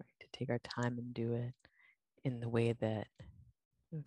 right? 0.00 0.14
To 0.20 0.26
take 0.32 0.50
our 0.50 0.58
time 0.58 0.98
and 0.98 1.14
do 1.14 1.34
it 1.34 1.54
in 2.24 2.40
the 2.40 2.48
way 2.48 2.72
that 2.80 3.06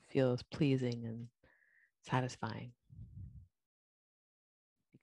feels 0.10 0.43
pleasing 0.43 1.06
and 1.06 1.28
satisfying 2.04 2.72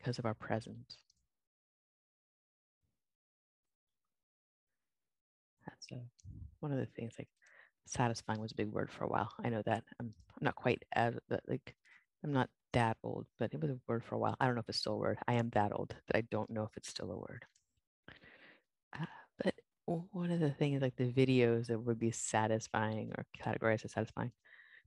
because 0.03 0.19
of 0.19 0.27
our 0.27 0.35
presence. 0.35 0.99
That's 5.67 5.87
a, 5.93 6.03
one 6.61 6.73
of 6.73 6.79
the 6.79 6.87
things 6.87 7.15
like 7.19 7.29
satisfying 7.87 8.41
was 8.41 8.53
a 8.53 8.57
big 8.57 8.73
word 8.73 8.91
for 8.91 9.05
a 9.05 9.09
while. 9.09 9.31
I 9.45 9.49
know 9.49 9.63
that 9.67 9.85
I'm, 10.01 10.13
not 10.41 10.57
quite 10.57 10.83
as 10.95 11.15
like 11.47 11.75
I'm 12.25 12.33
not 12.33 12.49
that 12.73 12.97
old, 13.05 13.27
but 13.39 13.53
it 13.55 13.61
was 13.61 13.71
a 13.71 13.79
word 13.87 14.03
for 14.03 14.17
a 14.17 14.19
while. 14.19 14.37
I 14.41 14.47
don't 14.47 14.57
know 14.57 14.61
if 14.61 14.69
it's 14.69 14.79
still 14.79 14.95
a 14.95 14.99
word. 14.99 15.19
I 15.29 15.35
am 15.35 15.51
that 15.51 15.73
old 15.73 15.95
that 16.09 16.17
I 16.17 16.23
don't 16.33 16.51
know 16.51 16.65
if 16.65 16.77
it's 16.77 16.89
still 16.89 17.13
a 17.13 17.17
word. 17.17 17.45
Uh, 18.99 19.07
but 19.43 19.55
one 19.87 20.33
of 20.33 20.41
the 20.41 20.51
things 20.51 20.83
like 20.83 20.97
the 20.97 21.13
videos 21.13 21.67
that 21.67 21.79
would 21.79 21.99
be 21.99 22.11
satisfying 22.11 23.13
or 23.17 23.25
categorized 23.41 23.85
as 23.85 23.93
satisfying, 23.93 24.33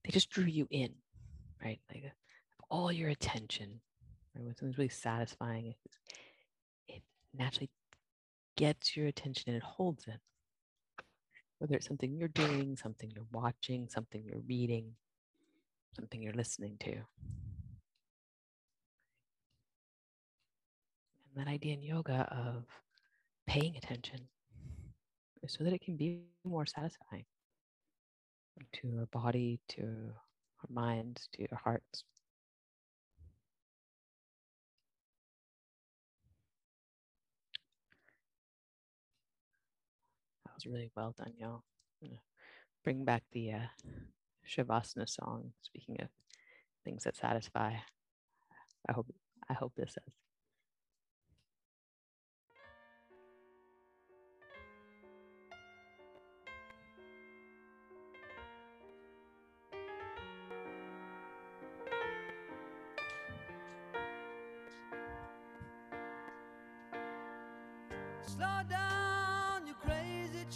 they 0.04 0.12
just 0.12 0.30
drew 0.30 0.46
you 0.46 0.68
in, 0.70 0.94
right? 1.64 1.80
Like 1.94 2.12
all 2.70 2.92
your 2.92 3.10
attention. 3.10 3.80
Right? 4.36 4.46
When 4.46 4.56
something's 4.56 4.78
really 4.78 4.90
satisfying, 4.90 5.68
it, 5.68 5.78
it 6.88 7.02
naturally 7.34 7.70
gets 8.58 8.96
your 8.98 9.08
attention 9.08 9.44
and 9.50 9.58
it 9.58 9.64
holds 9.64 10.06
it. 10.08 10.20
Whether 11.60 11.76
it's 11.76 11.88
something 11.88 12.16
you're 12.16 12.28
doing, 12.30 12.78
something 12.78 13.12
you're 13.16 13.28
watching, 13.32 13.88
something 13.90 14.24
you're 14.26 14.42
reading, 14.48 14.94
something 15.96 16.22
you're 16.22 16.34
listening 16.34 16.78
to. 16.82 16.92
And 16.92 17.02
that 21.36 21.48
idea 21.48 21.74
in 21.74 21.84
yoga 21.84 22.28
of 22.32 22.66
paying 23.48 23.78
attention 23.78 24.22
so 25.48 25.64
that 25.64 25.74
it 25.74 25.82
can 25.82 25.96
be 25.98 26.22
more 26.44 26.66
satisfying. 26.66 27.26
to 28.74 29.00
our 29.00 29.06
body, 29.08 29.60
to 29.70 29.82
our 29.84 30.70
minds, 30.72 31.30
to 31.34 31.48
our 31.52 31.60
hearts. 31.64 32.04
Really 40.66 40.92
well 40.96 41.14
done, 41.18 41.34
y'all. 41.38 41.64
Bring 42.84 43.04
back 43.04 43.24
the 43.32 43.54
uh, 43.54 43.68
Shavasana 44.48 45.10
song. 45.10 45.54
Speaking 45.62 45.98
of 46.02 46.10
things 46.84 47.04
that 47.04 47.16
satisfy, 47.16 47.74
I 48.88 48.92
hope 48.94 49.08
I 49.50 49.54
hope 49.54 49.74
this 49.76 49.96
does. 49.96 50.25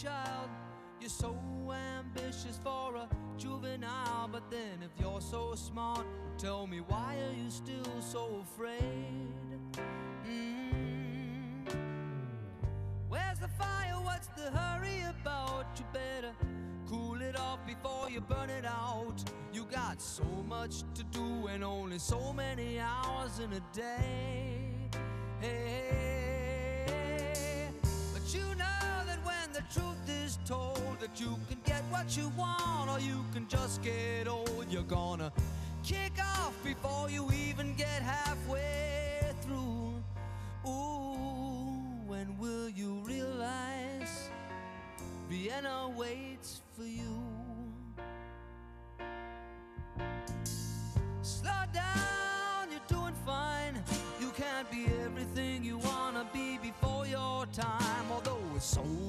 Child. 0.02 0.50
You're 1.02 1.10
so 1.10 1.36
ambitious 1.98 2.60
for 2.64 2.96
a 2.96 3.08
juvenile, 3.38 4.30
but 4.32 4.50
then 4.50 4.82
if 4.82 4.92
you're 5.00 5.20
so 5.20 5.56
smart, 5.56 6.06
tell 6.38 6.68
me 6.68 6.80
why 6.88 7.18
are 7.18 7.34
you 7.34 7.50
still 7.50 8.02
so 8.02 8.44
afraid? 8.44 9.34
Mm. 10.26 11.66
Where's 13.10 13.40
the 13.40 13.50
fire? 13.50 13.96
What's 14.04 14.28
the 14.28 14.50
hurry 14.52 15.04
about? 15.10 15.66
You 15.78 15.86
better 15.92 16.34
cool 16.88 17.22
it 17.22 17.38
off 17.38 17.60
before 17.68 18.10
you 18.10 18.22
burn 18.22 18.50
it 18.50 18.66
out. 18.66 19.22
You 19.52 19.66
got 19.66 20.02
so 20.02 20.24
much 20.48 20.84
to 20.96 21.04
do 21.12 21.48
and 21.48 21.62
only 21.64 22.00
so 22.00 22.32
many 22.32 22.80
hours 22.80 23.40
in 23.40 23.52
a 23.52 23.62
day. 23.74 24.72
Hey, 25.42 26.09
told 30.50 31.00
that 31.00 31.20
you 31.22 31.38
can 31.48 31.60
get 31.64 31.84
what 31.92 32.18
you 32.18 32.32
want 32.36 32.90
or 32.90 33.00
you 33.00 33.24
can 33.34 33.48
just 33.48 33.84
get 33.84 34.28
old, 34.28 34.66
you're 34.68 34.82
gonna 34.82 35.32
kick 35.84 36.14
off 36.20 36.56
before 36.64 37.08
you 37.08 37.30
even 37.32 37.76
get 37.76 38.02
halfway 38.02 39.32
through. 39.44 39.94
Ooh, 40.66 41.78
when 42.08 42.36
will 42.40 42.68
you 42.68 43.00
realize 43.06 44.32
Vienna 45.30 45.92
waits 45.96 46.62
for 46.76 46.86
you? 46.86 47.14
Slow 51.22 51.62
down, 51.72 52.72
you're 52.72 52.90
doing 52.98 53.14
fine. 53.24 53.84
You 54.20 54.32
can't 54.32 54.68
be 54.72 54.88
everything 55.06 55.64
you 55.64 55.78
wanna 55.78 56.26
be 56.34 56.58
before 56.58 57.06
your 57.06 57.46
time. 57.54 58.12
Although 58.12 58.42
it's 58.56 58.66
so 58.66 59.09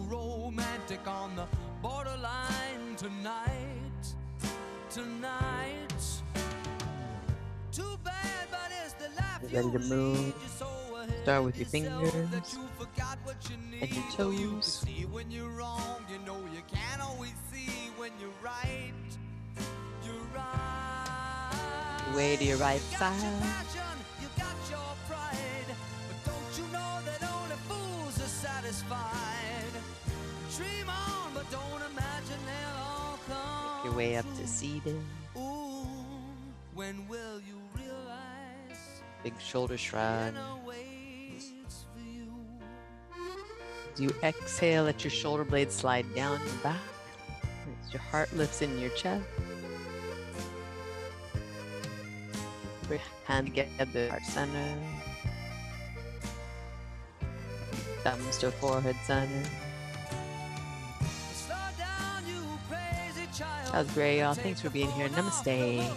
tonight. 4.91 5.95
Too 7.73 7.97
bad, 8.03 8.49
but 8.51 8.71
it's 8.85 8.95
the 8.95 9.09
life 9.17 9.41
You 9.51 9.57
ready 9.57 9.71
to 9.79 9.79
move? 9.95 10.19
lead. 10.19 10.35
You're 10.41 10.49
so 10.59 10.67
ahead 10.97 11.23
Start 11.23 11.45
with 11.45 11.57
your 11.59 11.67
fingers 11.67 12.13
you 12.53 12.69
forgot 12.79 13.19
what 13.25 13.37
you 13.49 13.57
and 13.81 13.91
your 14.19 14.33
You 14.33 14.51
toes. 14.51 14.83
see 14.85 15.07
when 15.07 15.31
you're 15.31 15.49
wrong. 15.51 16.05
You 16.11 16.19
know 16.27 16.39
you 16.53 16.63
can't 16.73 17.01
always 17.01 17.33
see 17.53 17.91
when 17.97 18.11
you're 18.21 18.31
right. 18.43 18.93
You're 20.05 20.15
right. 20.35 22.15
Way 22.17 22.37
to 22.37 22.45
your 22.45 22.59
right 22.59 22.81
You 22.91 22.99
side. 22.99 23.21
passion, 23.41 23.97
you 24.21 24.29
got 24.37 24.57
your 24.69 24.91
pride, 25.09 25.71
but 26.09 26.33
don't 26.33 26.59
you 26.59 26.65
know 26.73 26.99
that 27.07 27.23
only 27.31 27.57
fools 27.69 28.19
are 28.19 28.29
satisfied? 28.47 29.73
Dream 30.57 30.91
on, 30.91 31.33
but 31.33 31.49
don't 31.51 31.63
imagine 31.63 31.95
they'll 31.95 31.99
all 32.01 32.09
come. 32.11 32.20
Your 33.85 33.95
way 33.95 34.17
up 34.17 34.27
to 34.33 34.37
true. 34.39 34.47
seated. 34.47 35.01
When 36.75 37.09
will 37.09 37.41
you 37.41 37.61
realize 37.77 39.03
Big 39.23 39.39
shoulder 39.41 39.77
shrug. 39.77 40.33
Vienna 40.33 40.59
waits 40.67 41.85
for 41.93 42.01
you? 42.01 42.33
As 43.93 44.01
you 44.01 44.11
exhale, 44.23 44.85
let 44.85 45.05
your 45.05 45.11
shoulder 45.11 45.45
blades 45.45 45.75
slide 45.75 46.07
down 46.15 46.41
your 46.41 46.57
back. 46.63 46.81
As 47.85 47.93
your 47.93 48.03
heart 48.03 48.33
lifts 48.35 48.63
in 48.63 48.79
your 48.79 48.91
chest. 48.91 49.25
Your 52.89 52.99
hand 53.27 53.47
together, 53.47 54.09
heart 54.09 54.25
center. 54.25 54.75
Thumbs 58.03 58.39
to 58.39 58.51
forehead 58.51 58.97
center. 59.05 59.49
That 63.73 63.85
was 63.85 63.91
great, 63.93 64.19
y'all. 64.19 64.35
Thanks 64.35 64.61
for 64.61 64.69
being 64.69 64.91
here. 64.93 65.09
Namaste. 65.11 65.89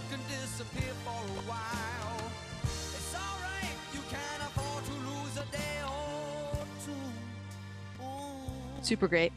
Super 8.84 9.08
great. 9.08 9.34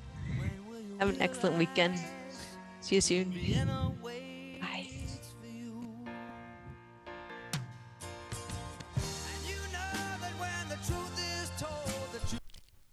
Have 0.99 1.09
an 1.09 1.21
excellent 1.21 1.57
weekend. 1.57 1.99
See 2.81 2.97
you 2.97 3.01
soon. 3.01 3.31
Bye. 4.61 4.89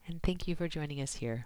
And 0.08 0.22
thank 0.24 0.48
you 0.48 0.56
for 0.56 0.68
joining 0.68 1.02
us 1.02 1.16
here. 1.16 1.46